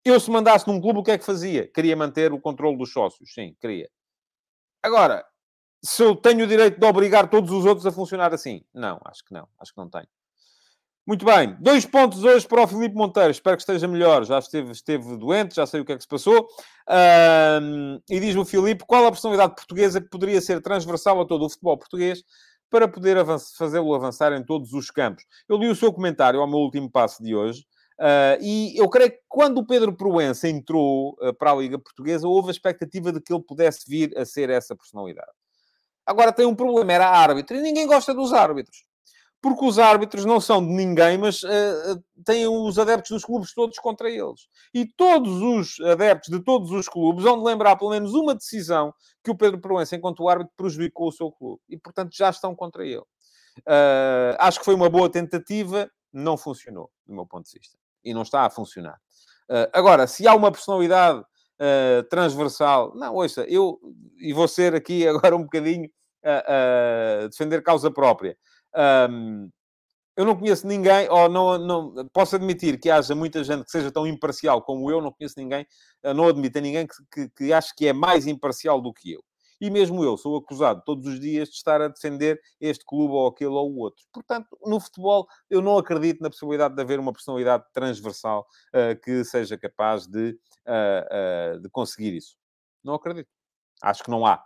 Eu, 0.06 0.20
se 0.20 0.30
mandasse 0.30 0.68
num 0.68 0.80
clube, 0.80 1.00
o 1.00 1.04
que 1.04 1.10
é 1.10 1.18
que 1.18 1.26
fazia? 1.26 1.68
Queria 1.68 1.98
manter 1.98 2.32
o 2.32 2.40
controle 2.40 2.78
dos 2.78 2.94
sócios. 2.94 3.34
Sim, 3.34 3.56
queria. 3.60 3.90
Agora, 4.84 5.26
se 5.84 6.04
eu 6.04 6.16
tenho 6.16 6.46
o 6.46 6.48
direito 6.48 6.80
de 6.80 6.86
obrigar 6.86 7.28
todos 7.28 7.50
os 7.50 7.66
outros 7.66 7.88
a 7.88 7.92
funcionar 7.92 8.32
assim? 8.36 8.64
Não, 8.72 9.02
acho 9.04 9.26
que 9.26 9.34
não. 9.34 9.48
Acho 9.58 9.74
que 9.74 9.80
não 9.80 9.90
tenho. 9.90 10.08
Muito 11.04 11.26
bem, 11.26 11.58
dois 11.60 11.84
pontos 11.84 12.24
hoje 12.24 12.48
para 12.48 12.62
o 12.62 12.68
Filipe 12.68 12.94
Monteiro. 12.94 13.32
Espero 13.32 13.58
que 13.58 13.64
esteja 13.64 13.88
melhor. 13.88 14.24
Já 14.24 14.38
esteve, 14.38 14.72
esteve 14.72 15.18
doente, 15.18 15.56
já 15.56 15.66
sei 15.66 15.82
o 15.82 15.86
que 15.86 15.94
é 15.94 15.96
que 15.96 16.04
se 16.04 16.08
passou. 16.08 16.48
Um, 17.60 18.00
e 18.08 18.20
diz 18.20 18.36
o 18.36 18.46
Filipe 18.46 18.86
qual 18.86 19.08
a 19.08 19.12
personalidade 19.12 19.56
portuguesa 19.56 20.00
que 20.00 20.08
poderia 20.08 20.40
ser 20.40 20.62
transversal 20.62 21.20
a 21.20 21.26
todo 21.26 21.44
o 21.44 21.50
futebol 21.50 21.76
português 21.76 22.24
para 22.70 22.88
poder 22.88 23.18
fazê-lo 23.58 23.96
avançar 23.96 24.32
em 24.34 24.46
todos 24.46 24.74
os 24.74 24.92
campos. 24.92 25.26
Eu 25.50 25.58
li 25.58 25.68
o 25.70 25.76
seu 25.76 25.92
comentário 25.92 26.40
ao 26.40 26.48
meu 26.48 26.60
último 26.60 26.90
passo 26.90 27.24
de 27.24 27.34
hoje. 27.34 27.66
Uh, 28.00 28.38
e 28.40 28.80
eu 28.80 28.88
creio 28.88 29.10
que 29.12 29.20
quando 29.28 29.58
o 29.58 29.66
Pedro 29.66 29.98
Proença 29.98 30.48
entrou 30.48 31.18
uh, 31.20 31.34
para 31.34 31.52
a 31.52 31.56
Liga 31.56 31.80
Portuguesa, 31.80 32.28
houve 32.28 32.50
a 32.50 32.52
expectativa 32.52 33.12
de 33.12 33.20
que 33.20 33.34
ele 33.34 33.44
pudesse 33.44 33.90
vir 33.90 34.16
a 34.16 34.24
ser 34.24 34.52
essa 34.52 34.76
personalidade. 34.76 35.32
Agora 36.06 36.32
tem 36.32 36.46
um 36.46 36.56
problema, 36.56 36.94
era 36.94 37.10
árbitro, 37.10 37.58
e 37.58 37.62
ninguém 37.62 37.88
gosta 37.88 38.14
dos 38.14 38.34
árbitros 38.34 38.91
porque 39.42 39.66
os 39.66 39.80
árbitros 39.80 40.24
não 40.24 40.40
são 40.40 40.64
de 40.64 40.72
ninguém, 40.72 41.18
mas 41.18 41.42
uh, 41.42 42.04
têm 42.24 42.48
os 42.48 42.78
adeptos 42.78 43.10
dos 43.10 43.26
clubes 43.26 43.54
todos 43.54 43.80
contra 43.80 44.08
eles. 44.08 44.48
E 44.72 44.86
todos 44.86 45.42
os 45.42 45.80
adeptos 45.82 46.30
de 46.30 46.44
todos 46.44 46.70
os 46.72 46.88
clubes 46.88 47.24
vão 47.24 47.44
lembrar 47.44 47.76
pelo 47.76 47.90
menos 47.90 48.14
uma 48.14 48.36
decisão 48.36 48.94
que 49.24 49.32
o 49.32 49.36
Pedro 49.36 49.60
Proença, 49.60 49.96
enquanto 49.96 50.30
árbitro, 50.30 50.54
prejudicou 50.56 51.08
o 51.08 51.12
seu 51.12 51.32
clube. 51.32 51.60
E, 51.68 51.76
portanto, 51.76 52.16
já 52.16 52.30
estão 52.30 52.56
contra 52.56 52.86
ele. 52.86 53.04
Uh, 53.62 54.38
acho 54.38 54.60
que 54.60 54.66
foi 54.66 54.76
uma 54.76 54.90
boa 54.90 55.10
tentativa, 55.10 55.90
não 56.14 56.38
funcionou, 56.38 56.92
do 57.08 57.16
meu 57.16 57.26
ponto 57.26 57.50
de 57.50 57.58
vista. 57.58 57.76
E 58.04 58.14
não 58.14 58.22
está 58.22 58.46
a 58.46 58.50
funcionar. 58.50 59.00
Uh, 59.50 59.70
agora, 59.74 60.06
se 60.06 60.28
há 60.28 60.36
uma 60.36 60.52
personalidade 60.52 61.24
transversal... 62.10 62.92
Não, 62.96 63.14
ouça, 63.14 63.46
eu... 63.48 63.80
E 64.18 64.34
vou 64.34 64.48
ser 64.48 64.74
aqui 64.74 65.06
agora 65.08 65.36
um 65.36 65.44
bocadinho... 65.44 65.88
defender 67.30 67.62
causa 67.62 67.92
própria. 67.92 68.36
Um, 68.76 69.50
eu 70.16 70.26
não 70.26 70.36
conheço 70.36 70.68
ninguém, 70.68 71.10
ou 71.10 71.30
não, 71.30 71.58
não 71.58 72.08
posso 72.10 72.36
admitir 72.36 72.80
que 72.80 72.90
haja 72.90 73.16
muita 73.16 73.44
gente 73.44 73.64
que 73.64 73.72
seja 73.72 73.92
tão 73.92 74.06
imparcial 74.06 74.62
como 74.62 74.92
eu, 74.92 75.02
não 75.02 75.12
conheço 75.12 75.36
ninguém, 75.38 75.66
não 76.16 76.28
admito 76.28 76.58
a 76.58 76.62
ninguém 76.62 76.86
que, 76.86 76.96
que, 77.12 77.30
que 77.30 77.54
ache 77.54 77.74
que 77.76 77.88
é 77.88 77.94
mais 77.94 78.28
imparcial 78.28 78.82
do 78.82 78.94
que 78.94 79.14
eu. 79.14 79.24
E 79.62 79.70
mesmo 79.70 80.04
eu 80.04 80.18
sou 80.18 80.36
acusado 80.38 80.82
todos 80.84 81.06
os 81.06 81.20
dias 81.20 81.48
de 81.48 81.56
estar 81.56 81.80
a 81.82 81.88
defender 81.88 82.42
este 82.60 82.84
clube 82.84 83.14
ou 83.14 83.28
aquele 83.28 83.52
ou 83.52 83.72
o 83.72 83.78
outro. 83.78 84.04
Portanto, 84.12 84.58
no 84.66 84.80
futebol, 84.80 85.28
eu 85.48 85.62
não 85.62 85.78
acredito 85.78 86.20
na 86.20 86.32
possibilidade 86.32 86.76
de 86.76 86.82
haver 86.82 87.00
uma 87.00 87.14
personalidade 87.14 87.64
transversal 87.72 88.48
uh, 88.74 89.00
que 89.00 89.24
seja 89.24 89.56
capaz 89.60 90.08
de, 90.08 90.32
uh, 90.68 91.56
uh, 91.56 91.60
de 91.60 91.70
conseguir 91.70 92.16
isso. 92.18 92.36
Não 92.84 92.96
acredito. 92.96 93.30
Acho 93.84 94.04
que 94.04 94.10
não 94.10 94.26
há. 94.26 94.44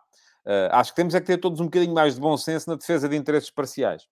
acho 0.72 0.92
que 0.92 0.96
temos 0.98 1.16
é 1.16 1.22
que 1.22 1.28
ter 1.28 1.38
todos 1.38 1.62
um 1.62 1.66
bocadinho 1.66 1.94
mais 1.94 2.16
de 2.16 2.22
bom 2.22 2.36
senso 2.38 2.70
na 2.70 2.76
defesa 2.76 3.08
de 3.08 3.16
interesses 3.16 3.50
parciais. 3.50 4.08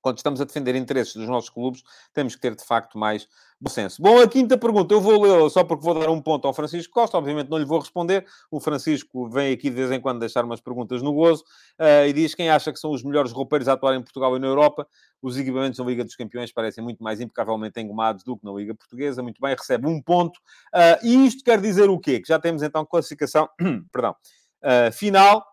Quando 0.00 0.18
estamos 0.18 0.40
a 0.40 0.44
defender 0.44 0.74
interesses 0.74 1.14
dos 1.14 1.28
nossos 1.28 1.50
clubes, 1.50 1.82
temos 2.12 2.34
que 2.34 2.40
ter, 2.40 2.54
de 2.54 2.64
facto, 2.64 2.98
mais 2.98 3.26
bom 3.60 3.70
senso. 3.70 4.00
Bom, 4.00 4.20
a 4.20 4.28
quinta 4.28 4.56
pergunta, 4.56 4.94
eu 4.94 5.00
vou 5.00 5.20
lê-la 5.20 5.50
só 5.50 5.64
porque 5.64 5.84
vou 5.84 5.98
dar 5.98 6.08
um 6.10 6.20
ponto 6.20 6.46
ao 6.46 6.54
Francisco 6.54 6.92
Costa, 6.92 7.18
obviamente 7.18 7.48
não 7.48 7.58
lhe 7.58 7.64
vou 7.64 7.80
responder. 7.80 8.24
O 8.50 8.60
Francisco 8.60 9.28
vem 9.28 9.52
aqui 9.52 9.68
de 9.68 9.76
vez 9.76 9.90
em 9.90 10.00
quando 10.00 10.20
deixar 10.20 10.44
umas 10.44 10.60
perguntas 10.60 11.02
no 11.02 11.12
gozo 11.12 11.42
uh, 11.78 12.06
e 12.06 12.12
diz 12.12 12.34
quem 12.34 12.48
acha 12.48 12.72
que 12.72 12.78
são 12.78 12.92
os 12.92 13.02
melhores 13.02 13.32
roupeiros 13.32 13.68
a 13.68 13.72
atuar 13.72 13.96
em 13.96 14.02
Portugal 14.02 14.36
e 14.36 14.38
na 14.38 14.46
Europa. 14.46 14.86
Os 15.20 15.36
equipamentos 15.36 15.78
na 15.78 15.84
Liga 15.84 16.04
dos 16.04 16.14
Campeões 16.14 16.52
parecem 16.52 16.82
muito 16.84 17.02
mais 17.02 17.20
impecavelmente 17.20 17.80
engomados 17.80 18.22
do 18.22 18.36
que 18.36 18.44
na 18.44 18.52
Liga 18.52 18.74
Portuguesa. 18.74 19.22
Muito 19.22 19.40
bem, 19.40 19.54
recebe 19.54 19.88
um 19.88 20.00
ponto. 20.00 20.38
Uh, 20.72 21.04
e 21.04 21.26
isto 21.26 21.42
quer 21.42 21.60
dizer 21.60 21.90
o 21.90 21.98
quê? 21.98 22.20
Que 22.20 22.28
já 22.28 22.38
temos 22.38 22.62
então 22.62 22.86
classificação, 22.86 23.48
perdão, 23.92 24.14
uh, 24.62 24.92
final 24.92 25.44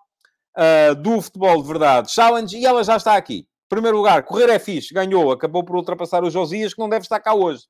do 1.04 1.22
Futebol 1.22 1.62
de 1.62 1.68
Verdade 1.68 2.10
Challenge 2.10 2.58
e 2.58 2.66
ela 2.66 2.82
já 2.82 2.96
está 2.96 3.18
aqui. 3.18 3.46
Primeiro 3.76 3.98
lugar, 3.98 4.24
correr 4.24 4.48
é 4.48 4.58
fixe, 4.58 4.94
ganhou, 4.94 5.34
acabou 5.34 5.62
por 5.62 5.76
ultrapassar 5.76 6.24
o 6.24 6.30
Josias, 6.30 6.74
que 6.74 6.80
não 6.80 6.88
deve 6.88 7.04
estar 7.04 7.20
cá 7.20 7.34
hoje. 7.34 7.66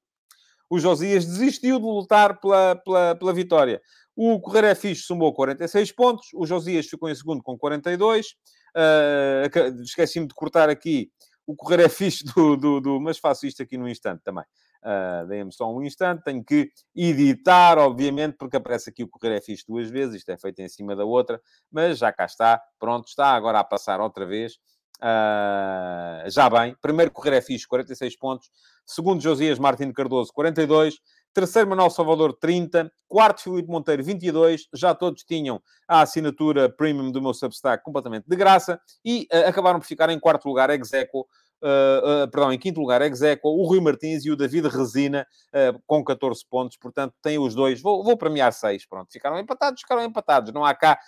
O 0.69 0.77
Josias 0.77 1.25
desistiu 1.25 1.79
de 1.79 1.85
lutar 1.85 2.39
pela, 2.39 2.75
pela, 2.75 3.15
pela 3.15 3.33
vitória. 3.33 3.81
O 4.15 4.39
Correr 4.39 4.65
é 4.65 4.75
fixe 4.75 5.01
somou 5.01 5.33
46 5.33 5.91
pontos, 5.93 6.27
o 6.35 6.45
Josias 6.45 6.85
ficou 6.85 7.09
em 7.09 7.15
segundo 7.15 7.41
com 7.41 7.57
42. 7.57 8.27
Uh, 8.75 9.81
Esqueci-me 9.81 10.27
de 10.27 10.35
cortar 10.35 10.69
aqui 10.69 11.09
o 11.47 11.55
Correr 11.55 11.81
é 11.81 11.89
fixe 11.89 12.23
do, 12.23 12.55
do, 12.57 12.81
do, 12.81 12.99
Mas 12.99 13.17
faço 13.17 13.45
isto 13.45 13.61
aqui 13.61 13.77
no 13.77 13.87
instante 13.87 14.21
também. 14.23 14.43
Uh, 14.83 15.27
Deem-me 15.27 15.53
só 15.53 15.71
um 15.71 15.81
instante. 15.83 16.23
Tenho 16.23 16.43
que 16.43 16.71
editar, 16.95 17.77
obviamente, 17.77 18.35
porque 18.37 18.57
aparece 18.57 18.89
aqui 18.89 19.03
o 19.03 19.07
Correr 19.07 19.35
é 19.35 19.41
fixe 19.41 19.63
duas 19.67 19.89
vezes. 19.89 20.15
Isto 20.15 20.31
é 20.31 20.37
feito 20.37 20.59
em 20.59 20.69
cima 20.69 20.95
da 20.95 21.05
outra. 21.05 21.39
Mas 21.71 21.99
já 21.99 22.11
cá 22.11 22.25
está. 22.25 22.61
Pronto, 22.79 23.07
está 23.07 23.27
agora 23.29 23.59
a 23.59 23.63
passar 23.63 24.01
outra 24.01 24.25
vez. 24.25 24.57
Uh, 24.97 26.29
já 26.29 26.49
bem. 26.49 26.75
Primeiro 26.81 27.11
correr 27.11 27.35
é 27.35 27.41
fixe, 27.41 27.67
46 27.67 28.17
pontos. 28.17 28.49
Segundo, 28.85 29.21
Josias 29.21 29.59
Martins 29.59 29.93
Cardoso, 29.93 30.31
42. 30.33 30.95
Terceiro, 31.33 31.69
Manuel 31.69 31.89
Salvador, 31.89 32.33
30. 32.33 32.91
Quarto, 33.07 33.41
Filipe 33.41 33.69
Monteiro, 33.69 34.03
22. 34.03 34.67
Já 34.73 34.95
todos 34.95 35.23
tinham 35.23 35.61
a 35.87 36.01
assinatura 36.01 36.69
premium 36.69 37.11
do 37.11 37.21
meu 37.21 37.33
Substack 37.33 37.83
completamente 37.83 38.25
de 38.27 38.35
graça. 38.35 38.79
E 39.03 39.27
uh, 39.33 39.49
acabaram 39.49 39.79
por 39.79 39.85
ficar 39.85 40.09
em 40.09 40.19
quarto 40.19 40.47
lugar, 40.47 40.69
Execo, 40.69 41.27
Uh, 41.65 42.29
perdão, 42.29 42.53
em 42.53 42.59
quinto 42.59 42.79
lugar, 42.79 43.01
Execo, 43.01 43.49
o 43.49 43.65
Rui 43.65 43.81
Martins 43.81 44.23
e 44.23 44.29
o 44.29 44.35
David 44.35 44.67
Resina, 44.67 45.25
uh, 45.47 45.81
com 45.87 46.03
14 46.03 46.45
pontos. 46.47 46.77
Portanto, 46.77 47.15
tem 47.23 47.39
os 47.39 47.55
dois. 47.55 47.81
Vou, 47.81 48.03
vou 48.03 48.15
premiar 48.15 48.53
seis. 48.53 48.85
Pronto, 48.85 49.11
ficaram 49.11 49.39
empatados, 49.39 49.81
ficaram 49.81 50.03
empatados. 50.03 50.53
Não 50.53 50.63
há 50.63 50.75
cá 50.75 50.99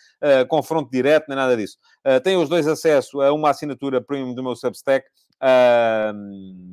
confronto 0.50 0.90
direto, 0.90 1.26
nem 1.28 1.36
nada 1.36 1.56
disso. 1.56 1.78
têm 2.24 2.38
os 2.38 2.50
dois 2.50 2.68
acesso 2.68 3.22
a 3.22 3.32
uma 3.32 3.52
assinatura 3.52 4.02
premium 4.02 4.34
do 4.34 4.44
meu 4.44 4.56
Substack 4.56 5.06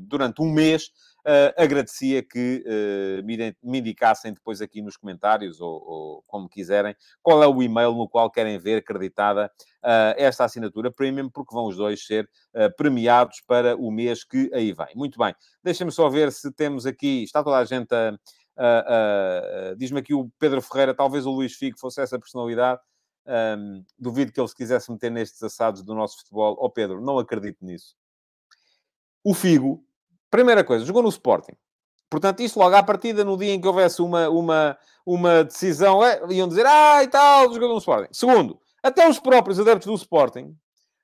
durante 0.09 0.41
um 0.41 0.51
mês. 0.51 0.91
Uh, 1.27 1.57
agradecia 1.57 2.23
que 2.23 2.63
uh, 2.67 3.25
me, 3.25 3.79
indicassem 3.79 4.35
depois 4.35 4.61
aqui 4.61 4.83
nos 4.83 4.95
comentários, 4.95 5.59
ou, 5.59 5.83
ou, 5.83 6.23
como 6.27 6.47
quiserem, 6.47 6.95
qual 7.23 7.43
é 7.43 7.47
o 7.47 7.63
e-mail 7.63 7.95
no 7.95 8.07
qual 8.07 8.31
querem 8.31 8.59
ver 8.59 8.77
acreditada 8.77 9.51
uh, 9.83 10.15
esta 10.19 10.45
assinatura 10.45 10.93
premium, 10.93 11.31
porque 11.31 11.55
vão 11.55 11.65
os 11.65 11.79
dois 11.79 12.05
ser 12.05 12.29
premiados 12.77 13.41
para 13.47 13.75
o 13.75 13.91
mês 13.91 14.23
que 14.23 14.51
aí 14.53 14.75
vem. 14.75 14.95
Muito 14.95 15.19
bem, 15.19 15.35
deixa-me 15.63 15.91
só 15.91 16.11
ver 16.11 16.31
se 16.31 16.53
temos 16.53 16.85
aqui, 16.85 17.25
está 17.25 17.43
toda 17.43 17.57
a 17.57 17.65
gente 17.65 17.89
a. 17.95 19.75
Diz-me 19.79 20.01
aqui 20.01 20.13
o 20.13 20.31
Pedro 20.39 20.61
Ferreira, 20.61 20.95
talvez 20.95 21.25
o 21.25 21.31
Luís 21.31 21.55
Figo 21.55 21.79
fosse 21.79 22.03
essa 22.03 22.19
personalidade. 22.19 22.81
Um, 23.27 23.83
duvido 23.99 24.31
que 24.31 24.39
ele 24.39 24.49
se 24.49 24.55
quisesse 24.55 24.93
meter 24.93 25.11
nestes 25.11 25.43
assados 25.43 25.83
do 25.83 25.95
nosso 25.95 26.19
futebol. 26.19 26.55
Ó 26.61 26.67
oh, 26.67 26.71
Pedro, 26.71 27.01
não 27.01 27.19
acredito 27.19 27.65
nisso. 27.65 27.97
O 29.25 29.33
Figo 29.33 29.83
Primeira 30.35 30.65
coisa, 30.65 30.85
jogou 30.85 31.01
no 31.01 31.09
Sporting. 31.11 31.53
Portanto, 32.11 32.41
isso 32.41 32.59
logo 32.59 32.75
à 32.75 32.83
partida, 32.83 33.25
no 33.25 33.37
dia 33.37 33.55
em 33.55 33.61
que 33.61 33.69
houvesse 33.69 34.03
uma, 34.03 34.29
uma, 34.29 34.77
uma 35.07 35.45
decisão, 35.45 36.05
é, 36.05 36.21
iam 36.31 36.49
dizer, 36.49 36.67
ah, 36.67 37.05
e 37.05 37.07
tal, 37.07 37.55
jogou 37.55 37.69
no 37.69 37.79
Sporting. 37.79 38.09
Segundo, 38.11 38.59
até 38.83 39.09
os 39.09 39.21
próprios 39.21 39.61
adeptos 39.61 39.87
do 39.87 39.95
Sporting 39.95 40.53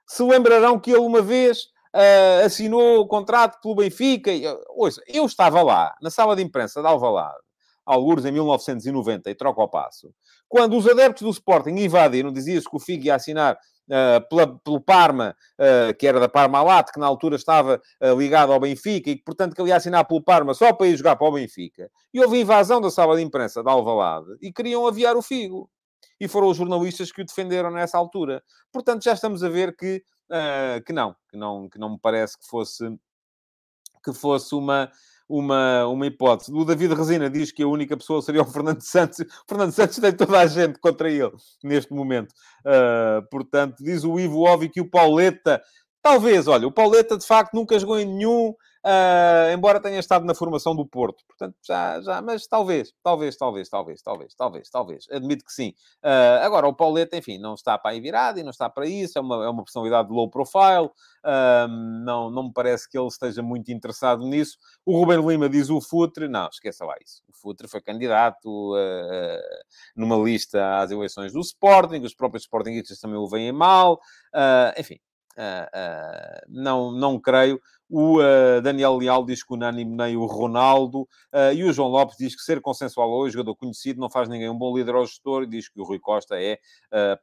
se 0.04 0.24
lembrarão 0.24 0.80
que 0.80 0.90
ele 0.90 0.98
uma 0.98 1.22
vez 1.22 1.66
uh, 1.94 2.44
assinou 2.44 3.02
o 3.02 3.06
contrato 3.06 3.60
pelo 3.60 3.76
Benfica. 3.76 4.32
E, 4.32 4.42
ouça, 4.70 5.00
eu 5.06 5.24
estava 5.26 5.62
lá, 5.62 5.94
na 6.02 6.10
sala 6.10 6.34
de 6.34 6.42
imprensa 6.42 6.80
de 6.80 6.88
Alvalade, 6.88 7.38
alguns 7.86 8.24
em 8.24 8.32
1990, 8.32 9.30
e 9.30 9.34
troca 9.36 9.62
o 9.62 9.68
passo, 9.68 10.12
quando 10.48 10.76
os 10.76 10.88
adeptos 10.88 11.22
do 11.22 11.30
Sporting 11.30 11.76
invadiram, 11.76 12.32
dizia-se 12.32 12.68
que 12.68 12.74
o 12.74 12.80
Figo 12.80 13.04
ia 13.04 13.14
assinar 13.14 13.56
pela, 14.28 14.58
pelo 14.58 14.80
Parma, 14.80 15.36
uh, 15.58 15.94
que 15.96 16.06
era 16.06 16.20
da 16.20 16.28
Parmalat, 16.28 16.90
que 16.92 17.00
na 17.00 17.06
altura 17.06 17.36
estava 17.36 17.80
uh, 18.00 18.18
ligado 18.18 18.52
ao 18.52 18.60
Benfica 18.60 19.10
e 19.10 19.16
que, 19.16 19.24
portanto, 19.24 19.54
que 19.54 19.60
ele 19.60 19.70
ia 19.70 19.76
assinar 19.76 20.04
pelo 20.06 20.22
Parma 20.22 20.54
só 20.54 20.72
para 20.72 20.86
ir 20.86 20.96
jogar 20.96 21.16
para 21.16 21.26
o 21.26 21.32
Benfica. 21.32 21.90
E 22.12 22.20
houve 22.20 22.40
invasão 22.40 22.80
da 22.80 22.90
sala 22.90 23.16
de 23.16 23.22
imprensa 23.22 23.62
da 23.62 23.70
Alvalade 23.70 24.36
e 24.40 24.52
queriam 24.52 24.86
aviar 24.86 25.16
o 25.16 25.22
Figo. 25.22 25.70
E 26.20 26.28
foram 26.28 26.48
os 26.48 26.56
jornalistas 26.56 27.10
que 27.10 27.22
o 27.22 27.24
defenderam 27.24 27.70
nessa 27.70 27.96
altura. 27.96 28.42
Portanto, 28.70 29.02
já 29.02 29.14
estamos 29.14 29.42
a 29.42 29.48
ver 29.48 29.74
que, 29.74 30.02
que 30.84 30.92
não, 30.92 31.16
que 31.30 31.36
não, 31.36 31.68
que 31.68 31.78
não 31.78 31.92
me 31.92 31.98
parece 31.98 32.38
que 32.38 32.46
fosse 32.46 32.84
que 34.04 34.12
fosse 34.12 34.54
uma, 34.54 34.90
uma, 35.30 35.86
uma 35.86 36.06
hipótese. 36.06 36.52
O 36.52 36.64
David 36.64 36.92
Resina 36.92 37.30
diz 37.30 37.52
que 37.52 37.62
a 37.62 37.68
única 37.68 37.96
pessoa 37.96 38.20
seria 38.20 38.42
o 38.42 38.44
Fernando 38.44 38.80
Santos. 38.80 39.20
O 39.20 39.48
Fernando 39.48 39.70
Santos 39.70 39.98
tem 39.98 40.12
toda 40.12 40.40
a 40.40 40.46
gente 40.46 40.78
contra 40.80 41.08
ele 41.08 41.30
neste 41.62 41.94
momento. 41.94 42.32
Uh, 42.66 43.22
portanto, 43.30 43.76
diz 43.82 44.02
o 44.02 44.18
Ivo 44.18 44.42
Óbvio 44.42 44.70
que 44.70 44.80
o 44.80 44.90
Pauleta, 44.90 45.62
talvez, 46.02 46.48
olha, 46.48 46.66
o 46.66 46.72
Pauleta 46.72 47.16
de 47.16 47.24
facto 47.24 47.54
nunca 47.54 47.78
jogou 47.78 47.98
em 47.98 48.04
nenhum 48.04 48.52
Uh, 48.84 49.52
embora 49.52 49.78
tenha 49.78 49.98
estado 49.98 50.24
na 50.24 50.34
formação 50.34 50.74
do 50.74 50.86
Porto. 50.86 51.22
Portanto, 51.26 51.54
já, 51.62 52.00
já, 52.00 52.22
mas 52.22 52.46
talvez, 52.46 52.94
talvez, 53.02 53.36
talvez, 53.36 53.68
talvez, 53.68 54.02
talvez, 54.02 54.34
talvez, 54.34 54.70
talvez. 54.70 55.06
Admito 55.10 55.44
que 55.44 55.52
sim. 55.52 55.74
Uh, 56.02 56.42
agora, 56.42 56.66
o 56.66 56.74
Pauleta, 56.74 57.16
enfim, 57.16 57.38
não 57.38 57.54
está 57.54 57.76
para 57.76 57.90
aí 57.90 58.00
virado 58.00 58.38
e 58.38 58.42
não 58.42 58.50
está 58.50 58.70
para 58.70 58.86
isso. 58.86 59.18
É 59.18 59.20
uma, 59.20 59.44
é 59.44 59.48
uma 59.50 59.62
personalidade 59.62 60.10
low 60.10 60.30
profile. 60.30 60.86
Uh, 61.22 61.68
não, 62.04 62.30
não 62.30 62.44
me 62.44 62.52
parece 62.52 62.88
que 62.88 62.98
ele 62.98 63.08
esteja 63.08 63.42
muito 63.42 63.70
interessado 63.70 64.24
nisso. 64.24 64.56
O 64.86 64.98
Ruben 64.98 65.26
Lima 65.26 65.48
diz 65.48 65.68
o 65.68 65.80
Futre. 65.80 66.26
Não, 66.26 66.48
esqueça 66.48 66.84
lá 66.84 66.94
isso. 67.04 67.22
O 67.28 67.36
Futre 67.36 67.68
foi 67.68 67.82
candidato 67.82 68.74
numa 69.94 70.16
lista 70.16 70.78
às 70.78 70.90
eleições 70.90 71.32
do 71.32 71.40
Sporting. 71.40 72.00
Os 72.00 72.14
próprios 72.14 72.44
Sportingistas 72.44 72.98
também 72.98 73.18
o 73.18 73.28
veem 73.28 73.52
mal. 73.52 74.00
enfim, 74.78 74.98
Uh, 75.36 76.40
não, 76.48 76.92
não 76.92 77.18
creio. 77.18 77.60
O 77.88 78.18
uh, 78.18 78.60
Daniel 78.62 78.96
Leal 78.96 79.24
diz 79.24 79.42
que 79.42 79.54
unânime 79.54 79.96
nem 79.96 80.16
o 80.16 80.26
Ronaldo. 80.26 81.08
e 81.54 81.64
o 81.64 81.72
João 81.72 81.88
Lopes 81.88 82.16
diz 82.16 82.36
que 82.36 82.42
ser 82.42 82.60
consensual 82.60 83.10
ou 83.10 83.28
jogador 83.28 83.56
conhecido 83.56 84.00
não 84.00 84.10
faz 84.10 84.28
ninguém 84.28 84.48
um 84.48 84.58
bom 84.58 84.76
líder 84.76 84.94
ao 84.94 85.06
gestor. 85.06 85.42
E 85.42 85.46
diz 85.48 85.68
que 85.68 85.80
o 85.80 85.84
Rui 85.84 85.98
Costa 85.98 86.36
é 86.40 86.58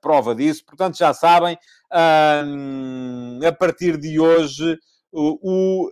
prova 0.02 0.36
disso. 0.36 0.66
Portanto, 0.66 0.98
já 0.98 1.14
sabem, 1.14 1.58
a 1.90 3.52
partir 3.58 3.98
de 3.98 4.20
hoje, 4.20 4.78
o, 5.12 5.90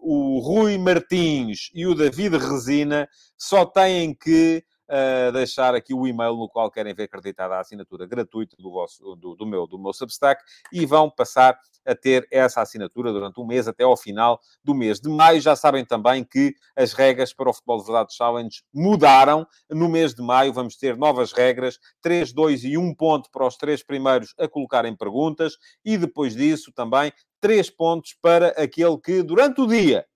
o 0.00 0.38
Rui 0.38 0.78
Martins 0.78 1.70
e 1.74 1.86
o 1.86 1.94
David 1.94 2.38
Resina 2.38 3.08
só 3.36 3.64
têm 3.64 4.14
que 4.14 4.64
uh, 4.88 5.32
deixar 5.32 5.74
aqui 5.74 5.94
o 5.94 6.06
e-mail 6.06 6.36
no 6.36 6.48
qual 6.48 6.70
querem 6.70 6.94
ver 6.94 7.04
acreditada 7.04 7.54
a 7.56 7.60
assinatura 7.60 8.06
gratuita 8.06 8.56
do, 8.58 8.70
vosso, 8.70 9.16
do, 9.16 9.34
do, 9.34 9.46
meu, 9.46 9.66
do 9.66 9.78
meu 9.78 9.92
Substack 9.92 10.42
e 10.72 10.86
vão 10.86 11.10
passar 11.10 11.58
a 11.86 11.94
ter 11.94 12.26
essa 12.30 12.62
assinatura 12.62 13.12
durante 13.12 13.40
um 13.40 13.46
mês, 13.46 13.68
até 13.68 13.84
ao 13.84 13.96
final 13.96 14.40
do 14.62 14.74
mês 14.74 15.00
de 15.00 15.08
maio. 15.08 15.40
Já 15.40 15.54
sabem 15.54 15.84
também 15.84 16.24
que 16.24 16.54
as 16.74 16.92
regras 16.92 17.32
para 17.32 17.50
o 17.50 17.52
Futebol 17.52 17.78
de 17.78 17.84
Verdade 17.84 18.14
Challenge 18.14 18.62
mudaram. 18.72 19.46
No 19.70 19.88
mês 19.88 20.14
de 20.14 20.22
maio 20.22 20.52
vamos 20.52 20.76
ter 20.76 20.96
novas 20.96 21.32
regras, 21.32 21.78
3, 22.00 22.32
2 22.32 22.64
e 22.64 22.78
1 22.78 22.94
ponto 22.94 23.30
para 23.30 23.46
os 23.46 23.56
três 23.56 23.82
primeiros 23.82 24.34
a 24.38 24.48
colocarem 24.48 24.96
perguntas 24.96 25.56
e 25.84 25.98
depois 25.98 26.34
disso 26.34 26.72
também 26.72 27.12
3 27.40 27.68
pontos 27.70 28.16
para 28.20 28.48
aquele 28.50 28.98
que 28.98 29.22
durante 29.22 29.60
o 29.60 29.66
dia 29.66 30.06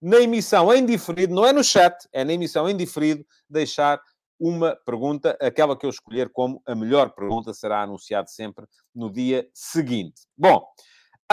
na 0.00 0.18
emissão 0.18 0.72
em 0.74 0.84
diferido, 0.84 1.34
não 1.34 1.46
é 1.46 1.52
no 1.52 1.64
chat, 1.64 1.96
é 2.12 2.24
na 2.24 2.32
emissão 2.32 2.68
em 2.68 2.76
diferido, 2.76 3.24
deixar 3.48 4.00
uma 4.38 4.76
pergunta, 4.84 5.36
aquela 5.40 5.78
que 5.78 5.86
eu 5.86 5.90
escolher 5.90 6.28
como 6.30 6.60
a 6.66 6.74
melhor 6.74 7.10
pergunta 7.10 7.54
será 7.54 7.82
anunciada 7.82 8.26
sempre 8.26 8.66
no 8.94 9.10
dia 9.10 9.48
seguinte. 9.54 10.22
Bom, 10.36 10.66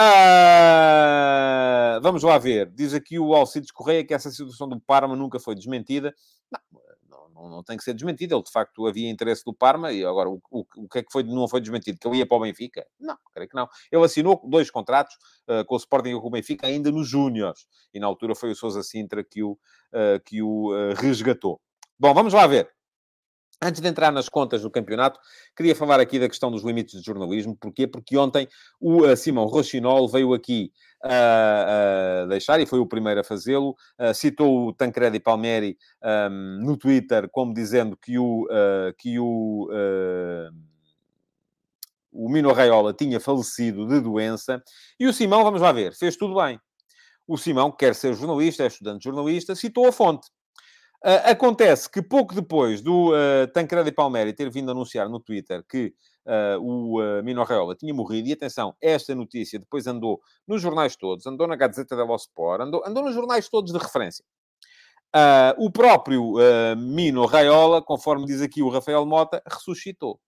uh, 0.00 2.00
vamos 2.00 2.22
lá 2.22 2.38
ver. 2.38 2.70
Diz 2.70 2.94
aqui 2.94 3.18
o 3.18 3.34
Alcides 3.34 3.70
Correia 3.70 4.04
que 4.04 4.14
essa 4.14 4.30
situação 4.30 4.68
do 4.68 4.80
Parma 4.80 5.16
nunca 5.16 5.40
foi 5.40 5.54
desmentida. 5.54 6.14
Não, 6.50 6.60
não, 7.42 7.56
não, 7.56 7.62
tem 7.62 7.76
que 7.76 7.84
ser 7.84 7.94
desmentido. 7.94 8.34
Ele, 8.34 8.42
de 8.42 8.50
facto, 8.50 8.86
havia 8.86 9.10
interesse 9.10 9.44
do 9.44 9.52
Parma 9.52 9.92
e 9.92 10.04
agora 10.04 10.30
o, 10.30 10.40
o, 10.50 10.64
o 10.76 10.88
que 10.88 10.98
é 10.98 11.02
que 11.02 11.12
foi, 11.12 11.22
não 11.22 11.48
foi 11.48 11.60
desmentido? 11.60 11.98
Que 11.98 12.08
ele 12.08 12.18
ia 12.18 12.26
para 12.26 12.36
o 12.36 12.40
Benfica? 12.40 12.86
Não, 12.98 13.16
creio 13.32 13.48
que 13.48 13.56
não. 13.56 13.68
Ele 13.90 14.04
assinou 14.04 14.40
dois 14.48 14.70
contratos 14.70 15.14
uh, 15.48 15.64
com 15.64 15.74
o 15.74 15.78
Sporting 15.78 16.10
e 16.10 16.20
com 16.20 16.26
o 16.26 16.30
Benfica 16.30 16.66
ainda 16.66 16.90
nos 16.90 17.08
Júniors 17.08 17.66
e 17.92 18.00
na 18.00 18.06
altura 18.06 18.34
foi 18.34 18.50
o 18.50 18.56
Sousa 18.56 18.82
Sintra 18.82 19.24
que 19.24 19.42
o, 19.42 19.52
uh, 19.52 20.20
que 20.24 20.42
o 20.42 20.72
uh, 20.72 20.94
resgatou. 20.94 21.60
Bom, 21.98 22.14
vamos 22.14 22.32
lá 22.32 22.46
ver. 22.46 22.70
Antes 23.64 23.80
de 23.80 23.86
entrar 23.86 24.10
nas 24.10 24.28
contas 24.28 24.62
do 24.62 24.70
campeonato, 24.70 25.20
queria 25.56 25.76
falar 25.76 26.00
aqui 26.00 26.18
da 26.18 26.28
questão 26.28 26.50
dos 26.50 26.64
limites 26.64 26.98
de 26.98 27.06
jornalismo. 27.06 27.56
Porquê? 27.56 27.86
Porque 27.86 28.18
ontem 28.18 28.48
o 28.80 29.02
uh, 29.06 29.16
Simão 29.16 29.46
Rochinol 29.46 30.08
veio 30.08 30.34
aqui 30.34 30.72
uh, 31.04 32.24
uh, 32.24 32.28
deixar, 32.28 32.58
e 32.60 32.66
foi 32.66 32.80
o 32.80 32.86
primeiro 32.86 33.20
a 33.20 33.24
fazê-lo, 33.24 33.76
citou 34.16 34.66
o 34.66 34.72
Tancredi 34.72 35.20
Palmieri 35.20 35.78
um, 36.02 36.58
no 36.64 36.76
Twitter 36.76 37.28
como 37.30 37.54
dizendo 37.54 37.96
que 37.96 38.18
o, 38.18 38.48
que 38.98 39.20
o, 39.20 39.68
o 42.10 42.28
Mino 42.28 42.52
Raiola 42.52 42.92
tinha 42.92 43.20
falecido 43.20 43.86
de 43.86 44.00
doença. 44.00 44.60
E 44.98 45.06
o 45.06 45.12
Simão, 45.12 45.44
vamos 45.44 45.60
lá 45.60 45.70
ver, 45.70 45.94
fez 45.94 46.16
tudo 46.16 46.34
bem. 46.34 46.58
O 47.28 47.38
Simão 47.38 47.70
quer 47.70 47.94
ser 47.94 48.12
jornalista, 48.14 48.64
é 48.64 48.66
estudante 48.66 48.98
de 48.98 49.04
jornalista, 49.04 49.54
citou 49.54 49.86
a 49.86 49.92
fonte. 49.92 50.28
Uh, 51.04 51.18
acontece 51.24 51.90
que 51.90 52.00
pouco 52.00 52.32
depois 52.32 52.80
do 52.80 53.10
uh, 53.10 53.48
Tancredi 53.52 53.90
Palmeri 53.90 54.32
ter 54.32 54.48
vindo 54.48 54.70
anunciar 54.70 55.08
no 55.08 55.18
Twitter 55.18 55.64
que 55.68 55.92
uh, 56.24 56.62
o 56.62 57.00
uh, 57.00 57.24
Mino 57.24 57.42
Raiola 57.42 57.74
tinha 57.74 57.92
morrido, 57.92 58.28
e 58.28 58.32
atenção, 58.32 58.72
esta 58.80 59.12
notícia 59.12 59.58
depois 59.58 59.88
andou 59.88 60.20
nos 60.46 60.62
jornais 60.62 60.94
todos, 60.94 61.26
andou 61.26 61.48
na 61.48 61.56
Gazeta 61.56 61.96
dello 61.96 62.14
Sport, 62.14 62.60
andou, 62.60 62.86
andou 62.86 63.02
nos 63.02 63.14
jornais 63.14 63.48
todos 63.48 63.72
de 63.72 63.78
referência. 63.78 64.24
O 65.58 65.70
próprio 65.70 66.36
Mino 66.78 67.26
Raiola, 67.26 67.82
conforme 67.82 68.24
diz 68.24 68.40
aqui 68.40 68.62
o 68.62 68.70
Rafael 68.70 69.04
Mota, 69.04 69.42
ressuscitou 69.46 70.18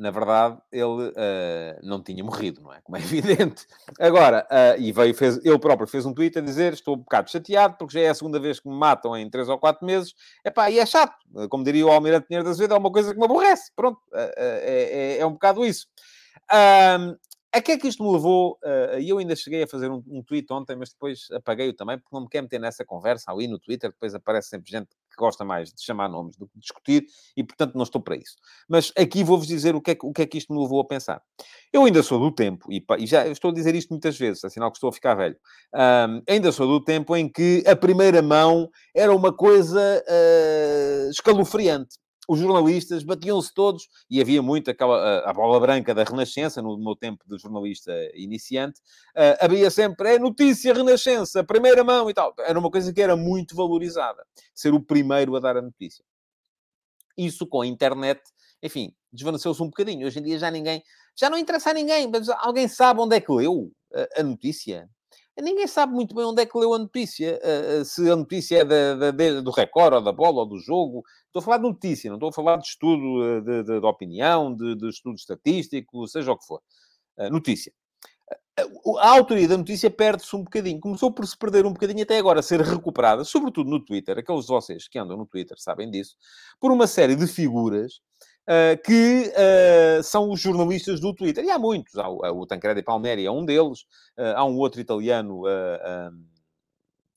na 0.00 0.10
verdade, 0.10 0.58
ele 0.72 1.08
uh, 1.08 1.78
não 1.82 2.02
tinha 2.02 2.24
morrido, 2.24 2.62
não 2.62 2.72
é? 2.72 2.80
Como 2.80 2.96
é 2.96 3.00
evidente. 3.04 3.66
Agora, 4.00 4.46
uh, 4.50 4.80
e 4.80 4.90
veio, 4.92 5.14
fez, 5.14 5.38
ele 5.44 5.58
próprio 5.58 5.86
fez 5.86 6.06
um 6.06 6.14
tweet 6.14 6.38
a 6.38 6.40
dizer: 6.40 6.72
Estou 6.72 6.94
um 6.94 7.00
bocado 7.00 7.30
chateado 7.30 7.76
porque 7.76 7.98
já 7.98 8.06
é 8.06 8.08
a 8.08 8.14
segunda 8.14 8.40
vez 8.40 8.58
que 8.58 8.66
me 8.66 8.74
matam 8.74 9.14
em 9.14 9.28
3 9.28 9.50
ou 9.50 9.58
4 9.58 9.84
meses. 9.86 10.14
Epá, 10.42 10.70
e 10.70 10.78
é 10.78 10.86
chato. 10.86 11.14
Como 11.50 11.62
diria 11.62 11.86
o 11.86 11.90
Almirante 11.90 12.26
Pinheiro 12.26 12.44
da 12.44 12.50
Azevedo, 12.50 12.74
é 12.74 12.78
uma 12.78 12.90
coisa 12.90 13.12
que 13.12 13.18
me 13.18 13.26
aborrece. 13.26 13.70
Pronto, 13.76 13.98
uh, 14.10 14.32
é, 14.36 15.16
é, 15.16 15.18
é, 15.18 15.26
um 15.26 15.32
bocado 15.32 15.66
isso. 15.66 15.86
A 17.52 17.60
que 17.60 17.72
é 17.72 17.78
que 17.78 17.88
isto 17.88 18.02
me 18.02 18.10
levou? 18.10 18.58
E 18.98 19.08
eu 19.08 19.18
ainda 19.18 19.36
cheguei 19.36 19.64
a 19.64 19.66
fazer 19.66 19.90
um, 19.90 20.02
um 20.08 20.22
tweet 20.22 20.50
ontem, 20.50 20.76
mas 20.76 20.90
depois 20.90 21.28
apaguei-o 21.32 21.74
também, 21.74 21.98
porque 21.98 22.14
não 22.14 22.22
me 22.22 22.28
quer 22.28 22.40
meter 22.40 22.58
nessa 22.58 22.86
conversa 22.86 23.30
ali 23.30 23.46
no 23.46 23.58
Twitter. 23.58 23.90
Depois 23.90 24.14
aparece 24.14 24.48
sempre 24.48 24.70
gente 24.70 24.88
gosta 25.20 25.44
mais 25.44 25.68
de 25.68 25.84
chamar 25.84 26.08
nomes 26.08 26.36
do 26.36 26.46
que 26.46 26.54
de 26.54 26.60
discutir, 26.60 27.04
e 27.36 27.44
portanto 27.44 27.74
não 27.74 27.82
estou 27.82 28.00
para 28.00 28.16
isso. 28.16 28.36
Mas 28.68 28.92
aqui 28.96 29.22
vou-vos 29.22 29.46
dizer 29.46 29.74
o 29.74 29.80
que, 29.80 29.92
é, 29.92 29.96
o 30.02 30.12
que 30.12 30.22
é 30.22 30.26
que 30.26 30.38
isto 30.38 30.52
me 30.52 30.60
levou 30.60 30.80
a 30.80 30.86
pensar. 30.86 31.22
Eu 31.72 31.84
ainda 31.84 32.02
sou 32.02 32.18
do 32.18 32.32
tempo, 32.32 32.66
e, 32.72 32.84
e 32.98 33.06
já 33.06 33.26
estou 33.28 33.50
a 33.50 33.54
dizer 33.54 33.74
isto 33.74 33.90
muitas 33.90 34.18
vezes, 34.18 34.42
é 34.42 34.48
sinal 34.48 34.70
que 34.70 34.78
estou 34.78 34.90
a 34.90 34.92
ficar 34.92 35.14
velho. 35.14 35.36
Um, 35.74 36.22
ainda 36.28 36.50
sou 36.50 36.66
do 36.66 36.82
tempo 36.82 37.14
em 37.14 37.28
que 37.28 37.62
a 37.66 37.76
primeira 37.76 38.22
mão 38.22 38.68
era 38.94 39.14
uma 39.14 39.32
coisa 39.32 40.02
uh, 40.08 41.10
escalofriante 41.10 41.96
os 42.28 42.38
jornalistas 42.38 43.02
batiam-se 43.02 43.52
todos, 43.52 43.88
e 44.08 44.20
havia 44.20 44.42
muito 44.42 44.70
aquela, 44.70 44.96
a, 44.96 45.30
a, 45.30 45.32
bola 45.32 45.58
branca 45.58 45.94
da 45.94 46.04
Renascença, 46.04 46.62
no 46.62 46.78
meu 46.78 46.94
tempo 46.94 47.24
de 47.26 47.38
jornalista 47.38 47.92
iniciante, 48.14 48.80
uh, 49.16 49.44
havia 49.44 49.70
sempre, 49.70 50.14
é 50.14 50.18
notícia 50.18 50.72
Renascença, 50.72 51.42
primeira 51.42 51.82
mão 51.82 52.08
e 52.08 52.14
tal. 52.14 52.34
Era 52.38 52.58
uma 52.58 52.70
coisa 52.70 52.92
que 52.92 53.02
era 53.02 53.16
muito 53.16 53.56
valorizada, 53.56 54.24
ser 54.54 54.72
o 54.72 54.80
primeiro 54.80 55.34
a 55.36 55.40
dar 55.40 55.56
a 55.56 55.62
notícia. 55.62 56.04
Isso 57.16 57.46
com 57.46 57.62
a 57.62 57.66
internet, 57.66 58.20
enfim, 58.62 58.94
desvaneceu-se 59.12 59.62
um 59.62 59.66
bocadinho. 59.66 60.06
Hoje 60.06 60.20
em 60.20 60.22
dia 60.22 60.38
já 60.38 60.50
ninguém, 60.50 60.82
já 61.18 61.28
não 61.28 61.38
interessa 61.38 61.70
a 61.70 61.74
ninguém, 61.74 62.08
mas 62.08 62.28
alguém 62.28 62.68
sabe 62.68 63.00
onde 63.00 63.16
é 63.16 63.20
que 63.20 63.32
leu 63.32 63.72
a, 63.92 64.20
a 64.20 64.22
notícia? 64.22 64.88
Ninguém 65.40 65.66
sabe 65.66 65.92
muito 65.94 66.14
bem 66.14 66.24
onde 66.24 66.42
é 66.42 66.46
que 66.46 66.58
leu 66.58 66.74
a 66.74 66.78
notícia. 66.78 67.40
Se 67.84 68.10
a 68.10 68.16
notícia 68.16 68.58
é 68.58 68.64
da, 68.64 69.10
da, 69.10 69.40
do 69.40 69.50
recorde, 69.50 69.96
ou 69.96 70.02
da 70.02 70.12
bola, 70.12 70.40
ou 70.40 70.46
do 70.46 70.58
jogo. 70.58 71.02
Estou 71.30 71.38
a 71.38 71.42
falar 71.44 71.58
de 71.58 71.62
notícia, 71.62 72.10
não 72.10 72.16
estou 72.16 72.30
a 72.30 72.32
falar 72.32 72.56
de 72.56 72.66
estudo 72.66 73.40
de, 73.42 73.62
de, 73.62 73.80
de 73.80 73.86
opinião, 73.86 74.52
de, 74.52 74.74
de, 74.74 74.88
estudo 74.88 75.14
estatístico, 75.14 76.08
seja 76.08 76.32
o 76.32 76.36
que 76.36 76.44
for. 76.44 76.60
Uh, 77.16 77.30
notícia. 77.30 77.72
A 78.98 79.10
autoria 79.10 79.46
da 79.46 79.56
notícia 79.56 79.88
perde-se 79.88 80.34
um 80.34 80.42
bocadinho. 80.42 80.80
Começou 80.80 81.12
por 81.12 81.24
se 81.24 81.38
perder 81.38 81.64
um 81.64 81.72
bocadinho 81.72 82.02
até 82.02 82.18
agora, 82.18 82.40
a 82.40 82.42
ser 82.42 82.60
recuperada, 82.60 83.22
sobretudo 83.24 83.70
no 83.70 83.82
Twitter. 83.82 84.18
Aqueles 84.18 84.42
de 84.42 84.48
vocês 84.48 84.88
que 84.88 84.98
andam 84.98 85.16
no 85.16 85.24
Twitter 85.24 85.56
sabem 85.56 85.88
disso. 85.88 86.16
Por 86.58 86.72
uma 86.72 86.88
série 86.88 87.14
de 87.14 87.28
figuras 87.28 88.00
uh, 88.48 88.82
que 88.84 89.32
uh, 89.32 90.02
são 90.02 90.30
os 90.32 90.40
jornalistas 90.40 90.98
do 91.00 91.14
Twitter. 91.14 91.44
E 91.44 91.50
há 91.50 91.58
muitos. 91.60 91.96
Há 91.96 92.08
o, 92.08 92.40
o 92.40 92.46
Tancredi 92.46 92.82
Palmeri 92.82 93.24
é 93.24 93.30
um 93.30 93.44
deles. 93.44 93.82
Uh, 94.18 94.34
há 94.34 94.44
um 94.44 94.58
outro 94.58 94.80
italiano... 94.80 95.44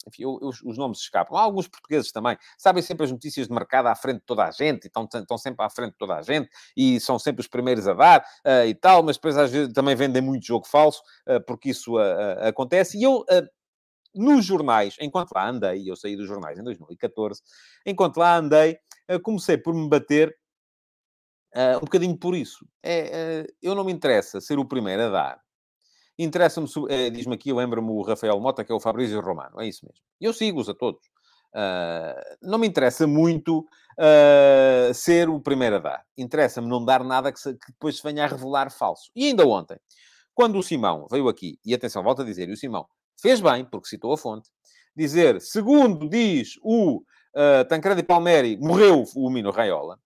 enfim, 0.08 0.26
os, 0.26 0.62
os, 0.62 0.78
nomes 0.78 1.00
escapam. 1.00 1.38
Há 1.38 1.42
alguns 1.42 1.68
portugueses 1.68 2.12
também. 2.12 2.38
Sabem 2.58 2.82
sempre 2.82 3.06
as 3.06 3.12
notícias 3.12 3.48
de 3.48 3.54
mercado 3.54 3.88
à 3.88 3.96
frente 3.96 4.20
de 4.20 4.26
toda 4.26 4.46
a 4.46 4.52
gente, 4.52 4.88
estão, 4.88 5.08
estão 5.14 5.38
sempre 5.38 5.66
à 5.66 5.70
frente 5.70 5.92
de 5.92 5.98
toda 5.98 6.16
a 6.16 6.22
gente, 6.22 6.50
e 6.76 7.00
são 7.00 7.18
sempre 7.18 7.42
os 7.42 7.48
primeiros 7.48 7.88
a 7.88 7.94
dar, 7.94 8.22
uh, 8.46 8.68
e 8.68 8.76
tal, 8.76 9.04
mas 9.04 9.18
depois 9.18 9.38
às 9.38 9.52
vezes 9.52 9.74
também 9.74 9.96
vendem 9.96 10.22
muito 10.22 10.46
jogo 10.46 10.68
falso, 10.68 11.02
uh, 11.28 11.44
porque 11.46 11.70
isso 11.70 11.98
uh, 11.98 12.48
acontece. 12.48 12.98
E 12.98 13.04
eu, 13.04 13.26
nos 14.14 14.46
jornais, 14.46 14.96
enquanto 15.00 15.32
lá 15.32 15.50
andei, 15.50 15.90
eu 15.90 15.96
saí 15.96 16.16
dos 16.16 16.28
jornais 16.28 16.60
em 16.60 16.64
2014, 16.64 17.42
enquanto 17.86 18.18
lá 18.18 18.38
andei, 18.38 18.78
comecei 19.24 19.58
por 19.58 19.74
me 19.74 19.90
bater 19.90 20.36
Uh, 21.56 21.78
um 21.78 21.82
bocadinho 21.82 22.18
por 22.18 22.36
isso. 22.36 22.68
É, 22.82 23.46
uh, 23.46 23.54
eu 23.62 23.76
não 23.76 23.84
me 23.84 23.92
interessa 23.92 24.42
ser 24.42 24.58
o 24.58 24.66
primeiro 24.66 25.04
a 25.04 25.10
dar. 25.10 25.44
Interessa-me, 26.18 26.68
uh, 26.68 27.12
diz-me 27.12 27.36
aqui, 27.36 27.52
lembra-me 27.52 27.90
o 27.90 28.02
Rafael 28.02 28.40
Mota, 28.40 28.64
que 28.64 28.72
é 28.72 28.76
o 28.76 28.80
Fabrício 28.80 29.20
Romano. 29.22 29.60
É 29.62 29.68
isso 29.68 29.86
mesmo. 29.86 30.04
Eu 30.20 30.34
sigo-os 30.34 30.70
a 30.70 30.74
todos. 30.74 31.02
não 32.42 32.58
me 32.58 32.68
interessa 32.68 33.06
muito 33.08 33.66
ser 34.94 35.30
o 35.30 35.40
primeiro 35.40 35.78
a 35.78 35.80
dar. 35.80 36.06
Interessa-me 36.18 36.68
não 36.68 36.84
dar 36.84 37.04
nada 37.04 37.32
que, 37.32 37.40
se, 37.40 37.54
que, 37.54 37.72
depois 37.72 37.98
se 37.98 38.04
venha 38.04 38.24
a 38.24 38.28
revelar 38.28 38.72
falso. 38.72 39.12
E 39.16 39.28
ainda 39.28 39.46
ontem, 39.48 39.78
quando 40.34 40.58
o 40.58 40.64
Simão 40.64 41.08
veio 41.12 41.28
aqui, 41.28 41.60
e 41.66 41.74
atenção, 41.74 42.04
volto 42.04 42.22
a 42.22 42.26
dizer, 42.26 42.50
e 42.50 42.54
o 42.54 42.58
Simão 42.58 42.86
fez 43.22 43.40
bem, 43.40 43.66
porque 43.66 43.88
citou 43.88 44.14
a 44.14 44.18
fonte, 44.18 44.50
dizer, 44.96 45.40
segundo 45.42 46.10
diz 46.10 46.56
o 46.62 46.98
uh, 46.98 47.66
Tancredi 47.68 48.04
Palmeri, 48.04 48.58
morreu 48.58 49.04
o 49.16 49.30
Mino 49.30 49.52
Raiola, 49.52 49.98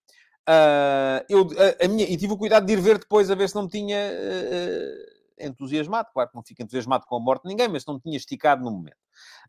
Uh, 0.48 1.20
eu, 1.28 1.42
a, 1.42 1.84
a, 1.84 1.88
minha, 1.88 2.08
e 2.08 2.16
tive 2.16 2.32
o 2.32 2.38
cuidado 2.38 2.64
de 2.64 2.72
ir 2.72 2.80
ver 2.80 2.96
depois 2.96 3.30
a 3.30 3.34
ver 3.34 3.50
se 3.50 3.54
não 3.54 3.64
me 3.64 3.68
tinha 3.68 3.98
uh, 3.98 5.17
entusiasmado. 5.40 6.08
Claro 6.12 6.30
que 6.30 6.36
não 6.36 6.42
fico 6.42 6.62
entusiasmado 6.62 7.04
com 7.06 7.16
a 7.16 7.20
morte 7.20 7.42
de 7.42 7.48
ninguém, 7.48 7.68
mas 7.68 7.84
não 7.86 7.98
tinha 7.98 8.16
esticado 8.16 8.62
no 8.62 8.70
momento. 8.70 8.96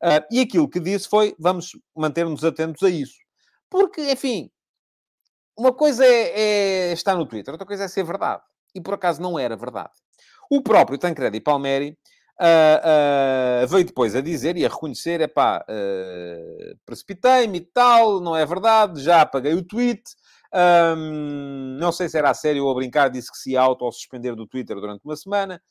Uh, 0.04 0.26
e 0.32 0.40
aquilo 0.40 0.70
que 0.70 0.80
disse 0.80 1.08
foi: 1.08 1.36
vamos 1.40 1.72
manter-nos 1.96 2.44
atentos 2.44 2.84
a 2.84 2.90
isso. 2.90 3.18
Porque, 3.70 4.12
enfim, 4.12 4.50
uma 5.58 5.74
coisa 5.74 6.06
é, 6.06 6.90
é, 6.90 6.94
estar 6.94 7.16
no 7.16 7.26
Twitter, 7.26 7.54
outra 7.54 7.68
coisa 7.68 7.84
é 7.84 7.88
ser 7.88 8.04
verdade. 8.04 8.42
E 8.74 8.82
por 8.82 8.94
acaso 8.94 9.22
não 9.22 9.38
era 9.38 9.56
verdade. 9.56 9.92
O 10.50 10.62
próprio 10.62 10.98
Tancredi 10.98 11.40
Palmeri 11.40 11.98
Uh, 12.40 13.66
uh, 13.66 13.68
veio 13.68 13.84
depois 13.84 14.16
a 14.16 14.22
dizer 14.22 14.56
e 14.56 14.66
a 14.66 14.70
reconhecer: 14.70 15.20
é 15.20 15.28
pá, 15.28 15.62
uh, 15.70 16.80
precipitei-me 16.86 17.58
e 17.58 17.62
tal, 17.62 18.22
não 18.22 18.34
é 18.34 18.46
verdade, 18.46 19.04
já 19.04 19.20
apaguei 19.20 19.54
o 19.54 19.62
tweet, 19.62 20.02
um, 20.54 21.78
não 21.80 21.92
sei 21.92 22.10
se 22.10 22.18
era 22.18 22.30
a 22.30 22.34
sério 22.34 22.66
ou 22.66 22.72
a 22.72 22.76
brincar, 22.76 23.10
disse 23.10 23.32
que 23.32 23.38
se 23.38 23.52
ia 23.52 23.62
auto-suspender 23.62 24.36
do 24.36 24.48
Twitter 24.48 24.76
durante 24.76 25.04
uma 25.06 25.16
semana 25.16 25.62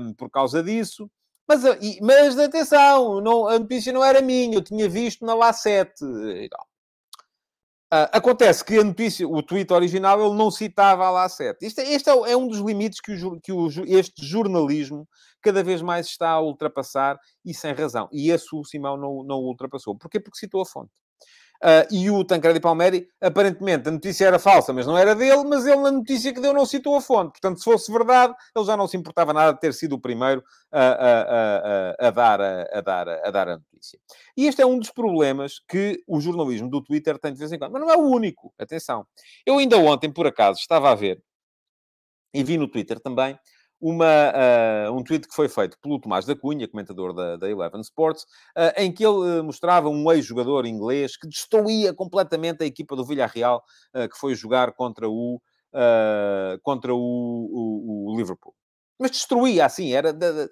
um, 0.00 0.14
por 0.14 0.30
causa 0.30 0.62
disso. 0.62 1.10
Mas, 1.48 1.62
mas 2.02 2.38
atenção, 2.38 3.20
não, 3.20 3.48
a 3.48 3.58
notícia 3.58 3.92
não 3.92 4.04
era 4.04 4.20
minha, 4.20 4.54
eu 4.56 4.62
tinha 4.62 4.88
visto 4.88 5.24
na 5.24 5.34
La7 5.34 5.90
e 6.44 6.48
tal. 6.48 6.66
Uh, 7.90 8.04
acontece 8.12 8.62
que 8.62 8.76
a 8.76 8.84
notícia, 8.84 9.26
o 9.26 9.42
tweet 9.42 9.72
original, 9.72 10.20
ele 10.20 10.36
não 10.36 10.50
citava 10.50 11.08
a 11.08 11.26
La7. 11.26 11.56
Isto, 11.62 11.80
é, 11.80 11.90
este 11.90 12.10
é, 12.10 12.32
é, 12.32 12.36
um 12.36 12.46
dos 12.46 12.58
limites 12.58 13.00
que, 13.00 13.12
o, 13.12 13.40
que 13.40 13.50
o, 13.50 13.66
este 13.86 14.26
jornalismo 14.26 15.08
cada 15.40 15.62
vez 15.62 15.80
mais 15.80 16.06
está 16.06 16.32
a 16.32 16.40
ultrapassar 16.40 17.18
e 17.42 17.54
sem 17.54 17.72
razão. 17.72 18.06
E 18.12 18.30
esse 18.30 18.54
o 18.54 18.62
Simão 18.62 18.98
não, 18.98 19.22
não 19.24 19.38
ultrapassou. 19.38 19.96
Porquê? 19.96 20.20
Porque 20.20 20.38
citou 20.38 20.60
a 20.60 20.66
fonte. 20.66 20.90
Uh, 21.60 21.92
e 21.92 22.08
o 22.08 22.24
Tancredi 22.24 22.60
Palmeri, 22.60 23.08
aparentemente, 23.20 23.88
a 23.88 23.90
notícia 23.90 24.26
era 24.26 24.38
falsa, 24.38 24.72
mas 24.72 24.86
não 24.86 24.96
era 24.96 25.12
dele, 25.12 25.42
mas 25.44 25.66
ele 25.66 25.82
na 25.82 25.90
notícia 25.90 26.32
que 26.32 26.40
deu 26.40 26.52
não 26.52 26.64
citou 26.64 26.94
a 26.94 27.00
fonte. 27.00 27.32
Portanto, 27.32 27.58
se 27.58 27.64
fosse 27.64 27.90
verdade, 27.90 28.32
ele 28.54 28.64
já 28.64 28.76
não 28.76 28.86
se 28.86 28.96
importava 28.96 29.32
nada 29.32 29.52
de 29.52 29.60
ter 29.60 29.74
sido 29.74 29.96
o 29.96 30.00
primeiro 30.00 30.42
a, 30.70 30.80
a, 30.80 31.22
a, 32.04 32.08
a 32.08 32.10
dar, 32.10 32.40
a, 32.40 32.80
dar, 32.80 33.08
a 33.08 33.30
dar 33.30 33.48
a 33.48 33.58
notícia. 33.58 33.98
E 34.36 34.46
este 34.46 34.62
é 34.62 34.66
um 34.66 34.78
dos 34.78 34.90
problemas 34.90 35.60
que 35.68 36.00
o 36.06 36.20
jornalismo 36.20 36.70
do 36.70 36.80
Twitter 36.80 37.18
tem 37.18 37.32
de 37.32 37.38
vez 37.38 37.50
em 37.50 37.58
quando. 37.58 37.72
Mas 37.72 37.82
não 37.82 37.90
é 37.90 37.96
o 37.96 38.08
único, 38.08 38.54
atenção. 38.56 39.04
Eu 39.44 39.58
ainda 39.58 39.76
ontem, 39.78 40.12
por 40.12 40.28
acaso, 40.28 40.60
estava 40.60 40.90
a 40.92 40.94
ver, 40.94 41.20
e 42.32 42.44
vi 42.44 42.56
no 42.56 42.68
Twitter 42.68 43.00
também, 43.00 43.36
uma, 43.80 44.32
uh, 44.88 44.92
um 44.92 45.02
tweet 45.02 45.28
que 45.28 45.34
foi 45.34 45.48
feito 45.48 45.78
pelo 45.80 46.00
Tomás 46.00 46.24
da 46.24 46.34
Cunha, 46.34 46.68
comentador 46.68 47.12
da, 47.12 47.36
da 47.36 47.48
Eleven 47.48 47.80
Sports, 47.80 48.24
uh, 48.56 48.72
em 48.76 48.92
que 48.92 49.04
ele 49.04 49.40
uh, 49.40 49.44
mostrava 49.44 49.88
um 49.88 50.10
ex-jogador 50.12 50.66
inglês 50.66 51.16
que 51.16 51.28
destruía 51.28 51.94
completamente 51.94 52.62
a 52.62 52.66
equipa 52.66 52.96
do 52.96 53.04
Villarreal, 53.04 53.62
que 53.94 54.18
foi 54.18 54.34
jogar 54.34 54.72
contra 54.72 55.08
o, 55.08 55.40
contra 56.62 56.94
o, 56.94 56.98
o, 56.98 58.12
o, 58.12 58.16
Liverpool. 58.16 58.54
Mas 58.98 59.12
destruía, 59.12 59.64
assim, 59.64 59.92
era... 59.92 60.12
De, 60.12 60.32
de, 60.32 60.50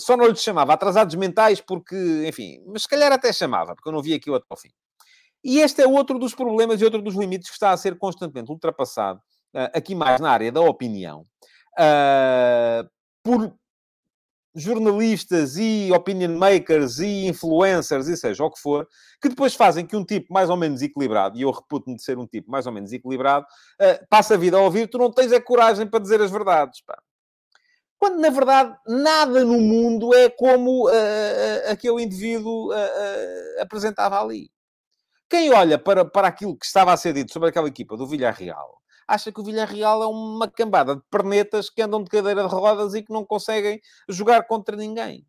só 0.00 0.16
não 0.16 0.26
lhe 0.26 0.36
chamava 0.36 0.72
atrasados 0.72 1.14
mentais 1.16 1.60
porque, 1.60 2.24
enfim... 2.26 2.62
Mas 2.66 2.82
se 2.82 2.88
calhar 2.88 3.10
até 3.12 3.32
chamava, 3.32 3.74
porque 3.74 3.88
eu 3.88 3.92
não 3.92 4.02
vi 4.02 4.14
aquilo 4.14 4.36
até 4.36 4.46
ao 4.48 4.56
fim. 4.56 4.70
E 5.42 5.60
este 5.60 5.82
é 5.82 5.86
outro 5.86 6.18
dos 6.18 6.34
problemas 6.34 6.80
e 6.80 6.84
outro 6.84 7.02
dos 7.02 7.14
limites 7.14 7.48
que 7.48 7.54
está 7.54 7.70
a 7.70 7.76
ser 7.76 7.96
constantemente 7.96 8.50
ultrapassado, 8.50 9.20
uh, 9.54 9.70
aqui 9.74 9.94
mais 9.94 10.20
na 10.20 10.30
área 10.30 10.50
da 10.50 10.60
opinião, 10.60 11.26
uh, 11.78 12.88
por 13.22 13.54
jornalistas 14.54 15.56
e 15.56 15.92
opinion 15.92 16.36
makers 16.36 16.98
e 16.98 17.26
influencers, 17.26 18.08
e 18.08 18.16
seja 18.16 18.42
o 18.42 18.50
que 18.50 18.58
for, 18.60 18.88
que 19.22 19.28
depois 19.28 19.54
fazem 19.54 19.86
que 19.86 19.94
um 19.94 20.04
tipo 20.04 20.32
mais 20.32 20.50
ou 20.50 20.56
menos 20.56 20.82
equilibrado, 20.82 21.38
e 21.38 21.42
eu 21.42 21.50
reputo-me 21.50 21.96
de 21.96 22.02
ser 22.02 22.18
um 22.18 22.26
tipo 22.26 22.50
mais 22.50 22.66
ou 22.66 22.72
menos 22.72 22.92
equilibrado, 22.92 23.46
uh, 23.80 24.06
passa 24.08 24.34
a 24.34 24.36
vida 24.36 24.56
a 24.56 24.60
ouvir, 24.60 24.88
tu 24.88 24.98
não 24.98 25.12
tens 25.12 25.32
a 25.32 25.40
coragem 25.40 25.86
para 25.86 26.00
dizer 26.00 26.20
as 26.20 26.30
verdades, 26.30 26.80
pá. 26.82 27.00
Quando, 27.98 28.20
na 28.20 28.30
verdade, 28.30 28.76
nada 28.86 29.44
no 29.44 29.58
mundo 29.58 30.14
é 30.14 30.30
como 30.30 30.88
uh, 30.88 31.70
aquele 31.70 32.02
indivíduo 32.02 32.70
apresentava 33.60 34.20
ali. 34.20 34.50
Quem 35.28 35.52
olha 35.52 35.76
para, 35.78 36.04
para 36.04 36.28
aquilo 36.28 36.56
que 36.56 36.64
estava 36.64 36.92
a 36.92 36.96
ser 36.96 37.12
dito 37.12 37.32
sobre 37.32 37.48
aquela 37.48 37.68
equipa 37.68 37.96
do 37.96 38.06
Villarreal, 38.06 38.80
acha 39.08 39.32
que 39.32 39.40
o 39.40 39.44
Villarreal 39.44 40.02
é 40.02 40.06
uma 40.06 40.46
cambada 40.46 40.94
de 40.94 41.02
pernetas 41.10 41.70
que 41.70 41.80
andam 41.80 42.04
de 42.04 42.10
cadeira 42.10 42.46
de 42.46 42.54
rodas 42.54 42.94
e 42.94 43.02
que 43.02 43.12
não 43.12 43.24
conseguem 43.24 43.80
jogar 44.08 44.42
contra 44.46 44.76
ninguém. 44.76 45.26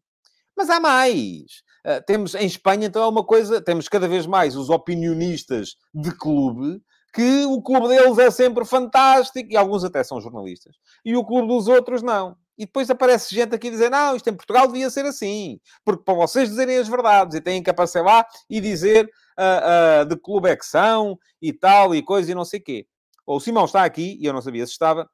Mas 0.56 0.70
há 0.70 0.80
mais. 0.80 1.64
Uh, 1.88 2.04
temos 2.06 2.36
em 2.36 2.46
Espanha, 2.46 2.88
então, 2.88 3.02
é 3.02 3.08
uma 3.08 3.24
coisa, 3.24 3.62
temos 3.62 3.88
cada 3.88 4.08
vez 4.08 4.28
mais 4.28 4.58
os 4.58 4.70
opinionistas 4.70 5.78
de 5.94 6.12
clube, 6.12 6.82
que 7.14 7.46
o 7.46 7.62
clube 7.62 7.88
deles 7.88 8.18
é 8.18 8.30
sempre 8.30 8.66
fantástico, 8.66 9.50
e 9.50 9.56
alguns 9.56 9.86
até 9.86 10.04
são 10.04 10.20
jornalistas, 10.20 10.76
e 11.06 11.16
o 11.16 11.24
clube 11.24 11.48
dos 11.48 11.70
outros 11.70 12.04
não. 12.04 12.36
E 12.58 12.66
depois 12.66 12.90
aparece 12.90 13.34
gente 13.34 13.56
aqui 13.56 13.70
dizer, 13.70 13.90
não, 13.90 14.18
isto 14.18 14.30
em 14.30 14.36
Portugal 14.36 14.68
devia 14.68 14.90
ser 14.90 15.06
assim, 15.06 15.58
porque 15.86 16.04
para 16.04 16.14
vocês 16.14 16.50
dizerem 16.50 16.78
as 16.78 16.90
verdades, 16.90 17.38
e 17.38 17.42
têm 17.42 17.64
que 17.64 17.70
aparecer 17.70 18.04
lá 18.04 18.26
e 18.50 18.60
dizer 18.60 19.06
uh, 19.40 20.02
uh, 20.04 20.06
de 20.06 20.18
clube 20.18 20.50
é 20.50 20.58
que 20.58 20.66
são, 20.66 21.18
e 21.42 21.54
tal, 21.54 21.96
e 21.96 22.04
coisa, 22.04 22.30
e 22.30 22.36
não 22.36 22.44
sei 22.44 22.60
o 22.60 22.64
quê. 22.64 22.86
O 23.32 23.40
Simão 23.40 23.66
está 23.66 23.84
aqui, 23.84 24.18
e 24.20 24.26
eu 24.26 24.34
não 24.34 24.42
sabia 24.42 24.66
se 24.66 24.72
estava, 24.72 25.08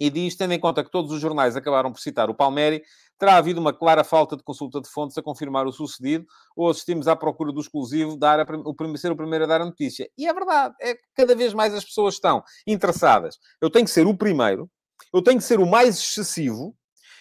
e 0.00 0.10
diz, 0.10 0.34
tendo 0.34 0.52
em 0.52 0.58
conta 0.58 0.82
que 0.82 0.90
todos 0.90 1.12
os 1.12 1.20
jornais 1.20 1.54
acabaram 1.54 1.92
por 1.92 2.00
citar 2.00 2.28
o 2.28 2.34
Palmeri, 2.34 2.82
terá 3.16 3.36
havido 3.36 3.60
uma 3.60 3.72
clara 3.72 4.02
falta 4.02 4.36
de 4.36 4.42
consulta 4.42 4.80
de 4.80 4.88
fontes 4.88 5.16
a 5.16 5.22
confirmar 5.22 5.64
o 5.64 5.70
sucedido, 5.70 6.26
ou 6.56 6.68
assistimos 6.68 7.06
à 7.06 7.14
procura 7.14 7.52
do 7.52 7.60
exclusivo 7.60 8.16
dar 8.16 8.40
a, 8.40 8.46
o, 8.64 8.96
ser 8.98 9.12
o 9.12 9.16
primeiro 9.16 9.44
a 9.44 9.46
dar 9.46 9.60
a 9.60 9.64
notícia. 9.64 10.10
E 10.18 10.26
é 10.26 10.34
verdade, 10.34 10.74
é 10.80 10.96
cada 11.14 11.36
vez 11.36 11.54
mais 11.54 11.72
as 11.72 11.84
pessoas 11.84 12.14
estão 12.14 12.42
interessadas. 12.66 13.38
Eu 13.60 13.70
tenho 13.70 13.84
que 13.84 13.92
ser 13.92 14.08
o 14.08 14.16
primeiro, 14.16 14.68
eu 15.12 15.22
tenho 15.22 15.38
que 15.38 15.44
ser 15.44 15.60
o 15.60 15.66
mais 15.66 15.96
excessivo, 15.96 16.76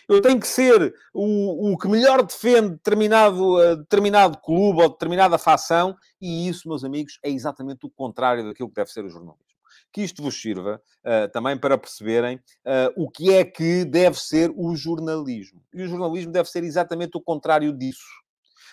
eu 0.10 0.24
tenho 0.24 0.40
que 0.40 0.48
ser 0.48 0.92
o, 1.14 1.72
o 1.72 1.78
que 1.78 1.88
melhor 1.88 2.24
defende 2.24 2.72
determinado, 2.72 3.60
uh, 3.60 3.78
determinado 3.78 4.40
clube 4.40 4.82
ou 4.82 4.90
determinada 4.90 5.38
facção, 5.38 5.96
e 6.20 6.48
isso, 6.48 6.68
meus 6.68 6.84
amigos, 6.84 7.20
é 7.22 7.30
exatamente 7.30 7.86
o 7.86 7.92
contrário 7.92 8.44
daquilo 8.44 8.70
que 8.70 8.76
deve 8.76 8.90
ser 8.90 9.06
o 9.06 9.10
jornalismo 9.10 9.53
que 9.94 10.02
isto 10.02 10.24
vos 10.24 10.42
sirva 10.42 10.82
uh, 11.06 11.32
também 11.32 11.56
para 11.56 11.78
perceberem 11.78 12.38
uh, 12.38 12.92
o 12.98 13.10
que 13.10 13.32
é 13.32 13.46
que 13.46 13.86
deve 13.86 14.20
ser 14.20 14.52
o 14.56 14.76
jornalismo. 14.76 15.62
E 15.72 15.84
o 15.84 15.88
jornalismo 15.88 16.32
deve 16.32 16.50
ser 16.50 16.64
exatamente 16.64 17.16
o 17.16 17.22
contrário 17.22 17.72
disso. 17.72 18.24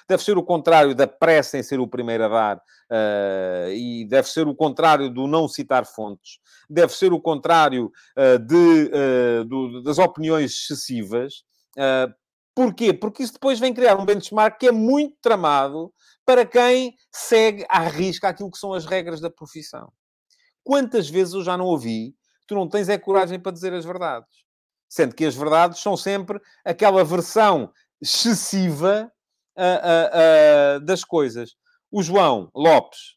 Deve 0.09 0.25
ser 0.25 0.39
o 0.39 0.43
contrário 0.43 0.95
da 0.95 1.07
pressa 1.07 1.59
em 1.59 1.62
ser 1.62 1.79
o 1.79 1.87
primeiro 1.87 2.25
a 2.25 2.29
dar, 2.29 2.57
uh, 2.57 3.71
e 3.71 4.07
deve 4.09 4.29
ser 4.29 4.49
o 4.49 4.55
contrário 4.57 5.11
do 5.11 5.27
não 5.27 5.47
citar 5.47 5.85
fontes, 5.85 6.39
deve 6.68 6.93
ser 6.93 7.12
o 7.12 7.21
contrário 7.21 7.93
de, 8.47 9.45
do, 9.45 9.83
das 9.83 9.99
opiniões 9.99 10.51
excessivas. 10.53 11.45
Porquê? 12.57 12.93
Porque 12.93 13.23
isso 13.23 13.35
depois 13.35 13.61
vem 13.61 13.73
criar 13.73 13.97
um 13.97 14.05
benchmark 14.05 14.59
que 14.59 14.66
é 14.66 14.73
muito 14.73 15.16
tramado 15.23 15.93
para 16.27 16.45
quem 16.45 16.97
segue 17.12 17.64
à 17.68 17.81
risca 17.81 18.29
aquilo 18.29 18.51
que 18.51 18.59
são 18.59 18.73
as 18.73 18.85
regras 18.85 19.21
da 19.21 19.31
profissão. 19.31 19.93
Quantas 20.65 21.09
vezes 21.09 21.35
eu 21.35 21.43
já 21.43 21.57
não 21.57 21.67
ouvi, 21.67 22.15
tu 22.47 22.55
não 22.55 22.69
tens 22.69 22.89
é 22.89 22.99
coragem 22.99 23.39
para 23.39 23.53
dizer 23.53 23.73
as 23.73 23.85
verdades. 23.85 24.29
Sendo 24.89 25.15
que 25.15 25.25
as 25.25 25.35
verdades 25.35 25.81
são 25.81 25.97
sempre 25.97 26.41
aquela 26.65 27.05
versão 27.05 27.73
excessiva 28.01 29.11
uh, 29.57 29.63
uh, 29.63 30.79
uh, 30.79 30.81
das 30.85 31.05
coisas. 31.05 31.55
O 31.91 32.03
João 32.03 32.51
Lopes, 32.55 33.17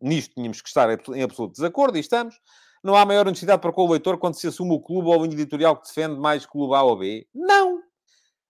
nisto 0.00 0.34
tínhamos 0.34 0.60
que 0.60 0.68
estar 0.68 0.88
em 0.90 1.22
absoluto 1.22 1.54
desacordo, 1.54 1.96
e 1.96 2.00
estamos. 2.00 2.34
Não 2.82 2.94
há 2.94 3.04
maior 3.04 3.26
necessidade 3.26 3.60
para 3.60 3.72
qual 3.72 3.86
o 3.86 3.90
leitor 3.90 4.18
quando 4.18 4.34
se 4.34 4.46
assume 4.46 4.72
o 4.72 4.80
clube 4.80 5.08
ou 5.08 5.20
o 5.20 5.24
editorial 5.24 5.76
que 5.76 5.88
defende 5.88 6.18
mais 6.20 6.46
clube 6.46 6.74
A 6.74 6.82
ou 6.82 6.96
B? 6.96 7.26
Não! 7.34 7.82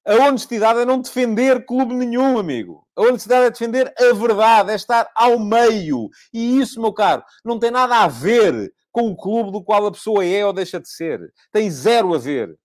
A 0.07 0.14
honestidade 0.14 0.78
é 0.78 0.84
não 0.84 1.00
defender 1.00 1.66
clube 1.66 1.92
nenhum, 1.92 2.38
amigo. 2.38 2.86
A 2.94 3.02
honestidade 3.02 3.46
é 3.46 3.50
defender 3.50 3.92
a 3.98 4.12
verdade, 4.14 4.70
é 4.70 4.76
estar 4.76 5.11
ao 5.16 5.36
meio. 5.36 6.09
E 6.32 6.61
isso, 6.61 6.80
meu 6.80 6.92
caro, 6.92 7.24
não 7.44 7.59
tem 7.59 7.72
nada 7.72 7.96
a 7.96 8.07
ver 8.07 8.72
com 8.92 9.11
o 9.11 9.16
clube 9.16 9.50
do 9.50 9.64
qual 9.64 9.84
a 9.84 9.90
pessoa 9.90 10.24
é 10.24 10.46
ou 10.46 10.52
deixa 10.52 10.78
de 10.78 10.88
ser. 10.88 11.20
Tem 11.50 11.68
zero 11.68 12.14
a 12.14 12.18
ver. 12.18 12.57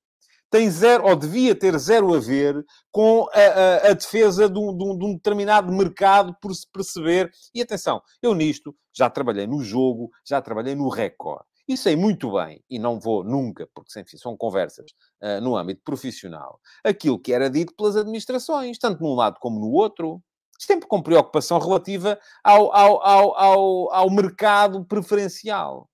Tem 0.51 0.69
zero, 0.69 1.05
ou 1.07 1.15
devia 1.15 1.55
ter 1.55 1.75
zero 1.79 2.13
a 2.13 2.19
ver 2.19 2.63
com 2.91 3.27
a, 3.33 3.39
a, 3.39 3.89
a 3.89 3.93
defesa 3.93 4.47
de 4.47 4.59
um, 4.59 4.77
de, 4.77 4.83
um, 4.83 4.97
de 4.97 5.05
um, 5.05 5.13
determinado 5.15 5.71
mercado 5.73 6.35
por 6.39 6.53
se 6.53 6.69
perceber. 6.71 7.31
E 7.55 7.61
atenção, 7.61 8.03
eu 8.21 8.35
nisto 8.35 8.75
já 8.93 9.09
trabalhei 9.09 9.47
no 9.47 9.63
jogo, 9.63 10.11
já 10.23 10.41
trabalhei 10.41 10.75
no 10.75 10.89
recorde. 10.89 11.45
E 11.71 11.77
sei 11.77 11.95
muito 11.95 12.33
bem, 12.33 12.61
e 12.69 12.77
não 12.77 12.99
vou 12.99 13.23
nunca, 13.23 13.65
porque 13.73 13.97
enfim, 13.97 14.17
são 14.17 14.35
conversas 14.35 14.91
uh, 15.23 15.39
no 15.39 15.55
âmbito 15.55 15.81
profissional, 15.85 16.59
aquilo 16.83 17.17
que 17.17 17.31
era 17.31 17.49
dito 17.49 17.73
pelas 17.73 17.95
administrações, 17.95 18.77
tanto 18.77 19.01
num 19.01 19.15
lado 19.15 19.39
como 19.39 19.57
no 19.57 19.71
outro, 19.71 20.21
sempre 20.59 20.85
com 20.85 21.01
preocupação 21.01 21.59
relativa 21.59 22.19
ao, 22.43 22.75
ao, 22.75 23.01
ao, 23.07 23.37
ao, 23.37 23.93
ao 23.93 24.09
mercado 24.09 24.83
preferencial. 24.83 25.89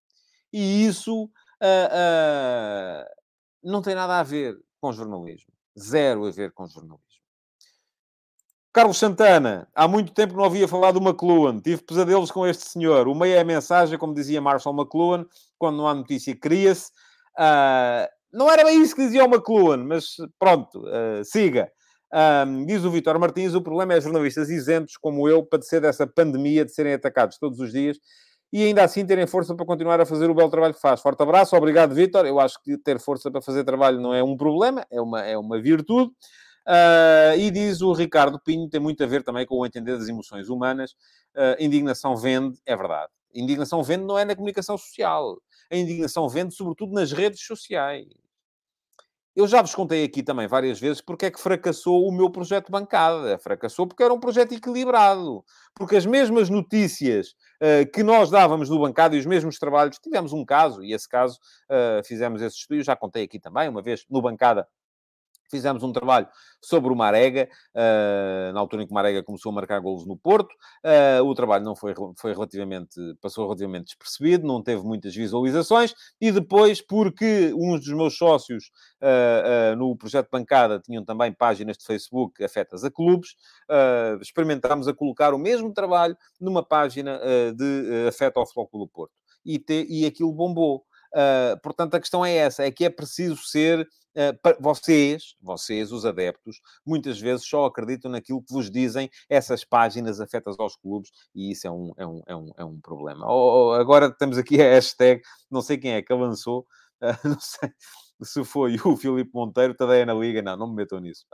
E 0.51 0.83
isso 0.83 1.25
uh, 1.25 1.27
uh, 1.93 3.05
não 3.63 3.83
tem 3.83 3.93
nada 3.93 4.19
a 4.19 4.23
ver 4.23 4.57
com 4.81 4.91
jornalismo. 4.91 5.53
Zero 5.79 6.25
a 6.25 6.31
ver 6.31 6.53
com 6.53 6.67
jornalismo. 6.67 7.05
Carlos 8.73 8.97
Santana, 8.97 9.67
há 9.73 9.87
muito 9.87 10.13
tempo 10.13 10.35
não 10.35 10.43
havia 10.43 10.67
falado 10.67 10.99
do 10.99 11.07
McLuhan. 11.07 11.59
Tive 11.59 11.81
pesadelos 11.81 12.29
com 12.29 12.45
este 12.45 12.67
senhor. 12.67 13.07
O 13.07 13.15
meio 13.15 13.35
é 13.35 13.39
a 13.39 13.45
mensagem, 13.45 13.97
como 13.97 14.13
dizia 14.13 14.41
Marshall 14.41 14.75
McLuhan, 14.75 15.25
quando 15.57 15.77
não 15.77 15.87
há 15.87 15.93
notícia, 15.93 16.35
cria-se. 16.35 16.91
Uh, 17.37 18.07
não 18.31 18.51
era 18.51 18.63
bem 18.63 18.81
isso 18.81 18.95
que 18.95 19.03
dizia 19.03 19.25
o 19.25 19.33
McLuhan, 19.33 19.83
mas 19.85 20.15
pronto, 20.39 20.79
uh, 20.79 21.23
siga. 21.23 21.71
Um, 22.47 22.65
diz 22.65 22.83
o 22.85 22.91
Vitor 22.91 23.19
Martins, 23.19 23.53
o 23.53 23.61
problema 23.61 23.93
é 23.93 24.01
jornalistas 24.01 24.49
isentos, 24.49 24.95
como 24.95 25.27
eu, 25.27 25.45
padecer 25.45 25.81
dessa 25.81 26.07
pandemia 26.07 26.63
de 26.63 26.73
serem 26.73 26.93
atacados 26.93 27.37
todos 27.37 27.59
os 27.59 27.71
dias 27.71 27.97
e 28.51 28.63
ainda 28.63 28.83
assim 28.83 29.05
terem 29.05 29.27
força 29.27 29.53
para 29.55 29.65
continuar 29.65 29.99
a 29.99 30.05
fazer 30.05 30.29
o 30.29 30.33
belo 30.33 30.49
trabalho 30.49 30.73
que 30.73 30.79
faz. 30.79 31.01
Forte 31.01 31.21
abraço, 31.21 31.55
obrigado, 31.55 31.93
Vitor. 31.93 32.25
Eu 32.25 32.39
acho 32.39 32.61
que 32.63 32.77
ter 32.77 32.99
força 32.99 33.29
para 33.29 33.41
fazer 33.41 33.63
trabalho 33.63 33.99
não 33.99 34.13
é 34.13 34.23
um 34.23 34.37
problema, 34.37 34.85
é 34.89 35.01
uma, 35.01 35.21
é 35.25 35.37
uma 35.37 35.61
virtude. 35.61 36.11
Uh, 36.65 37.37
e 37.37 37.49
diz 37.49 37.81
o 37.81 37.93
Ricardo 37.93 38.39
Pinho, 38.39 38.69
tem 38.69 38.79
muito 38.79 39.01
a 39.03 39.07
ver 39.07 39.23
também 39.23 39.45
com 39.45 39.55
o 39.55 39.65
entender 39.65 39.97
das 39.97 40.07
emoções 40.07 40.49
humanas. 40.49 40.91
Uh, 41.35 41.55
indignação 41.59 42.15
vende, 42.15 42.57
é 42.65 42.75
verdade. 42.75 43.11
Indignação 43.33 43.83
vende 43.83 44.05
não 44.05 44.17
é 44.17 44.25
na 44.25 44.35
comunicação 44.35 44.77
social. 44.77 45.37
A 45.71 45.75
indignação 45.75 46.27
vende, 46.29 46.53
sobretudo, 46.53 46.93
nas 46.93 47.11
redes 47.11 47.45
sociais. 47.45 48.07
Eu 49.37 49.45
já 49.45 49.61
vos 49.61 49.75
contei 49.75 50.03
aqui 50.03 50.23
também 50.23 50.47
várias 50.47 50.79
vezes 50.79 50.99
porque 50.99 51.27
é 51.27 51.31
que 51.31 51.39
fracassou 51.39 52.07
o 52.07 52.11
meu 52.11 52.27
projeto 52.27 52.71
bancada. 52.71 53.37
Fracassou 53.37 53.85
porque 53.85 54.01
era 54.01 54.11
um 54.11 54.19
projeto 54.19 54.53
equilibrado. 54.53 55.45
Porque 55.75 55.95
as 55.95 56.07
mesmas 56.07 56.49
notícias 56.49 57.35
uh, 57.61 57.87
que 57.93 58.01
nós 58.01 58.31
dávamos 58.31 58.67
no 58.67 58.79
bancada 58.79 59.15
e 59.15 59.19
os 59.19 59.27
mesmos 59.27 59.59
trabalhos, 59.59 59.99
tivemos 59.99 60.33
um 60.33 60.43
caso, 60.43 60.83
e 60.83 60.91
esse 60.91 61.07
caso 61.07 61.37
uh, 61.69 62.03
fizemos 62.03 62.41
esse 62.41 62.57
estudo, 62.57 62.81
já 62.81 62.95
contei 62.95 63.25
aqui 63.25 63.39
também, 63.39 63.69
uma 63.69 63.83
vez 63.83 64.05
no 64.09 64.23
bancada 64.23 64.67
Fizemos 65.49 65.83
um 65.83 65.91
trabalho 65.91 66.27
sobre 66.61 66.91
o 66.91 66.95
Marega, 66.95 67.47
uh, 67.75 68.53
na 68.53 68.59
altura 68.59 68.83
em 68.83 68.85
que 68.85 68.91
o 68.91 68.95
Marega 68.95 69.23
começou 69.23 69.51
a 69.51 69.55
marcar 69.55 69.79
golos 69.79 70.05
no 70.05 70.17
Porto. 70.17 70.49
Uh, 70.83 71.23
o 71.23 71.33
trabalho 71.33 71.63
não 71.63 71.75
foi, 71.75 71.93
foi 72.17 72.33
relativamente, 72.33 72.99
passou 73.21 73.45
relativamente 73.45 73.85
despercebido, 73.85 74.45
não 74.45 74.61
teve 74.61 74.83
muitas 74.83 75.15
visualizações. 75.15 75.93
E 76.19 76.31
depois, 76.31 76.81
porque 76.81 77.53
uns 77.55 77.81
dos 77.81 77.93
meus 77.93 78.17
sócios 78.17 78.65
uh, 79.01 79.75
no 79.75 79.95
projeto 79.95 80.29
Bancada 80.31 80.79
tinham 80.79 81.05
também 81.05 81.31
páginas 81.31 81.77
de 81.77 81.85
Facebook 81.85 82.43
afetas 82.43 82.83
a 82.83 82.91
clubes, 82.91 83.35
experimentámos 84.21 84.87
a 84.87 84.93
colocar 84.93 85.33
o 85.33 85.37
mesmo 85.37 85.73
trabalho 85.73 86.17
numa 86.39 86.63
página 86.63 87.19
de 87.55 88.07
afeto 88.07 88.37
ao 88.37 88.45
Futebol 88.45 88.85
do 88.85 88.87
Porto. 88.87 89.13
E, 89.45 89.59
te, 89.59 89.85
e 89.89 90.05
aquilo 90.05 90.33
bombou. 90.33 90.83
Uh, 91.13 91.59
portanto, 91.61 91.95
a 91.95 91.99
questão 91.99 92.25
é 92.25 92.33
essa: 92.35 92.63
é 92.63 92.71
que 92.71 92.85
é 92.85 92.89
preciso 92.89 93.37
ser 93.37 93.87
vocês, 94.59 95.35
vocês, 95.41 95.91
os 95.91 96.05
adeptos, 96.05 96.59
muitas 96.85 97.19
vezes 97.19 97.47
só 97.47 97.65
acreditam 97.65 98.11
naquilo 98.11 98.41
que 98.41 98.53
vos 98.53 98.69
dizem 98.69 99.09
essas 99.29 99.63
páginas 99.63 100.19
afetas 100.19 100.55
aos 100.59 100.75
clubes 100.75 101.11
e 101.35 101.51
isso 101.51 101.67
é 101.67 101.71
um, 101.71 101.93
é 101.97 102.07
um, 102.07 102.21
é 102.27 102.35
um, 102.35 102.51
é 102.57 102.65
um 102.65 102.79
problema. 102.79 103.25
Agora 103.79 104.11
temos 104.11 104.37
aqui 104.37 104.55
a 104.61 104.65
hashtag, 104.65 105.21
não 105.49 105.61
sei 105.61 105.77
quem 105.77 105.91
é 105.91 106.01
que 106.01 106.11
a 106.11 106.15
lançou, 106.15 106.65
não 107.23 107.39
sei 107.39 107.69
se 108.23 108.43
foi 108.43 108.75
o 108.83 108.95
Filipe 108.97 109.31
Monteiro, 109.33 109.75
Tadeia 109.75 110.05
na 110.05 110.13
Liga, 110.13 110.41
não, 110.41 110.57
não 110.57 110.67
me 110.67 110.75
metam 110.75 110.99
nisso. 110.99 111.25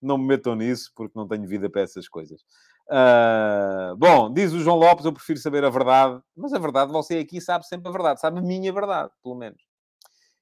Não 0.00 0.16
me 0.16 0.26
metam 0.26 0.54
nisso 0.54 0.92
porque 0.94 1.18
não 1.18 1.26
tenho 1.26 1.46
vida 1.46 1.68
para 1.68 1.82
essas 1.82 2.08
coisas. 2.08 2.40
Uh, 2.88 3.96
bom, 3.96 4.32
diz 4.32 4.52
o 4.52 4.60
João 4.60 4.76
Lopes, 4.76 5.04
eu 5.04 5.12
prefiro 5.12 5.38
saber 5.40 5.64
a 5.64 5.70
verdade. 5.70 6.22
Mas 6.36 6.52
a 6.52 6.58
verdade, 6.58 6.92
você 6.92 7.18
aqui 7.18 7.40
sabe 7.40 7.66
sempre 7.66 7.88
a 7.88 7.92
verdade. 7.92 8.20
Sabe 8.20 8.38
a 8.38 8.42
minha 8.42 8.72
verdade, 8.72 9.10
pelo 9.22 9.34
menos. 9.34 9.67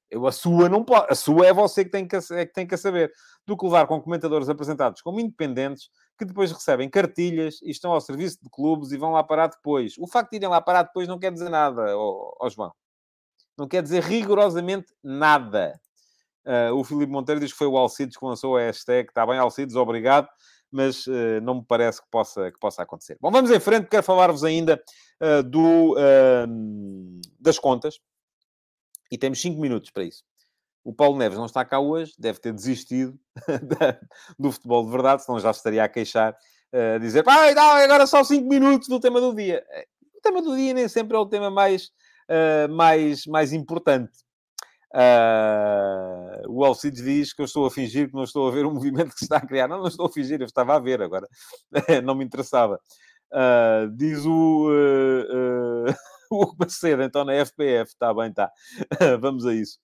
Eu, 0.09 0.25
a 0.25 0.31
sua 0.31 0.69
não 0.69 0.83
pode. 0.83 1.07
A 1.09 1.15
sua 1.15 1.47
é 1.47 1.53
você 1.53 1.83
que 1.83 1.91
tem 1.91 2.07
que, 2.07 2.15
é 2.15 2.45
que 2.45 2.53
tem 2.53 2.65
que 2.65 2.77
saber. 2.77 3.11
Do 3.45 3.57
que 3.57 3.65
levar 3.65 3.87
com 3.87 4.01
comentadores 4.01 4.49
apresentados 4.49 5.01
como 5.01 5.19
independentes, 5.19 5.89
que 6.17 6.25
depois 6.25 6.51
recebem 6.51 6.89
cartilhas 6.89 7.61
e 7.61 7.69
estão 7.69 7.91
ao 7.91 8.01
serviço 8.01 8.39
de 8.41 8.49
clubes 8.49 8.91
e 8.91 8.97
vão 8.97 9.11
lá 9.13 9.23
parar 9.23 9.47
depois. 9.47 9.95
O 9.97 10.07
facto 10.07 10.31
de 10.31 10.37
irem 10.37 10.49
lá 10.49 10.59
parar 10.59 10.83
depois 10.83 11.07
não 11.07 11.19
quer 11.19 11.31
dizer 11.31 11.49
nada, 11.49 11.97
ó, 11.97 12.35
ó 12.39 12.49
João. 12.49 12.73
Não 13.57 13.67
quer 13.67 13.81
dizer 13.81 14.03
rigorosamente 14.03 14.93
nada. 15.03 15.79
Uh, 16.45 16.73
o 16.75 16.83
Filipe 16.83 17.11
Monteiro 17.11 17.41
diz 17.41 17.51
que 17.51 17.57
foi 17.57 17.67
o 17.67 17.77
Alcides 17.77 18.15
que 18.15 18.25
lançou 18.25 18.55
a 18.55 18.61
hashtag. 18.61 19.09
Está 19.09 19.25
bem, 19.25 19.37
Alcides, 19.37 19.75
obrigado. 19.75 20.29
Mas 20.71 21.07
uh, 21.07 21.41
não 21.41 21.55
me 21.55 21.65
parece 21.65 22.01
que 22.01 22.07
possa, 22.09 22.51
que 22.51 22.59
possa 22.59 22.83
acontecer. 22.83 23.17
Bom, 23.19 23.31
vamos 23.31 23.51
em 23.51 23.59
frente. 23.59 23.87
Quero 23.87 24.03
falar-vos 24.03 24.43
ainda 24.43 24.81
uh, 25.21 25.43
do, 25.43 25.95
das 27.39 27.57
contas. 27.57 27.99
E 29.11 29.17
temos 29.17 29.41
5 29.41 29.59
minutos 29.59 29.89
para 29.89 30.03
isso. 30.03 30.23
O 30.83 30.93
Paulo 30.93 31.17
Neves 31.17 31.37
não 31.37 31.45
está 31.45 31.65
cá 31.65 31.79
hoje, 31.79 32.13
deve 32.17 32.39
ter 32.39 32.53
desistido 32.53 33.19
do 34.39 34.51
futebol 34.51 34.85
de 34.85 34.91
verdade, 34.91 35.23
senão 35.23 35.39
já 35.39 35.51
estaria 35.51 35.83
a 35.83 35.89
queixar, 35.89 36.33
eh, 36.71 36.95
a 36.95 36.97
dizer, 36.97 37.25
não, 37.25 37.71
agora 37.73 38.07
só 38.07 38.23
5 38.23 38.47
minutos 38.47 38.87
do 38.87 38.99
tema 38.99 39.19
do 39.19 39.35
dia. 39.35 39.65
Eh, 39.69 39.87
o 40.15 40.21
tema 40.21 40.41
do 40.41 40.55
dia 40.55 40.73
nem 40.73 40.87
sempre 40.87 41.17
é 41.17 41.19
o 41.19 41.25
tema 41.25 41.51
mais, 41.51 41.91
uh, 42.29 42.71
mais, 42.73 43.25
mais 43.25 43.53
importante. 43.53 44.11
Uh, 44.93 46.49
o 46.49 46.63
Alcides 46.63 47.03
diz 47.03 47.33
que 47.33 47.41
eu 47.41 47.45
estou 47.45 47.65
a 47.65 47.71
fingir 47.71 48.07
que 48.07 48.15
não 48.15 48.23
estou 48.23 48.47
a 48.47 48.51
ver 48.51 48.65
o 48.65 48.71
movimento 48.73 49.11
que 49.11 49.19
se 49.19 49.25
está 49.25 49.37
a 49.37 49.45
criar. 49.45 49.67
Não, 49.67 49.79
não 49.79 49.87
estou 49.87 50.05
a 50.05 50.11
fingir, 50.11 50.39
eu 50.39 50.45
estava 50.45 50.75
a 50.75 50.79
ver 50.79 51.01
agora. 51.01 51.27
não 52.03 52.15
me 52.15 52.23
interessava. 52.23 52.79
Uh, 53.31 53.91
diz 53.93 54.25
o, 54.25 54.69
o 56.43 56.55
Macedo, 56.57 57.03
então 57.03 57.23
na 57.23 57.33
FPF. 57.45 57.91
Está 57.91 58.13
bem, 58.13 58.29
está. 58.29 58.51
Vamos 59.19 59.45
a 59.45 59.53
isso. 59.53 59.79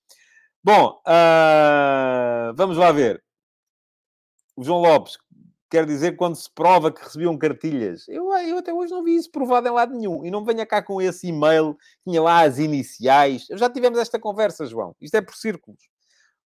Bom, 0.64 1.02
uh, 1.06 2.54
vamos 2.56 2.78
lá 2.78 2.90
ver. 2.94 3.22
O 4.56 4.64
João 4.64 4.80
Lopes 4.80 5.18
quer 5.70 5.86
dizer 5.86 6.16
quando 6.16 6.36
se 6.36 6.50
prova 6.54 6.90
que 6.90 7.04
recebiam 7.04 7.38
cartilhas. 7.38 8.08
Eu, 8.08 8.32
eu 8.38 8.60
até 8.60 8.74
hoje 8.74 8.94
não 8.94 9.04
vi 9.04 9.16
isso 9.16 9.30
provado 9.30 9.68
em 9.68 9.72
lado 9.72 9.94
nenhum. 9.94 10.24
E 10.24 10.32
não 10.32 10.46
venha 10.46 10.66
cá 10.66 10.82
com 10.82 11.02
esse 11.02 11.28
e-mail, 11.28 11.76
tinha 12.08 12.22
lá 12.22 12.44
as 12.44 12.60
iniciais. 12.60 13.46
Já 13.52 13.70
tivemos 13.70 14.00
esta 14.00 14.18
conversa, 14.18 14.66
João. 14.66 14.96
Isto 15.02 15.16
é 15.16 15.22
por 15.22 15.36
círculos. 15.36 15.82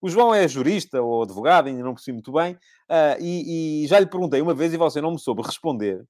O 0.02 0.10
João 0.10 0.34
é 0.34 0.48
jurista 0.48 1.00
ou 1.02 1.24
advogado, 1.24 1.68
ainda 1.68 1.84
não 1.84 1.94
percebi 1.94 2.14
muito 2.14 2.32
bem, 2.32 2.54
uh, 2.54 3.20
e, 3.20 3.84
e 3.84 3.88
já 3.88 4.00
lhe 4.00 4.06
perguntei 4.06 4.42
uma 4.42 4.54
vez 4.54 4.74
e 4.74 4.78
você 4.78 5.02
não 5.02 5.12
me 5.12 5.20
soube 5.20 5.42
responder. 5.42 6.04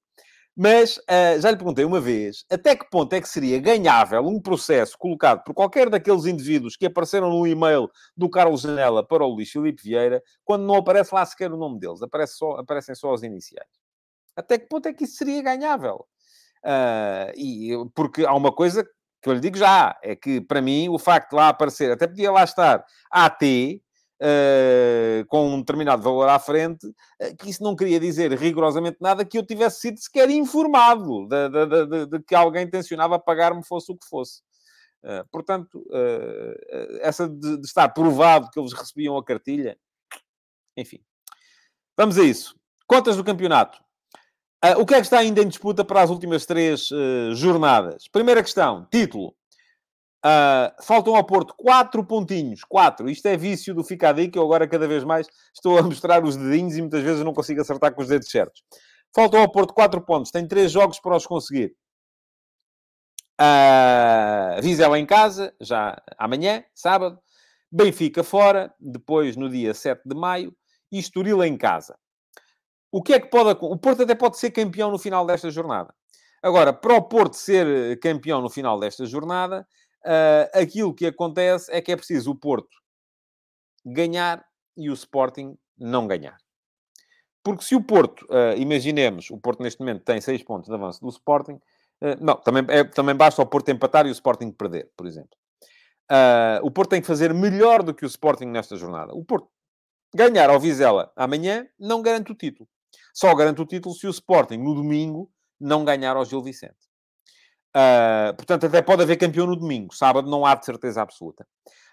Mas 0.60 0.96
uh, 0.96 1.40
já 1.40 1.52
lhe 1.52 1.56
perguntei 1.56 1.84
uma 1.84 2.00
vez 2.00 2.44
até 2.50 2.74
que 2.74 2.90
ponto 2.90 3.12
é 3.12 3.20
que 3.20 3.28
seria 3.28 3.60
ganhável 3.60 4.26
um 4.26 4.42
processo 4.42 4.98
colocado 4.98 5.44
por 5.44 5.54
qualquer 5.54 5.88
daqueles 5.88 6.26
indivíduos 6.26 6.74
que 6.74 6.86
apareceram 6.86 7.30
no 7.30 7.46
e-mail 7.46 7.88
do 8.16 8.28
Carlos 8.28 8.62
Janela 8.62 9.06
para 9.06 9.24
o 9.24 9.28
Luís 9.28 9.48
Filipe 9.48 9.80
Vieira, 9.80 10.20
quando 10.44 10.64
não 10.64 10.74
aparece 10.74 11.14
lá 11.14 11.24
sequer 11.24 11.52
o 11.52 11.56
nome 11.56 11.78
deles, 11.78 12.02
aparece 12.02 12.38
só, 12.38 12.56
aparecem 12.56 12.92
só 12.96 13.14
os 13.14 13.22
iniciais. 13.22 13.68
Até 14.34 14.58
que 14.58 14.66
ponto 14.66 14.88
é 14.88 14.92
que 14.92 15.04
isso 15.04 15.14
seria 15.14 15.40
ganhável? 15.40 16.04
Uh, 16.64 17.30
e, 17.36 17.70
porque 17.94 18.26
há 18.26 18.34
uma 18.34 18.50
coisa 18.50 18.82
que 19.22 19.28
eu 19.28 19.34
lhe 19.34 19.40
digo 19.40 19.56
já, 19.56 19.96
é 20.02 20.16
que 20.16 20.40
para 20.40 20.60
mim 20.60 20.88
o 20.88 20.98
facto 20.98 21.30
de 21.30 21.36
lá 21.36 21.50
aparecer, 21.50 21.92
até 21.92 22.08
podia 22.08 22.32
lá 22.32 22.42
estar 22.42 22.84
AT, 23.12 23.80
uh, 24.20 25.24
com 25.26 25.48
um 25.48 25.60
determinado 25.60 26.02
valor 26.02 26.28
à 26.28 26.38
frente, 26.38 26.86
uh, 26.86 27.36
que 27.38 27.50
isso 27.50 27.62
não 27.62 27.76
queria 27.76 28.00
dizer 28.00 28.32
rigorosamente 28.32 28.98
nada 29.00 29.24
que 29.24 29.38
eu 29.38 29.46
tivesse 29.46 29.80
sido 29.80 29.98
sequer 29.98 30.28
informado 30.30 31.26
de, 31.28 31.48
de, 31.48 31.86
de, 31.86 32.06
de 32.06 32.22
que 32.24 32.34
alguém 32.34 32.68
tencionava 32.68 33.18
pagar-me 33.18 33.64
fosse 33.64 33.92
o 33.92 33.96
que 33.96 34.06
fosse. 34.06 34.42
Uh, 35.02 35.26
portanto, 35.30 35.84
essa 37.00 37.28
de, 37.28 37.60
estar 37.60 37.88
provado 37.90 38.50
que 38.50 38.58
eles 38.58 38.72
recebiam 38.72 39.16
a 39.16 39.24
cartilha, 39.24 39.78
enfim. 40.76 41.00
Vamos 41.96 42.18
a 42.18 42.24
isso. 42.24 42.56
Contas 42.86 43.16
do 43.16 43.24
campeonato. 43.24 43.80
O 44.78 44.84
que 44.84 44.94
é 44.94 44.96
que 44.96 45.04
está 45.04 45.18
ainda 45.18 45.40
em 45.40 45.46
disputa 45.46 45.84
para 45.84 46.02
as 46.02 46.10
últimas 46.10 46.44
três 46.44 46.88
jornadas? 47.34 48.08
Primeira 48.08 48.42
questão, 48.42 48.88
título. 48.90 49.37
Uh, 50.24 50.82
faltam 50.82 51.14
ao 51.14 51.24
Porto 51.24 51.54
quatro 51.56 52.04
pontinhos. 52.04 52.64
Quatro. 52.64 53.08
Isto 53.08 53.26
é 53.26 53.36
vício 53.36 53.74
do 53.74 53.84
ficar 53.84 54.16
aí, 54.16 54.28
que 54.28 54.38
eu 54.38 54.42
agora 54.42 54.66
cada 54.66 54.88
vez 54.88 55.04
mais 55.04 55.28
estou 55.54 55.78
a 55.78 55.82
mostrar 55.82 56.24
os 56.24 56.36
dedinhos 56.36 56.76
e 56.76 56.80
muitas 56.80 57.02
vezes 57.02 57.24
não 57.24 57.32
consigo 57.32 57.60
acertar 57.60 57.94
com 57.94 58.02
os 58.02 58.08
dedos 58.08 58.28
certos. 58.30 58.62
Faltam 59.14 59.40
ao 59.40 59.50
Porto 59.50 59.72
quatro 59.72 60.00
pontos. 60.00 60.30
Tem 60.30 60.46
três 60.46 60.72
jogos 60.72 61.00
para 61.00 61.16
os 61.16 61.26
conseguir. 61.26 61.74
Uh, 63.40 64.60
Vizela 64.60 64.98
em 64.98 65.06
casa, 65.06 65.54
já 65.60 65.96
amanhã, 66.18 66.64
sábado. 66.74 67.18
Benfica 67.70 68.24
fora, 68.24 68.74
depois 68.80 69.36
no 69.36 69.48
dia 69.48 69.74
7 69.74 70.02
de 70.04 70.16
maio. 70.16 70.54
E 70.90 70.98
Estoril 70.98 71.44
em 71.44 71.56
casa. 71.56 71.96
O 72.90 73.02
que 73.02 73.12
é 73.12 73.20
que 73.20 73.28
pode... 73.28 73.58
O 73.60 73.76
Porto 73.76 74.02
até 74.02 74.14
pode 74.14 74.38
ser 74.38 74.50
campeão 74.50 74.90
no 74.90 74.98
final 74.98 75.26
desta 75.26 75.50
jornada. 75.50 75.94
Agora, 76.42 76.72
para 76.72 76.94
o 76.94 77.02
Porto 77.02 77.34
ser 77.34 77.98
campeão 78.00 78.40
no 78.40 78.48
final 78.48 78.80
desta 78.80 79.04
jornada, 79.04 79.66
uh, 80.04 80.58
aquilo 80.58 80.94
que 80.94 81.06
acontece 81.06 81.70
é 81.72 81.80
que 81.80 81.92
é 81.92 81.96
preciso 81.96 82.30
o 82.30 82.34
Porto 82.34 82.76
ganhar 83.84 84.44
e 84.76 84.90
o 84.90 84.94
Sporting 84.94 85.56
não 85.76 86.06
ganhar. 86.06 86.36
Porque 87.42 87.64
se 87.64 87.74
o 87.74 87.82
Porto, 87.82 88.26
uh, 88.26 88.56
imaginemos, 88.56 89.30
o 89.30 89.38
Porto 89.38 89.62
neste 89.62 89.80
momento 89.80 90.04
tem 90.04 90.20
6 90.20 90.42
pontos 90.42 90.68
de 90.68 90.74
avanço 90.74 91.00
do 91.00 91.08
Sporting, 91.08 91.54
uh, 91.54 92.16
não, 92.20 92.36
também, 92.36 92.64
é, 92.68 92.84
também 92.84 93.14
basta 93.14 93.40
o 93.40 93.46
Porto 93.46 93.70
empatar 93.70 94.06
e 94.06 94.10
o 94.10 94.12
Sporting 94.12 94.50
perder, 94.50 94.90
por 94.96 95.06
exemplo. 95.06 95.30
O 96.62 96.70
Porto 96.70 96.90
tem 96.90 97.02
que 97.02 97.06
fazer 97.06 97.34
melhor 97.34 97.82
do 97.82 97.92
que 97.92 98.02
o 98.02 98.06
Sporting 98.06 98.46
nesta 98.46 98.78
jornada. 98.78 99.12
O 99.12 99.22
Porto 99.22 99.50
ganhar 100.14 100.48
ao 100.48 100.58
Vizela 100.58 101.12
amanhã 101.14 101.68
não 101.78 102.00
garante 102.00 102.32
o 102.32 102.34
título. 102.34 102.66
Só 103.12 103.34
garante 103.34 103.60
o 103.60 103.66
título 103.66 103.94
se 103.94 104.06
o 104.06 104.10
Sporting 104.10 104.56
no 104.56 104.74
domingo 104.74 105.30
não 105.60 105.84
ganhar 105.84 106.16
ao 106.16 106.24
Gil 106.24 106.42
Vicente. 106.42 106.87
Uh, 107.78 108.34
portanto, 108.34 108.66
até 108.66 108.82
pode 108.82 109.02
haver 109.02 109.16
campeão 109.16 109.46
no 109.46 109.54
domingo. 109.54 109.94
Sábado 109.94 110.28
não 110.28 110.44
há 110.44 110.56
de 110.56 110.64
certeza 110.64 111.00
absoluta. 111.00 111.46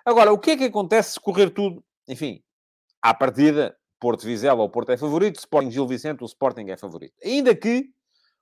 Agora, 0.03 0.33
o 0.33 0.39
que 0.39 0.51
é 0.51 0.57
que 0.57 0.63
acontece 0.63 1.13
se 1.13 1.19
correr 1.19 1.51
tudo? 1.51 1.83
Enfim, 2.07 2.41
à 3.01 3.13
partida, 3.13 3.77
Porto 3.99 4.25
Vizela 4.25 4.61
ou 4.61 4.69
Porto 4.69 4.91
é 4.91 4.97
favorito, 4.97 5.37
Sporting 5.37 5.69
Gil 5.69 5.87
Vicente, 5.87 6.23
o 6.23 6.25
Sporting 6.25 6.69
é 6.69 6.77
favorito. 6.77 7.13
Ainda 7.23 7.55
que 7.55 7.89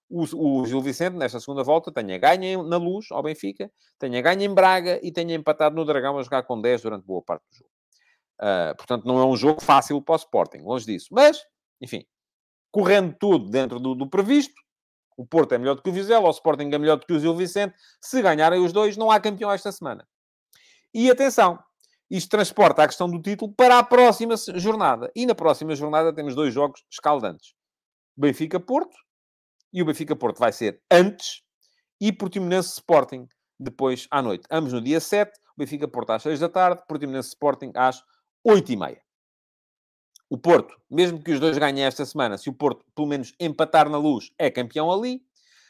o, 0.10 0.62
o 0.62 0.66
Gil 0.66 0.82
Vicente, 0.82 1.18
nesta 1.18 1.40
segunda 1.40 1.64
volta, 1.64 1.92
tenha 1.92 2.18
ganho 2.18 2.64
na 2.64 2.78
luz 2.78 3.08
ao 3.12 3.22
Benfica, 3.22 3.70
tenha 4.00 4.22
ganho 4.22 4.44
em 4.44 4.54
Braga 4.54 5.00
e 5.04 5.12
tenha 5.12 5.36
empatado 5.36 5.76
no 5.76 5.84
Dragão 5.84 6.18
a 6.18 6.24
jogar 6.24 6.44
com 6.44 6.62
10 6.62 6.84
durante 6.84 7.06
boa 7.06 7.22
parte 7.22 7.44
do 7.52 7.58
jogo. 7.58 7.70
Uh, 8.42 8.76
portanto, 8.78 9.06
não 9.06 9.20
é 9.20 9.26
um 9.26 9.36
jogo 9.36 9.62
fácil 9.62 10.02
para 10.02 10.14
o 10.14 10.18
Sporting, 10.18 10.60
longe 10.60 10.86
disso. 10.86 11.08
Mas, 11.12 11.42
enfim, 11.82 12.06
correndo 12.72 13.16
tudo 13.20 13.50
dentro 13.50 13.80
do, 13.80 13.96
do 13.96 14.10
previsto, 14.10 14.63
o 15.18 15.26
Porto 15.26 15.54
é 15.54 15.58
melhor 15.58 15.76
do 15.76 15.82
que 15.82 15.90
o 15.90 15.94
Vizela, 15.94 16.28
o 16.28 16.32
Sporting 16.32 16.70
é 16.72 16.78
melhor 16.78 16.98
do 16.98 17.06
que 17.06 17.14
o 17.14 17.20
Gil 17.20 17.36
Vicente. 17.36 17.76
Se 18.02 18.22
ganharem 18.22 18.64
os 18.64 18.72
dois, 18.72 18.98
não 18.98 19.12
há 19.12 19.20
campeão 19.20 19.52
esta 19.52 19.72
semana. 19.72 20.08
E 20.94 21.10
atenção, 21.10 21.60
isto 22.10 22.30
transporta 22.30 22.84
a 22.84 22.88
questão 22.88 23.10
do 23.10 23.22
título 23.22 23.54
para 23.54 23.80
a 23.80 23.84
próxima 23.84 24.36
jornada. 24.56 25.12
E 25.16 25.26
na 25.26 25.34
próxima 25.34 25.76
jornada 25.76 26.14
temos 26.14 26.36
dois 26.36 26.54
jogos 26.54 26.84
escaldantes. 26.92 27.54
Benfica-Porto, 28.16 28.96
e 29.74 29.82
o 29.82 29.86
Benfica-Porto 29.86 30.38
vai 30.38 30.52
ser 30.52 30.82
antes, 30.92 31.42
e 32.00 32.12
Portimonense-Sporting 32.12 33.28
depois 33.60 34.08
à 34.12 34.22
noite. 34.22 34.46
Ambos 34.52 34.74
no 34.74 34.82
dia 34.82 35.00
7, 35.00 35.32
o 35.32 35.60
Benfica-Porto 35.60 36.12
às 36.12 36.22
6 36.24 36.40
da 36.40 36.50
tarde, 36.50 36.84
Portimonense-Sporting 36.88 37.72
às 37.76 38.04
8 38.44 38.72
e 38.72 38.76
meia. 38.76 39.02
O 40.30 40.38
Porto, 40.38 40.76
mesmo 40.90 41.22
que 41.22 41.32
os 41.32 41.40
dois 41.40 41.58
ganhem 41.58 41.84
esta 41.84 42.06
semana, 42.06 42.38
se 42.38 42.50
o 42.50 42.54
Porto 42.54 42.86
pelo 42.96 43.08
menos 43.08 43.34
empatar 43.40 43.90
na 43.90 43.98
luz, 43.98 44.32
é 44.38 44.50
campeão 44.50 44.92
ali. 44.92 45.22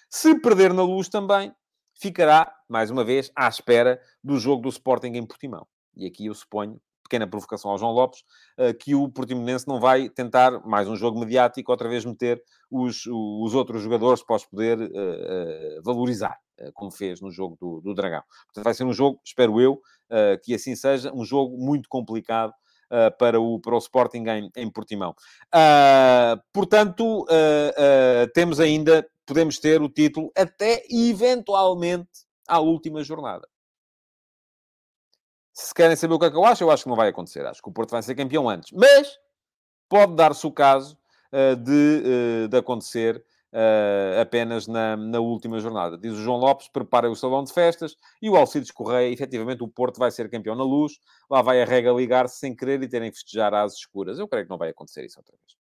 Se 0.10 0.40
perder 0.40 0.74
na 0.74 0.84
luz 0.84 1.10
também, 1.10 1.54
ficará, 1.94 2.54
mais 2.70 2.90
uma 2.90 3.04
vez, 3.04 3.32
à 3.36 3.48
espera 3.48 4.00
do 4.24 4.38
jogo 4.38 4.62
do 4.62 4.70
Sporting 4.70 5.14
em 5.16 5.26
Portimão. 5.26 5.68
E 5.96 6.06
aqui 6.06 6.28
eu 6.28 6.34
suponho, 6.34 6.80
pequena 7.04 7.28
provocação 7.28 7.72
ao 7.72 7.78
João 7.78 7.92
Lopes, 7.92 8.24
eh, 8.58 8.74
que 8.74 8.96
o 8.96 9.10
Portimonense 9.10 9.68
não 9.68 9.80
vai 9.80 10.10
tentar 10.10 10.66
mais 10.66 10.88
um 10.88 10.96
jogo 10.96 11.20
mediático, 11.20 11.72
outra 11.72 11.90
vez 11.90 12.06
meter 12.06 12.42
os, 12.72 13.06
os 13.06 13.54
outros 13.54 13.82
jogadores 13.82 14.24
para 14.24 14.36
os 14.36 14.46
poder 14.46 14.80
uh, 14.80 14.84
uh, 14.84 15.84
valorizar, 15.84 16.38
como 16.74 16.90
fez 16.90 17.22
no 17.22 17.32
jogo 17.32 17.58
do, 17.60 17.82
do 17.82 17.94
Dragão. 17.94 18.24
Portanto, 18.46 18.64
vai 18.64 18.74
ser 18.74 18.86
um 18.86 18.94
jogo, 18.94 19.20
espero 19.24 19.60
eu, 19.60 19.80
que 20.44 20.54
assim 20.54 20.76
seja, 20.76 21.12
um 21.14 21.26
jogo 21.26 21.58
muito 21.58 21.90
complicado 21.90 22.54
para, 23.18 23.40
o, 23.40 23.60
para 23.60 23.76
o 23.76 23.78
Sporting 23.78 24.24
em, 24.28 24.52
em 24.56 24.70
Portimão. 24.70 25.16
Uh, 25.54 26.42
portanto, 26.52 27.24
uh, 27.24 28.28
temos 28.34 28.60
ainda, 28.60 29.08
podemos 29.26 29.60
ter 29.60 29.82
o 29.82 29.90
título 29.90 30.32
até 30.36 30.84
eventualmente 30.90 32.10
à 32.48 32.60
última 32.60 33.04
jornada. 33.04 33.48
Se 35.54 35.74
querem 35.74 35.96
saber 35.96 36.16
o 36.16 36.20
que 36.20 36.26
é 36.26 36.32
que 36.32 36.38
eu 36.38 36.46
acho, 36.46 36.64
eu 36.64 36.72
acho 36.72 36.84
que 36.84 36.90
não 36.90 36.96
vai 36.96 37.10
acontecer. 37.10 37.46
Acho 37.46 37.62
que 37.62 37.70
o 37.70 37.74
Porto 37.74 37.92
vai 37.92 38.02
ser 38.02 38.16
campeão 38.16 38.50
antes. 38.50 38.72
Mas 38.72 39.20
pode 39.88 40.16
dar-se 40.16 40.46
o 40.48 40.52
caso 40.52 40.98
de, 41.62 42.48
de 42.48 42.58
acontecer 42.58 43.24
uh, 43.54 44.20
apenas 44.20 44.68
na, 44.68 44.98
na 44.98 45.20
última 45.20 45.60
jornada. 45.60 45.98
Diz 45.98 46.14
o 46.14 46.22
João 46.22 46.38
Lopes, 46.38 46.68
prepara 46.68 47.10
o 47.10 47.16
salão 47.16 47.44
de 47.44 47.54
festas 47.54 47.96
e 48.22 48.30
o 48.30 48.36
Alcides 48.36 48.72
Correia, 48.72 49.12
efetivamente, 49.14 49.64
o 49.64 49.68
Porto 49.68 50.00
vai 50.00 50.12
ser 50.12 50.30
campeão 50.30 50.56
na 50.56 50.64
luz, 50.64 50.94
lá 51.30 51.42
vai 51.42 51.62
a 51.62 51.66
rega 51.66 51.92
ligar-se 51.92 52.40
sem 52.40 52.56
querer 52.56 52.82
e 52.82 52.88
terem 52.88 53.12
que 53.12 53.18
festejar 53.18 53.54
às 53.54 53.74
escuras. 53.74 54.18
Eu 54.20 54.28
creio 54.28 54.46
que 54.46 54.50
não 54.50 54.58
vai 54.58 54.70
acontecer 54.70 55.06
isso 55.06 55.20
outra 55.20 55.36
vez. 55.38 55.64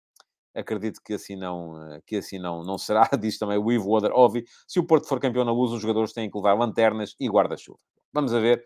Acredito 0.55 1.01
que 1.03 1.15
assim 1.15 1.37
não, 1.37 2.01
que 2.05 2.17
assim 2.17 2.39
não, 2.39 2.63
não 2.63 2.77
será. 2.77 3.09
Diz 3.19 3.39
também 3.39 3.57
o 3.57 3.73
Ivo 3.73 3.91
Oder 3.91 4.13
Ovi. 4.13 4.45
Se 4.67 4.79
o 4.79 4.85
Porto 4.85 5.07
for 5.07 5.21
campeão 5.21 5.45
na 5.45 5.53
luz, 5.53 5.73
os 5.73 5.81
jogadores 5.81 6.13
têm 6.13 6.31
que 6.31 6.37
levar 6.37 6.55
lanternas 6.55 7.15
e 7.19 7.29
guarda-chuva. 7.29 7.79
Vamos 8.13 8.35
a 8.35 8.41
ver 8.41 8.65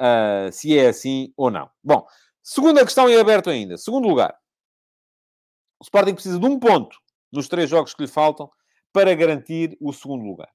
uh, 0.00 0.52
se 0.52 0.78
é 0.78 0.88
assim 0.88 1.32
ou 1.36 1.50
não. 1.50 1.68
Bom, 1.82 2.06
segunda 2.40 2.84
questão 2.84 3.10
em 3.10 3.18
aberto 3.18 3.50
ainda. 3.50 3.76
Segundo 3.76 4.08
lugar. 4.08 4.34
O 5.80 5.82
Sporting 5.82 6.14
precisa 6.14 6.38
de 6.38 6.46
um 6.46 6.58
ponto 6.58 6.96
nos 7.34 7.48
três 7.48 7.68
jogos 7.68 7.94
que 7.94 8.02
lhe 8.02 8.08
faltam 8.08 8.50
para 8.92 9.14
garantir 9.14 9.76
o 9.80 9.92
segundo 9.92 10.24
lugar. 10.24 10.48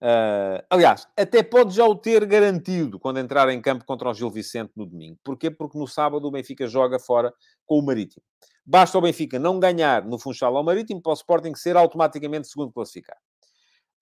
Uh, 0.00 0.60
aliás, 0.68 1.06
até 1.16 1.42
pode 1.42 1.74
já 1.74 1.84
o 1.86 1.94
ter 1.94 2.24
garantido 2.26 2.98
quando 2.98 3.18
entrar 3.18 3.48
em 3.48 3.60
campo 3.60 3.84
contra 3.84 4.10
o 4.10 4.14
Gil 4.14 4.30
Vicente 4.30 4.72
no 4.76 4.84
domingo. 4.84 5.18
Porquê? 5.24 5.50
Porque 5.50 5.78
no 5.78 5.86
sábado 5.86 6.26
o 6.26 6.30
Benfica 6.30 6.66
joga 6.66 6.98
fora 6.98 7.32
com 7.64 7.78
o 7.78 7.82
Marítimo. 7.82 8.22
Basta 8.64 8.98
o 8.98 9.00
Benfica 9.00 9.38
não 9.38 9.58
ganhar 9.58 10.04
no 10.04 10.18
Funchal 10.18 10.56
ao 10.56 10.64
Marítimo 10.64 11.00
para 11.00 11.12
o 11.12 11.14
Sporting 11.14 11.54
ser 11.54 11.76
automaticamente 11.76 12.48
segundo 12.48 12.72
classificado. 12.72 13.20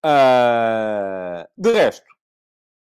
Uh, 0.04 1.46
de 1.56 1.72
resto, 1.72 2.04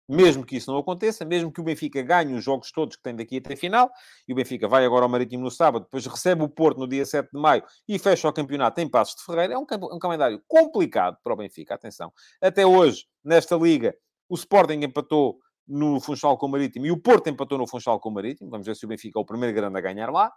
mesmo 0.07 0.45
que 0.45 0.57
isso 0.57 0.71
não 0.71 0.77
aconteça, 0.79 1.23
mesmo 1.25 1.51
que 1.51 1.61
o 1.61 1.63
Benfica 1.63 2.01
ganhe 2.01 2.33
os 2.33 2.43
jogos 2.43 2.71
todos 2.71 2.95
que 2.95 3.03
tem 3.03 3.15
daqui 3.15 3.37
até 3.37 3.53
a 3.53 3.57
final, 3.57 3.91
e 4.27 4.33
o 4.33 4.35
Benfica 4.35 4.67
vai 4.67 4.85
agora 4.85 5.03
ao 5.05 5.09
Marítimo 5.09 5.43
no 5.43 5.51
sábado, 5.51 5.83
depois 5.83 6.05
recebe 6.05 6.43
o 6.43 6.49
Porto 6.49 6.79
no 6.79 6.87
dia 6.87 7.05
7 7.05 7.29
de 7.33 7.39
maio 7.39 7.63
e 7.87 7.97
fecha 7.97 8.27
o 8.27 8.33
campeonato 8.33 8.81
em 8.81 8.89
Passos 8.89 9.15
de 9.15 9.23
Ferreira, 9.23 9.53
é 9.53 9.57
um, 9.57 9.65
um 9.93 9.99
calendário 9.99 10.41
complicado 10.47 11.17
para 11.23 11.33
o 11.33 11.37
Benfica, 11.37 11.75
atenção. 11.75 12.11
Até 12.41 12.65
hoje, 12.65 13.05
nesta 13.23 13.55
Liga, 13.55 13.95
o 14.29 14.35
Sporting 14.35 14.83
empatou 14.83 15.39
no 15.67 15.99
Funchal 15.99 16.37
com 16.37 16.47
o 16.47 16.49
Marítimo 16.49 16.85
e 16.85 16.91
o 16.91 16.97
Porto 16.97 17.29
empatou 17.29 17.57
no 17.57 17.67
Funchal 17.67 17.99
com 17.99 18.09
o 18.09 18.13
Marítimo. 18.13 18.49
Vamos 18.49 18.65
ver 18.67 18.75
se 18.75 18.85
o 18.85 18.87
Benfica 18.87 19.19
é 19.19 19.21
o 19.21 19.25
primeiro 19.25 19.55
grande 19.55 19.77
a 19.77 19.81
ganhar 19.81 20.09
lá. 20.09 20.31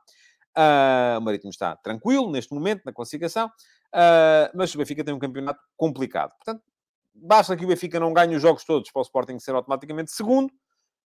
Uh, 0.57 1.19
o 1.19 1.21
Marítimo 1.21 1.51
está 1.51 1.77
tranquilo 1.77 2.31
neste 2.31 2.55
momento 2.55 2.83
na 2.85 2.93
classificação, 2.93 3.49
uh, 3.49 4.51
mas 4.55 4.75
o 4.75 4.79
Benfica 4.79 5.05
tem 5.05 5.13
um 5.13 5.19
campeonato 5.19 5.61
complicado. 5.77 6.33
Portanto, 6.37 6.63
basta 7.23 7.57
que 7.57 7.65
o 7.65 7.69
Benfica 7.69 7.99
não 7.99 8.13
ganhe 8.13 8.37
os 8.37 8.43
jogos 8.43 8.65
todos 8.65 8.91
para 8.91 9.01
o 9.01 9.03
Sporting 9.03 9.39
ser 9.39 9.55
automaticamente 9.55 10.13
segundo. 10.13 10.51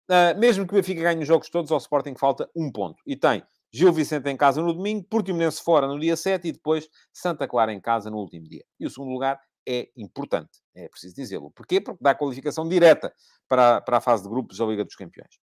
Uh, 0.09 0.38
mesmo 0.38 0.66
que 0.66 0.74
o 0.74 0.76
Benfica 0.76 1.02
ganhe 1.02 1.22
os 1.22 1.28
jogos 1.28 1.48
todos, 1.48 1.72
ao 1.72 1.78
Sporting 1.78 2.14
falta 2.16 2.48
um 2.55 2.70
ponto. 2.70 3.02
E 3.07 3.16
tem 3.16 3.42
Gil 3.72 3.92
Vicente 3.92 4.28
em 4.28 4.36
casa 4.36 4.62
no 4.62 4.72
domingo, 4.72 5.05
Portimonense 5.09 5.62
fora 5.62 5.88
no 5.88 5.98
dia 5.98 6.16
7 6.16 6.46
e 6.48 6.52
depois 6.52 6.88
Santa 7.12 7.48
Clara 7.48 7.72
em 7.72 7.80
casa 7.80 8.11
no 8.11 8.18
último 8.18 8.48
dia. 8.48 8.64
E 8.78 8.86
o 8.86 8.90
segundo 8.90 9.11
lugar 9.11 9.40
é 9.66 9.88
importante, 9.96 10.61
é 10.74 10.88
preciso 10.88 11.14
dizê-lo. 11.14 11.50
Porquê? 11.50 11.80
Porque 11.80 11.98
dá 12.02 12.14
qualificação 12.14 12.68
direta 12.68 13.12
para, 13.48 13.80
para 13.80 13.96
a 13.96 14.00
fase 14.00 14.22
de 14.22 14.28
grupos 14.28 14.59
da 14.59 14.66
Liga 14.66 14.84
dos 14.84 14.94
Campeões. 14.94 15.38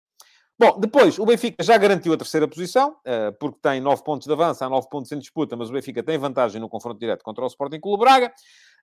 Bom, 0.57 0.79
depois, 0.79 1.17
o 1.17 1.25
Benfica 1.25 1.63
já 1.63 1.75
garantiu 1.75 2.13
a 2.13 2.17
terceira 2.17 2.47
posição, 2.47 2.91
uh, 2.91 3.33
porque 3.39 3.57
tem 3.61 3.81
9 3.81 4.03
pontos 4.03 4.27
de 4.27 4.33
avanço, 4.33 4.63
há 4.63 4.69
9 4.69 4.87
pontos 4.89 5.11
em 5.11 5.17
disputa, 5.17 5.55
mas 5.55 5.69
o 5.69 5.73
Benfica 5.73 6.03
tem 6.03 6.19
vantagem 6.19 6.61
no 6.61 6.69
confronto 6.69 6.99
direto 6.99 7.23
contra 7.23 7.43
o 7.43 7.47
Sporting 7.47 7.79
Clube 7.79 8.03
Braga. 8.03 8.31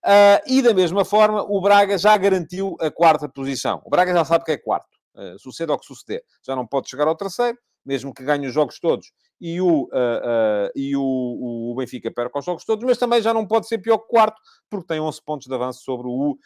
Uh, 0.04 0.40
e 0.46 0.62
da 0.62 0.72
mesma 0.72 1.04
forma, 1.04 1.42
o 1.42 1.60
Braga 1.60 1.98
já 1.98 2.16
garantiu 2.16 2.76
a 2.80 2.90
quarta 2.90 3.28
posição. 3.28 3.82
O 3.84 3.90
Braga 3.90 4.12
já 4.12 4.24
sabe 4.24 4.44
que 4.44 4.52
é 4.52 4.56
quarto. 4.56 4.96
Uh, 5.14 5.38
suceda 5.38 5.72
o 5.72 5.78
que 5.78 5.86
suceder. 5.86 6.22
Já 6.46 6.54
não 6.54 6.66
pode 6.66 6.88
chegar 6.88 7.08
ao 7.08 7.16
terceiro, 7.16 7.58
mesmo 7.84 8.14
que 8.14 8.24
ganhe 8.24 8.46
os 8.46 8.54
jogos 8.54 8.78
todos 8.78 9.12
e 9.40 9.60
o, 9.60 9.84
uh, 9.84 10.70
e 10.74 10.96
o, 10.96 11.70
o, 11.70 11.74
Benfica 11.76 12.10
perca 12.10 12.38
os 12.38 12.44
jogos 12.44 12.64
todos, 12.64 12.84
mas 12.84 12.98
também 12.98 13.22
já 13.22 13.32
não 13.32 13.46
pode 13.46 13.68
ser 13.68 13.78
pior 13.78 13.98
que 13.98 14.08
quarto, 14.08 14.40
porque 14.68 14.86
tem 14.86 15.00
11 15.00 15.22
pontos 15.22 15.46
de 15.46 15.54
avanço 15.54 15.82
sobre 15.82 16.08
o 16.08 16.36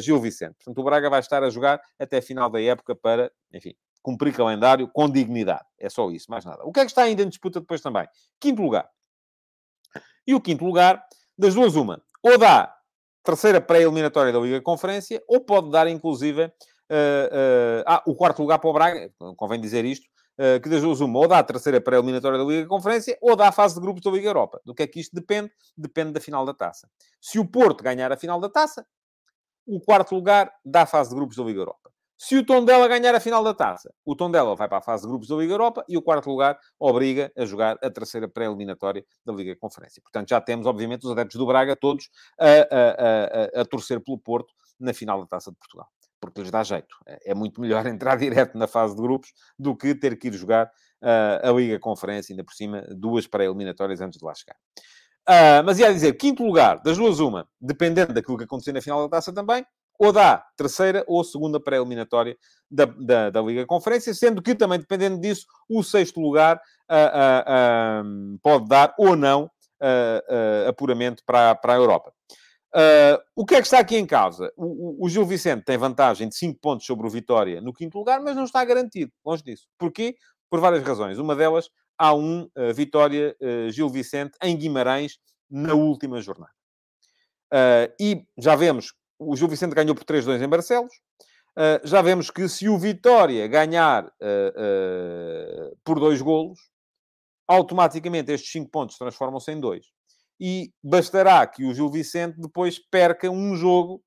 Gil 0.00 0.20
Vicente. 0.20 0.54
Portanto, 0.56 0.78
o 0.78 0.84
Braga 0.84 1.08
vai 1.08 1.20
estar 1.20 1.42
a 1.44 1.50
jogar 1.50 1.80
até 1.98 2.18
a 2.18 2.22
final 2.22 2.50
da 2.50 2.60
época 2.60 2.96
para, 2.96 3.30
enfim, 3.52 3.74
cumprir 4.02 4.34
calendário 4.34 4.88
com 4.88 5.08
dignidade. 5.08 5.64
É 5.78 5.88
só 5.88 6.10
isso, 6.10 6.30
mais 6.30 6.44
nada. 6.44 6.64
O 6.64 6.72
que 6.72 6.80
é 6.80 6.84
que 6.84 6.90
está 6.90 7.02
ainda 7.02 7.22
em 7.22 7.28
disputa 7.28 7.60
depois 7.60 7.80
também? 7.80 8.06
Quinto 8.40 8.60
lugar. 8.60 8.88
E 10.26 10.34
o 10.34 10.40
quinto 10.40 10.64
lugar, 10.64 11.04
das 11.38 11.54
duas, 11.54 11.76
uma. 11.76 12.02
Ou 12.22 12.36
dá 12.36 12.76
terceira 13.22 13.60
pré-eliminatória 13.60 14.32
da 14.32 14.38
Liga 14.38 14.60
Conferência, 14.60 15.22
ou 15.28 15.40
pode 15.40 15.70
dar, 15.70 15.86
inclusive, 15.86 16.44
uh, 16.44 16.48
uh, 16.48 17.84
ah, 17.86 18.02
o 18.06 18.14
quarto 18.14 18.42
lugar 18.42 18.58
para 18.58 18.70
o 18.70 18.72
Braga, 18.72 19.12
convém 19.36 19.60
dizer 19.60 19.84
isto, 19.84 20.06
uh, 20.38 20.60
que 20.60 20.68
das 20.68 20.82
duas 20.82 21.00
uma, 21.00 21.18
ou 21.18 21.28
dá 21.28 21.38
a 21.38 21.44
terceira 21.44 21.80
pré-eliminatória 21.80 22.38
da 22.38 22.44
Liga 22.44 22.66
Conferência, 22.66 23.16
ou 23.20 23.36
dá 23.36 23.48
a 23.48 23.52
fase 23.52 23.74
de 23.74 23.80
grupos 23.80 24.02
da 24.02 24.10
Liga 24.10 24.28
Europa. 24.28 24.60
Do 24.64 24.74
que 24.74 24.82
é 24.82 24.86
que 24.86 25.00
isto 25.00 25.14
depende? 25.14 25.50
Depende 25.76 26.12
da 26.12 26.20
final 26.20 26.44
da 26.44 26.54
taça. 26.54 26.88
Se 27.20 27.38
o 27.38 27.46
Porto 27.46 27.82
ganhar 27.82 28.10
a 28.12 28.16
final 28.16 28.40
da 28.40 28.48
taça, 28.48 28.86
o 29.66 29.80
quarto 29.80 30.14
lugar 30.14 30.52
dá 30.64 30.82
a 30.82 30.86
fase 30.86 31.10
de 31.10 31.16
grupos 31.16 31.36
da 31.36 31.44
Liga 31.44 31.60
Europa. 31.60 31.90
Se 32.22 32.36
o 32.36 32.46
Tondela 32.46 32.86
ganhar 32.86 33.12
a 33.16 33.18
final 33.18 33.42
da 33.42 33.52
taça, 33.52 33.92
o 34.04 34.14
Tondela 34.14 34.54
vai 34.54 34.68
para 34.68 34.78
a 34.78 34.80
fase 34.80 35.02
de 35.02 35.08
grupos 35.08 35.26
da 35.26 35.34
Liga 35.34 35.54
Europa 35.54 35.84
e 35.88 35.96
o 35.96 36.02
quarto 36.02 36.30
lugar 36.30 36.56
obriga 36.78 37.32
a 37.36 37.44
jogar 37.44 37.76
a 37.82 37.90
terceira 37.90 38.28
pré-eliminatória 38.28 39.04
da 39.26 39.32
Liga 39.32 39.56
Conferência. 39.56 40.00
Portanto, 40.00 40.28
já 40.28 40.40
temos, 40.40 40.64
obviamente, 40.64 41.04
os 41.04 41.10
adeptos 41.10 41.36
do 41.36 41.44
Braga 41.44 41.74
todos 41.74 42.10
a, 42.38 42.46
a, 42.46 43.58
a, 43.58 43.62
a 43.62 43.64
torcer 43.64 44.00
pelo 44.00 44.16
Porto 44.20 44.54
na 44.78 44.94
final 44.94 45.20
da 45.20 45.26
Taça 45.26 45.50
de 45.50 45.56
Portugal. 45.56 45.88
Porque 46.20 46.40
lhes 46.40 46.52
dá 46.52 46.62
jeito. 46.62 46.94
É, 47.08 47.32
é 47.32 47.34
muito 47.34 47.60
melhor 47.60 47.84
entrar 47.90 48.14
direto 48.14 48.56
na 48.56 48.68
fase 48.68 48.94
de 48.94 49.02
grupos 49.02 49.32
do 49.58 49.76
que 49.76 49.92
ter 49.92 50.16
que 50.16 50.28
ir 50.28 50.34
jogar 50.34 50.66
uh, 51.02 51.48
a 51.48 51.50
Liga 51.50 51.80
Conferência, 51.80 52.32
ainda 52.32 52.44
por 52.44 52.54
cima, 52.54 52.86
duas 52.96 53.26
pré-eliminatórias 53.26 54.00
antes 54.00 54.20
de 54.20 54.24
lá 54.24 54.32
chegar. 54.32 54.56
Uh, 55.28 55.66
mas 55.66 55.80
ia 55.80 55.92
dizer, 55.92 56.12
quinto 56.12 56.44
lugar, 56.44 56.80
das 56.84 56.96
duas 56.96 57.18
uma, 57.18 57.48
dependendo 57.60 58.14
daquilo 58.14 58.38
que 58.38 58.44
acontecer 58.44 58.72
na 58.72 58.80
final 58.80 59.02
da 59.02 59.16
taça 59.16 59.34
também, 59.34 59.66
ou 60.02 60.12
dá 60.12 60.44
terceira 60.56 61.04
ou 61.06 61.22
segunda 61.22 61.60
pré-eliminatória 61.60 62.36
da, 62.68 62.86
da, 62.86 63.30
da, 63.30 63.40
Liga 63.40 63.64
Conferência, 63.64 64.12
sendo 64.12 64.42
que 64.42 64.52
também, 64.52 64.80
dependendo 64.80 65.20
disso, 65.20 65.46
o 65.68 65.80
sexto 65.80 66.20
lugar 66.20 66.56
uh, 66.90 68.02
uh, 68.02 68.34
uh, 68.34 68.38
pode 68.42 68.68
dar 68.68 68.92
ou 68.98 69.14
não 69.14 69.48
apuramento 70.68 71.24
para, 71.26 71.56
para 71.56 71.72
a 71.72 71.76
Europa. 71.76 72.12
o 73.34 73.44
que 73.44 73.56
é 73.56 73.60
que 73.60 73.66
está 73.66 73.80
aqui 73.80 73.96
em 73.96 74.06
causa? 74.06 74.52
O, 74.56 75.04
o, 75.04 75.08
Gil 75.08 75.26
Vicente 75.26 75.64
tem 75.64 75.76
vantagem 75.76 76.28
de 76.28 76.36
5 76.36 76.60
pontos 76.60 76.86
sobre 76.86 77.04
o 77.04 77.10
Vitória 77.10 77.60
no 77.60 77.72
quinto 77.72 77.98
lugar, 77.98 78.20
mas 78.20 78.36
não 78.36 78.44
está 78.44 78.64
garantido, 78.64 79.10
longe 79.26 79.42
disso. 79.42 79.66
Porquê? 79.76 80.14
Por 80.48 80.60
várias 80.60 80.84
razões. 80.84 81.18
Uma 81.18 81.34
delas, 81.34 81.68
há 81.98 82.14
um 82.14 82.48
Vitória 82.72 83.36
Gil 83.70 83.88
Vicente 83.88 84.38
em 84.40 84.56
Guimarães 84.56 85.18
na 85.50 85.74
última 85.74 86.20
jornada. 86.22 86.52
e 88.00 88.24
já 88.38 88.54
vemos 88.54 88.92
o 89.26 89.36
Gil 89.36 89.48
Vicente 89.48 89.74
ganhou 89.74 89.94
por 89.94 90.04
3-2 90.04 90.42
em 90.42 90.48
Barcelos. 90.48 90.92
Uh, 91.52 91.86
já 91.86 92.00
vemos 92.00 92.30
que 92.30 92.48
se 92.48 92.66
o 92.68 92.78
Vitória 92.78 93.46
ganhar 93.46 94.06
uh, 94.06 94.08
uh, 94.08 95.76
por 95.84 96.00
dois 96.00 96.22
golos, 96.22 96.58
automaticamente 97.46 98.32
estes 98.32 98.50
5 98.52 98.70
pontos 98.70 98.96
transformam-se 98.96 99.52
em 99.52 99.60
dois. 99.60 99.86
E 100.40 100.72
bastará 100.82 101.46
que 101.46 101.64
o 101.64 101.74
Gil 101.74 101.90
Vicente 101.90 102.40
depois 102.40 102.78
perca 102.78 103.30
um 103.30 103.54
jogo 103.54 104.02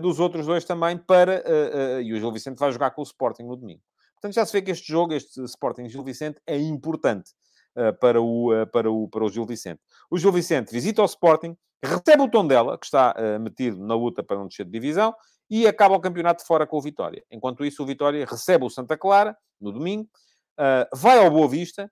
dos 0.00 0.18
outros 0.18 0.46
dois 0.46 0.64
também 0.64 0.96
para... 0.96 1.42
e 2.00 2.10
o 2.14 2.18
Gil 2.18 2.32
Vicente 2.32 2.56
vai 2.56 2.72
jogar 2.72 2.92
com 2.92 3.02
o 3.02 3.04
Sporting 3.04 3.42
no 3.42 3.56
domingo. 3.56 3.82
Portanto, 4.14 4.34
já 4.34 4.46
se 4.46 4.52
vê 4.54 4.62
que 4.62 4.70
este 4.70 4.90
jogo, 4.90 5.12
este 5.12 5.38
Sporting 5.44 5.86
Gil 5.86 6.02
Vicente, 6.02 6.40
é 6.46 6.56
importante 6.56 7.32
para, 8.00 8.22
o, 8.22 8.66
para, 8.72 8.90
o, 8.90 9.06
para 9.06 9.22
o 9.22 9.28
Gil 9.28 9.44
Vicente. 9.44 9.82
O 10.10 10.16
Gil 10.16 10.32
Vicente 10.32 10.72
visita 10.72 11.02
o 11.02 11.04
Sporting, 11.04 11.54
recebe 11.82 12.22
o 12.22 12.30
Tondela, 12.30 12.78
que 12.78 12.86
está 12.86 13.14
uh, 13.16 13.40
metido 13.40 13.78
na 13.84 13.94
luta 13.94 14.22
para 14.22 14.36
não 14.36 14.46
descer 14.46 14.64
de 14.64 14.72
divisão, 14.72 15.14
e 15.48 15.66
acaba 15.66 15.94
o 15.94 16.00
campeonato 16.00 16.44
fora 16.44 16.66
com 16.66 16.76
o 16.76 16.82
Vitória. 16.82 17.24
Enquanto 17.30 17.64
isso, 17.64 17.82
o 17.82 17.86
Vitória 17.86 18.24
recebe 18.26 18.64
o 18.64 18.70
Santa 18.70 18.96
Clara, 18.96 19.36
no 19.60 19.72
domingo, 19.72 20.08
uh, 20.58 20.96
vai 20.96 21.24
ao 21.24 21.30
Boa 21.30 21.48
Vista 21.48 21.90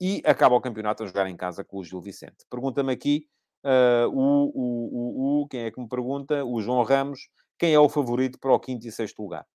e 0.00 0.22
acaba 0.24 0.54
o 0.54 0.60
campeonato 0.60 1.02
a 1.02 1.06
jogar 1.06 1.28
em 1.28 1.36
casa 1.36 1.64
com 1.64 1.78
o 1.78 1.84
Gil 1.84 2.00
Vicente. 2.00 2.44
Pergunta-me 2.50 2.92
aqui 2.92 3.26
uh, 3.64 4.08
o, 4.08 4.52
o, 4.54 5.40
o, 5.40 5.42
o, 5.42 5.48
quem 5.48 5.62
é 5.62 5.70
que 5.70 5.80
me 5.80 5.88
pergunta? 5.88 6.44
O 6.44 6.60
João 6.60 6.82
Ramos, 6.82 7.28
quem 7.58 7.74
é 7.74 7.78
o 7.78 7.88
favorito 7.88 8.38
para 8.38 8.52
o 8.52 8.60
quinto 8.60 8.86
e 8.86 8.92
sexto 8.92 9.22
lugar? 9.22 9.46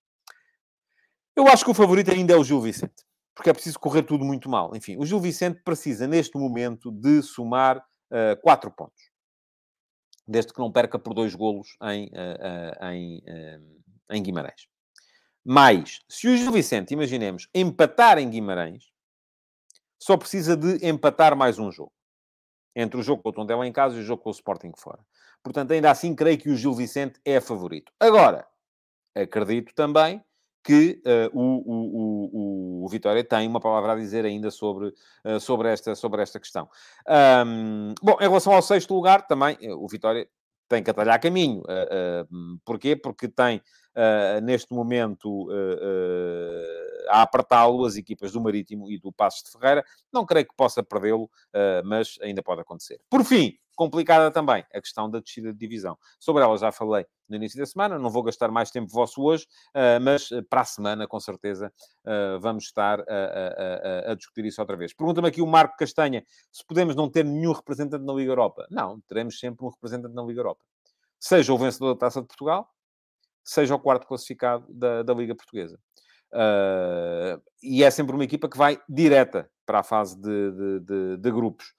Eu 1.36 1.48
acho 1.48 1.64
que 1.64 1.72
o 1.72 1.76
favorito 1.76 2.12
ainda 2.12 2.34
é 2.34 2.38
o 2.38 2.44
Gil 2.44 2.60
Vicente, 2.60 3.06
porque 3.36 3.50
é 3.50 3.54
preciso 3.54 3.80
correr 3.80 4.04
tudo 4.04 4.26
muito 4.26 4.50
mal. 4.50 4.76
Enfim, 4.76 4.98
o 4.98 5.06
Gil 5.06 5.20
Vicente 5.20 5.62
precisa, 5.64 6.08
neste 6.08 6.38
momento, 6.38 6.92
de 6.92 7.22
somar 7.22 7.78
uh, 7.78 8.42
quatro 8.42 8.72
pontos 8.72 9.07
desde 10.28 10.52
que 10.54 10.60
não 10.60 10.72
perca 10.72 11.00
por 11.00 11.14
dois 11.14 11.34
golos 11.34 11.78
em, 11.84 12.08
uh, 12.08 12.84
uh, 12.84 12.86
em, 12.92 13.18
uh, 13.20 13.82
em 14.12 14.22
Guimarães. 14.22 14.68
Mas, 15.44 16.02
se 16.10 16.28
o 16.28 16.36
Gil 16.36 16.52
Vicente, 16.52 16.94
imaginemos, 16.94 17.48
empatar 17.56 18.18
em 18.18 18.30
Guimarães, 18.30 18.92
só 19.98 20.18
precisa 20.18 20.58
de 20.58 20.86
empatar 20.86 21.36
mais 21.36 21.58
um 21.58 21.72
jogo. 21.72 21.94
Entre 22.76 23.00
o 23.00 23.04
jogo 23.04 23.24
com 23.24 23.30
o 23.30 23.34
Tondela 23.34 23.66
em 23.66 23.72
casa 23.72 23.96
e 23.96 24.02
o 24.02 24.04
jogo 24.04 24.22
com 24.22 24.30
o 24.30 24.34
Sporting 24.34 24.74
fora. 24.78 25.00
Portanto, 25.42 25.72
ainda 25.72 25.90
assim, 25.90 26.14
creio 26.14 26.38
que 26.38 26.50
o 26.50 26.56
Gil 26.56 26.74
Vicente 26.74 27.20
é 27.24 27.40
favorito. 27.40 27.92
Agora, 28.00 28.46
acredito 29.16 29.74
também 29.74 30.24
que 30.68 31.02
uh, 31.06 31.30
o, 31.32 31.64
o, 31.66 32.82
o, 32.82 32.84
o, 32.84 32.88
Vitória 32.90 33.24
tem 33.24 33.48
uma 33.48 33.62
palavra 33.62 33.94
a 33.94 33.96
dizer 33.96 34.26
ainda 34.26 34.52
sobre, 34.52 34.88
uh, 35.24 35.40
sobre, 35.40 35.70
esta, 35.70 35.96
sobre 35.96 36.22
esta 36.22 36.42
questão. 36.42 36.68
Um, 37.48 37.96
bom, 38.04 38.18
em 38.20 38.28
relação 38.28 38.52
ao 38.52 38.62
sexto 38.62 38.94
lugar, 38.94 39.26
também, 39.26 39.58
eh, 39.62 39.74
o 39.74 39.88
Vitória 39.88 40.28
tem 40.68 40.84
que 40.84 40.90
atalhar 40.90 41.22
caminho. 41.22 41.62
Uh, 41.62 42.60
porquê? 42.66 42.98
Porque 42.98 43.30
tem, 43.30 43.62
neste 44.44 44.74
momento, 44.74 45.48
a 47.08 47.22
apertá-lo 47.22 47.86
as 47.86 47.96
equipas 47.96 48.34
do 48.34 48.42
Marítimo 48.42 48.92
e 48.92 49.00
do 49.00 49.10
Passos 49.10 49.44
de 49.44 49.52
Ferreira. 49.52 49.86
Não 50.12 50.26
creio 50.26 50.46
que 50.46 50.56
possa 50.56 50.84
perdê-lo, 50.84 51.30
mas 51.86 52.18
ainda 52.22 52.44
pode 52.44 52.62
acontecer. 52.62 53.00
Por 53.10 53.24
fim, 53.24 53.58
complicada 53.78 54.32
também 54.32 54.66
a 54.74 54.82
questão 54.82 55.10
da 55.10 55.20
descida 55.20 55.54
de 55.54 55.60
divisão. 55.60 55.98
Sobre 56.20 56.44
ela 56.44 56.58
já 56.58 56.72
falei 56.72 57.06
no 57.30 57.36
início 57.36 57.60
da 57.60 57.66
semana, 57.66 58.00
não 58.00 58.10
vou 58.10 58.24
gastar 58.24 58.50
mais 58.50 58.72
tempo 58.72 58.92
vosso 58.92 59.22
hoje, 59.22 59.46
uh, 59.76 60.02
mas 60.02 60.32
uh, 60.32 60.44
para 60.44 60.62
a 60.62 60.66
semana, 60.66 61.08
com 61.08 61.20
certeza, 61.20 61.72
uh, 62.04 62.40
vamos 62.40 62.66
estar 62.66 63.00
a, 63.02 63.04
a, 63.04 64.12
a, 64.12 64.16
discutir 64.16 64.46
isso 64.46 64.60
outra 64.60 64.76
vez. 64.76 64.94
Pergunta-me 64.94 65.28
aqui 65.28 65.42
o 65.42 65.48
Marco 65.48 65.78
Castanha 65.78 66.26
se 66.52 66.66
podemos 66.66 66.96
não 66.96 67.10
ter 67.10 67.24
nenhum 67.24 67.52
representante 67.54 68.04
na 68.04 68.14
Liga 68.14 68.32
Europa. 68.32 68.66
Não, 68.72 69.00
teremos 69.02 69.40
sempre 69.40 69.64
um 69.64 69.70
representante 69.70 70.16
na 70.16 70.24
Liga 70.24 70.40
Europa. 70.40 70.64
Seja 71.20 71.54
o 71.54 71.58
vencedor 71.58 71.94
da 71.94 72.00
Taça 72.00 72.22
de 72.22 72.28
Portugal, 72.28 72.68
seja 73.44 73.76
o 73.76 73.80
quarto 73.80 74.08
classificado 74.08 74.66
da, 74.74 75.04
da 75.04 75.14
Liga 75.14 75.36
Portuguesa. 75.36 75.80
e 77.62 77.84
é 77.84 77.92
sempre 77.92 78.16
uma 78.16 78.24
equipa 78.24 78.50
que 78.50 78.58
vai 78.58 78.82
direta 78.90 79.50
para 79.68 79.80
a 79.80 79.84
fase 79.84 80.20
de, 80.20 80.52
de, 80.52 80.80
de, 80.80 81.18
de 81.18 81.32
grupos. 81.32 81.77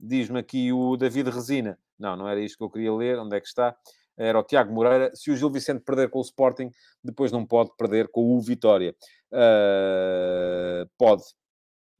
Diz-me 0.00 0.38
aqui 0.38 0.72
o 0.72 0.96
David 0.96 1.30
Resina. 1.30 1.78
Não, 1.98 2.16
não 2.16 2.28
era 2.28 2.40
isto 2.40 2.58
que 2.58 2.64
eu 2.64 2.70
queria 2.70 2.92
ler. 2.92 3.18
Onde 3.18 3.36
é 3.36 3.40
que 3.40 3.46
está? 3.46 3.76
Era 4.16 4.38
o 4.38 4.42
Tiago 4.42 4.72
Moreira. 4.72 5.10
Se 5.14 5.30
o 5.30 5.36
Gil 5.36 5.50
Vicente 5.50 5.82
perder 5.84 6.10
com 6.10 6.18
o 6.18 6.22
Sporting, 6.22 6.70
depois 7.02 7.32
não 7.32 7.46
pode 7.46 7.70
perder 7.76 8.08
com 8.08 8.36
o 8.36 8.40
Vitória. 8.40 8.94
Uh, 9.32 10.88
pode. 10.96 11.22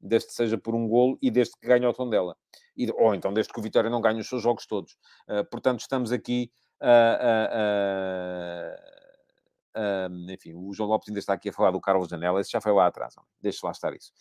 Desde 0.01 0.29
que 0.29 0.35
seja 0.35 0.57
por 0.57 0.75
um 0.75 0.87
golo 0.87 1.19
e 1.21 1.31
desde 1.31 1.55
que 1.59 1.67
ganhe 1.67 1.85
o 1.87 1.93
tom 1.93 2.09
dela. 2.09 2.37
E, 2.77 2.91
ou 2.93 3.15
então 3.15 3.33
desde 3.33 3.53
que 3.53 3.59
o 3.59 3.63
Vitória 3.63 3.91
não 3.91 4.01
ganhe 4.01 4.21
os 4.21 4.29
seus 4.29 4.43
jogos 4.43 4.67
todos. 4.67 4.93
Uh, 5.29 5.45
portanto, 5.51 5.81
estamos 5.81 6.13
aqui 6.13 6.51
enfim, 10.29 10.55
o 10.55 10.73
João 10.73 10.89
Lopes 10.89 11.09
ainda 11.09 11.19
está 11.19 11.33
aqui 11.33 11.49
a 11.49 11.53
falar 11.53 11.71
do 11.71 11.81
Carlos 11.81 12.09
Janela, 12.09 12.41
esse 12.41 12.51
já 12.51 12.61
foi 12.61 12.73
lá 12.73 12.87
atrás, 12.87 13.15
deixa 13.41 13.61
lá 13.65 13.73
estar 13.73 13.95
isso. 13.95 14.13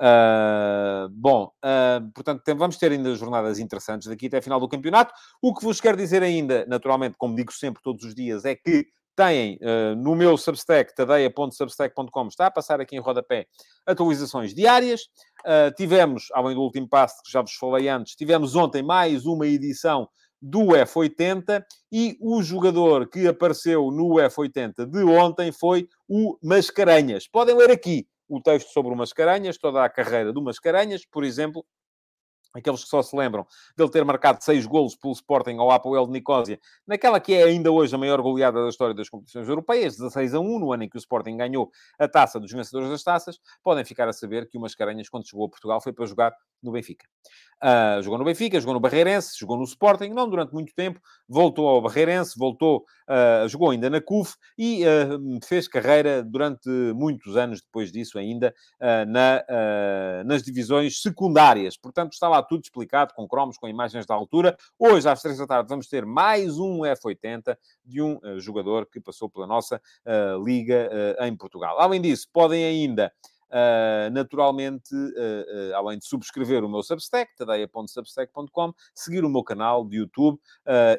Uh, 0.00 1.08
bom, 1.10 1.50
uh, 1.64 2.12
portanto, 2.12 2.42
tem, 2.42 2.54
vamos 2.54 2.76
ter 2.76 2.90
ainda 2.92 3.14
jornadas 3.14 3.58
interessantes 3.58 4.08
daqui 4.08 4.26
até 4.26 4.38
a 4.38 4.42
final 4.42 4.58
do 4.58 4.68
campeonato. 4.68 5.12
O 5.40 5.54
que 5.54 5.64
vos 5.64 5.80
quero 5.80 5.96
dizer 5.96 6.22
ainda, 6.22 6.64
naturalmente, 6.66 7.16
como 7.16 7.36
digo 7.36 7.52
sempre 7.52 7.82
todos 7.82 8.04
os 8.04 8.14
dias, 8.14 8.44
é 8.44 8.54
que 8.54 8.86
têm 9.14 9.58
uh, 9.60 9.94
no 9.96 10.16
meu 10.16 10.36
Substack, 10.36 10.94
tadeia.substack.com, 10.94 12.28
está 12.28 12.46
a 12.46 12.50
passar 12.50 12.80
aqui 12.80 12.96
em 12.96 13.00
rodapé, 13.00 13.46
atualizações 13.86 14.54
diárias. 14.54 15.02
tivemos, 15.76 16.28
além 16.32 16.54
do 16.54 16.62
último 16.62 16.88
passo 16.88 17.22
que 17.24 17.30
já 17.30 17.42
vos 17.42 17.54
falei 17.54 17.88
antes, 17.88 18.14
tivemos 18.14 18.56
ontem 18.56 18.82
mais 18.82 19.26
uma 19.26 19.46
edição 19.46 20.08
do 20.42 20.74
F80 20.74 21.64
e 21.92 22.18
o 22.20 22.42
jogador 22.42 23.08
que 23.08 23.28
apareceu 23.28 23.92
no 23.92 24.14
F80 24.14 24.86
de 24.86 25.04
ontem 25.04 25.52
foi 25.52 25.88
o 26.08 26.36
Mascarenhas. 26.42 27.28
Podem 27.28 27.54
ler 27.56 27.70
aqui 27.70 28.08
o 28.34 28.40
texto 28.40 28.72
sobre 28.72 28.92
o 28.92 28.96
Mascarenhas, 28.96 29.58
toda 29.58 29.84
a 29.84 29.90
carreira 29.90 30.32
do 30.32 30.40
Mascarenhas, 30.40 31.04
por 31.04 31.22
exemplo, 31.22 31.66
aqueles 32.54 32.84
que 32.84 32.88
só 32.88 33.02
se 33.02 33.16
lembram 33.16 33.46
dele 33.76 33.90
ter 33.90 34.04
marcado 34.04 34.42
seis 34.42 34.66
golos 34.66 34.94
pelo 34.94 35.12
Sporting 35.12 35.56
ao 35.58 35.70
Apoel 35.70 36.06
de 36.06 36.12
Nicosia, 36.12 36.58
naquela 36.86 37.20
que 37.20 37.34
é 37.34 37.44
ainda 37.44 37.70
hoje 37.70 37.94
a 37.94 37.98
maior 37.98 38.20
goleada 38.20 38.62
da 38.62 38.68
história 38.68 38.94
das 38.94 39.08
competições 39.08 39.48
europeias, 39.48 39.96
16 39.96 40.34
a 40.34 40.40
1, 40.40 40.58
no 40.58 40.72
ano 40.72 40.84
em 40.84 40.88
que 40.88 40.96
o 40.96 40.98
Sporting 40.98 41.36
ganhou 41.36 41.70
a 41.98 42.08
taça 42.08 42.38
dos 42.38 42.52
vencedores 42.52 42.90
das 42.90 43.02
taças, 43.02 43.38
podem 43.62 43.84
ficar 43.84 44.08
a 44.08 44.12
saber 44.12 44.48
que 44.48 44.58
o 44.58 44.60
Mascarenhas, 44.60 45.08
quando 45.08 45.28
chegou 45.28 45.46
a 45.46 45.48
Portugal, 45.48 45.80
foi 45.80 45.92
para 45.92 46.06
jogar 46.06 46.32
no 46.62 46.72
Benfica. 46.72 47.06
Uh, 47.62 48.02
jogou 48.02 48.18
no 48.18 48.24
Benfica, 48.24 48.58
jogou 48.58 48.74
no 48.74 48.80
Barreirense, 48.80 49.38
jogou 49.38 49.56
no 49.56 49.62
Sporting, 49.62 50.08
não 50.08 50.28
durante 50.28 50.52
muito 50.52 50.74
tempo, 50.74 51.00
voltou 51.28 51.68
ao 51.68 51.80
Barreirense, 51.80 52.36
voltou, 52.36 52.84
uh, 53.08 53.48
jogou 53.48 53.70
ainda 53.70 53.88
na 53.88 54.00
CUF 54.00 54.34
e 54.58 54.82
uh, 54.84 55.38
fez 55.44 55.68
carreira 55.68 56.24
durante 56.24 56.68
muitos 56.68 57.36
anos 57.36 57.62
depois 57.62 57.92
disso 57.92 58.18
ainda 58.18 58.52
na, 59.06 59.44
nas 60.24 60.42
divisões 60.42 61.00
secundárias. 61.00 61.76
Portanto, 61.76 62.12
está 62.12 62.28
lá 62.28 62.41
tudo 62.42 62.62
explicado, 62.62 63.14
com 63.14 63.26
cromos, 63.26 63.56
com 63.56 63.68
imagens 63.68 64.06
da 64.06 64.14
altura. 64.14 64.56
Hoje, 64.78 65.08
às 65.08 65.22
três 65.22 65.38
da 65.38 65.46
tarde, 65.46 65.68
vamos 65.68 65.88
ter 65.88 66.04
mais 66.04 66.58
um 66.58 66.80
F80 66.80 67.56
de 67.84 68.02
um 68.02 68.18
jogador 68.38 68.86
que 68.86 69.00
passou 69.00 69.28
pela 69.28 69.46
nossa 69.46 69.80
liga 70.44 70.90
em 71.20 71.36
Portugal. 71.36 71.78
Além 71.80 72.00
disso, 72.00 72.28
podem 72.32 72.64
ainda 72.64 73.12
Uh, 73.52 74.10
naturalmente, 74.10 74.94
uh, 74.94 75.72
uh, 75.72 75.76
além 75.76 75.98
de 75.98 76.06
subscrever 76.06 76.64
o 76.64 76.70
meu 76.70 76.82
Substack, 76.82 77.36
tadeia.substack.com, 77.36 78.72
seguir 78.94 79.26
o 79.26 79.28
meu 79.28 79.44
canal 79.44 79.86
de 79.86 79.98
YouTube, 79.98 80.40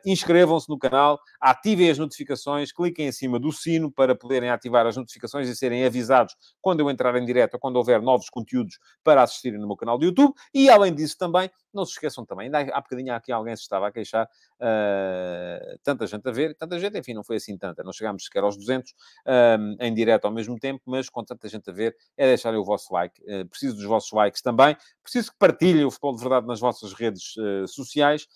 inscrevam-se 0.06 0.70
no 0.70 0.78
canal, 0.78 1.20
ativem 1.42 1.90
as 1.90 1.98
notificações, 1.98 2.72
cliquem 2.72 3.08
em 3.08 3.12
cima 3.12 3.40
do 3.40 3.52
sino 3.52 3.92
para 3.92 4.14
poderem 4.14 4.52
ativar 4.52 4.86
as 4.86 4.96
notificações 4.96 5.50
e 5.50 5.56
serem 5.56 5.84
avisados 5.84 6.36
quando 6.62 6.82
eu 6.82 6.90
entrar 6.92 7.16
em 7.16 7.26
direto 7.26 7.56
ou 7.56 7.60
quando 7.60 7.78
houver 7.78 8.02
novos 8.02 8.30
conteúdos 8.30 8.78
para 9.04 9.24
assistirem 9.24 9.60
no 9.60 9.66
meu 9.66 9.76
canal 9.76 9.98
de 9.98 10.06
YouTube. 10.06 10.34
E, 10.54 10.70
além 10.70 10.94
disso, 10.94 11.18
também, 11.18 11.50
não 11.74 11.86
se 11.86 11.94
esqueçam 11.94 12.24
também, 12.24 12.46
ainda 12.46 12.60
há 12.76 12.82
bocadinho 12.82 13.14
aqui 13.14 13.32
alguém 13.32 13.56
se 13.56 13.64
estava 13.64 13.88
a 13.88 13.92
queixar, 13.92 14.30
tanta 15.82 16.06
gente 16.06 16.28
a 16.28 16.32
ver, 16.32 16.56
tanta 16.56 16.78
gente, 16.78 17.00
enfim, 17.00 17.14
não 17.14 17.24
foi 17.24 17.38
assim 17.38 17.58
tanta, 17.58 17.82
não 17.84 17.92
chegámos 17.92 18.26
sequer 18.26 18.44
aos 18.44 18.56
200 18.56 18.94
em 19.80 19.94
direto 19.94 20.26
ao 20.26 20.32
mesmo 20.32 20.60
tempo, 20.60 20.84
mas 20.86 21.10
com 21.10 21.24
tanta 21.24 21.48
gente 21.50 21.70
a 21.70 21.74
ver, 21.74 21.96
é 22.16 22.43
deixarem 22.44 22.60
o 22.60 22.64
vosso 22.64 22.94
like. 22.94 23.22
Uh, 23.22 23.48
preciso 23.48 23.76
dos 23.76 23.86
vossos 23.86 24.12
likes 24.12 24.42
também. 24.42 24.76
Preciso 25.02 25.32
que 25.32 25.38
partilhem 25.38 25.86
o 25.86 25.92
Futebol 25.92 26.16
de 26.16 26.22
Verdade 26.22 26.48
nas 26.48 26.60
vossas 26.60 26.94
redes 26.94 27.36
uh, 27.38 27.68
sociais 27.68 28.28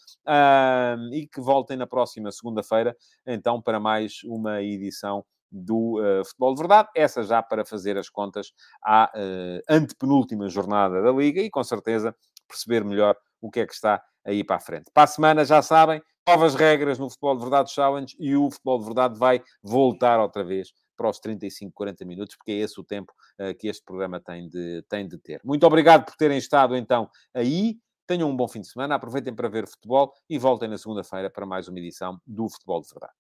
e 1.12 1.28
que 1.28 1.40
voltem 1.40 1.78
na 1.78 1.88
próxima 1.88 2.32
segunda-feira, 2.32 2.96
então, 3.26 3.62
para 3.62 3.80
mais 3.80 4.22
uma 4.26 4.62
edição 4.62 5.26
do 5.52 6.00
uh, 6.00 6.26
Futebol 6.26 6.54
de 6.54 6.60
Verdade. 6.60 6.90
Essa 6.96 7.24
já 7.24 7.42
para 7.42 7.66
fazer 7.66 7.98
as 7.98 8.10
contas 8.10 8.52
à 8.84 9.12
uh, 9.16 9.62
antepenúltima 9.70 10.50
jornada 10.50 11.02
da 11.02 11.12
Liga 11.12 11.42
e, 11.42 11.50
com 11.50 11.64
certeza, 11.64 12.16
perceber 12.48 12.84
melhor 12.84 13.16
o 13.42 13.50
que 13.50 13.62
é 13.62 13.66
que 13.66 13.74
está 13.74 14.02
aí 14.26 14.44
para 14.44 14.58
a 14.58 14.60
frente. 14.60 14.92
Para 14.94 15.04
a 15.04 15.08
semana, 15.08 15.46
já 15.46 15.62
sabem, 15.62 16.02
novas 16.28 16.56
regras 16.56 17.00
no 17.00 17.10
Futebol 17.10 17.36
de 17.36 17.42
Verdade 17.42 17.72
Challenge 17.72 18.16
e 18.20 18.36
o 18.36 18.52
Futebol 18.52 18.80
de 18.80 18.86
Verdade 18.86 19.18
vai 19.18 19.42
voltar 19.64 20.20
outra 20.20 20.44
vez 20.44 20.74
para 20.98 21.10
os 21.10 21.20
35, 21.20 21.72
40 21.74 22.04
minutos, 22.04 22.36
porque 22.36 22.52
é 22.52 22.56
esse 22.56 22.80
o 22.80 22.84
tempo 22.84 23.14
uh, 23.40 23.56
que 23.58 23.68
este 23.68 23.84
programa 23.86 24.20
tem 24.20 24.50
de, 24.50 24.84
tem 24.90 25.08
de 25.08 25.18
ter. 25.18 25.40
Muito 25.44 25.66
obrigado 25.66 26.06
por 26.06 26.16
terem 26.16 26.38
estado 26.38 26.76
então 26.76 27.10
aí. 27.34 27.78
Tenham 28.08 28.30
um 28.30 28.36
bom 28.36 28.48
fim 28.48 28.62
de 28.62 28.68
semana, 28.70 28.96
aproveitem 28.96 29.36
para 29.36 29.50
ver 29.50 29.68
futebol 29.68 30.14
e 30.30 30.38
voltem 30.38 30.70
na 30.70 30.78
segunda-feira 30.78 31.30
para 31.30 31.46
mais 31.46 31.68
uma 31.68 31.78
edição 31.78 32.18
do 32.26 32.50
Futebol 32.50 32.82
de 32.82 32.88
Verdade. 32.88 33.14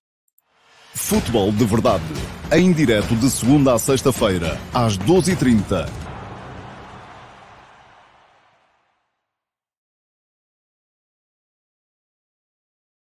Futebol 0.95 1.51
de 1.51 1.65
Verdade, 1.65 2.05
em 2.53 2.71
direto 2.71 3.13
de 3.17 3.29
segunda 3.29 3.73
a 3.73 3.79
sexta-feira, 3.79 4.57
às 4.73 4.97
12h30 4.97 6.06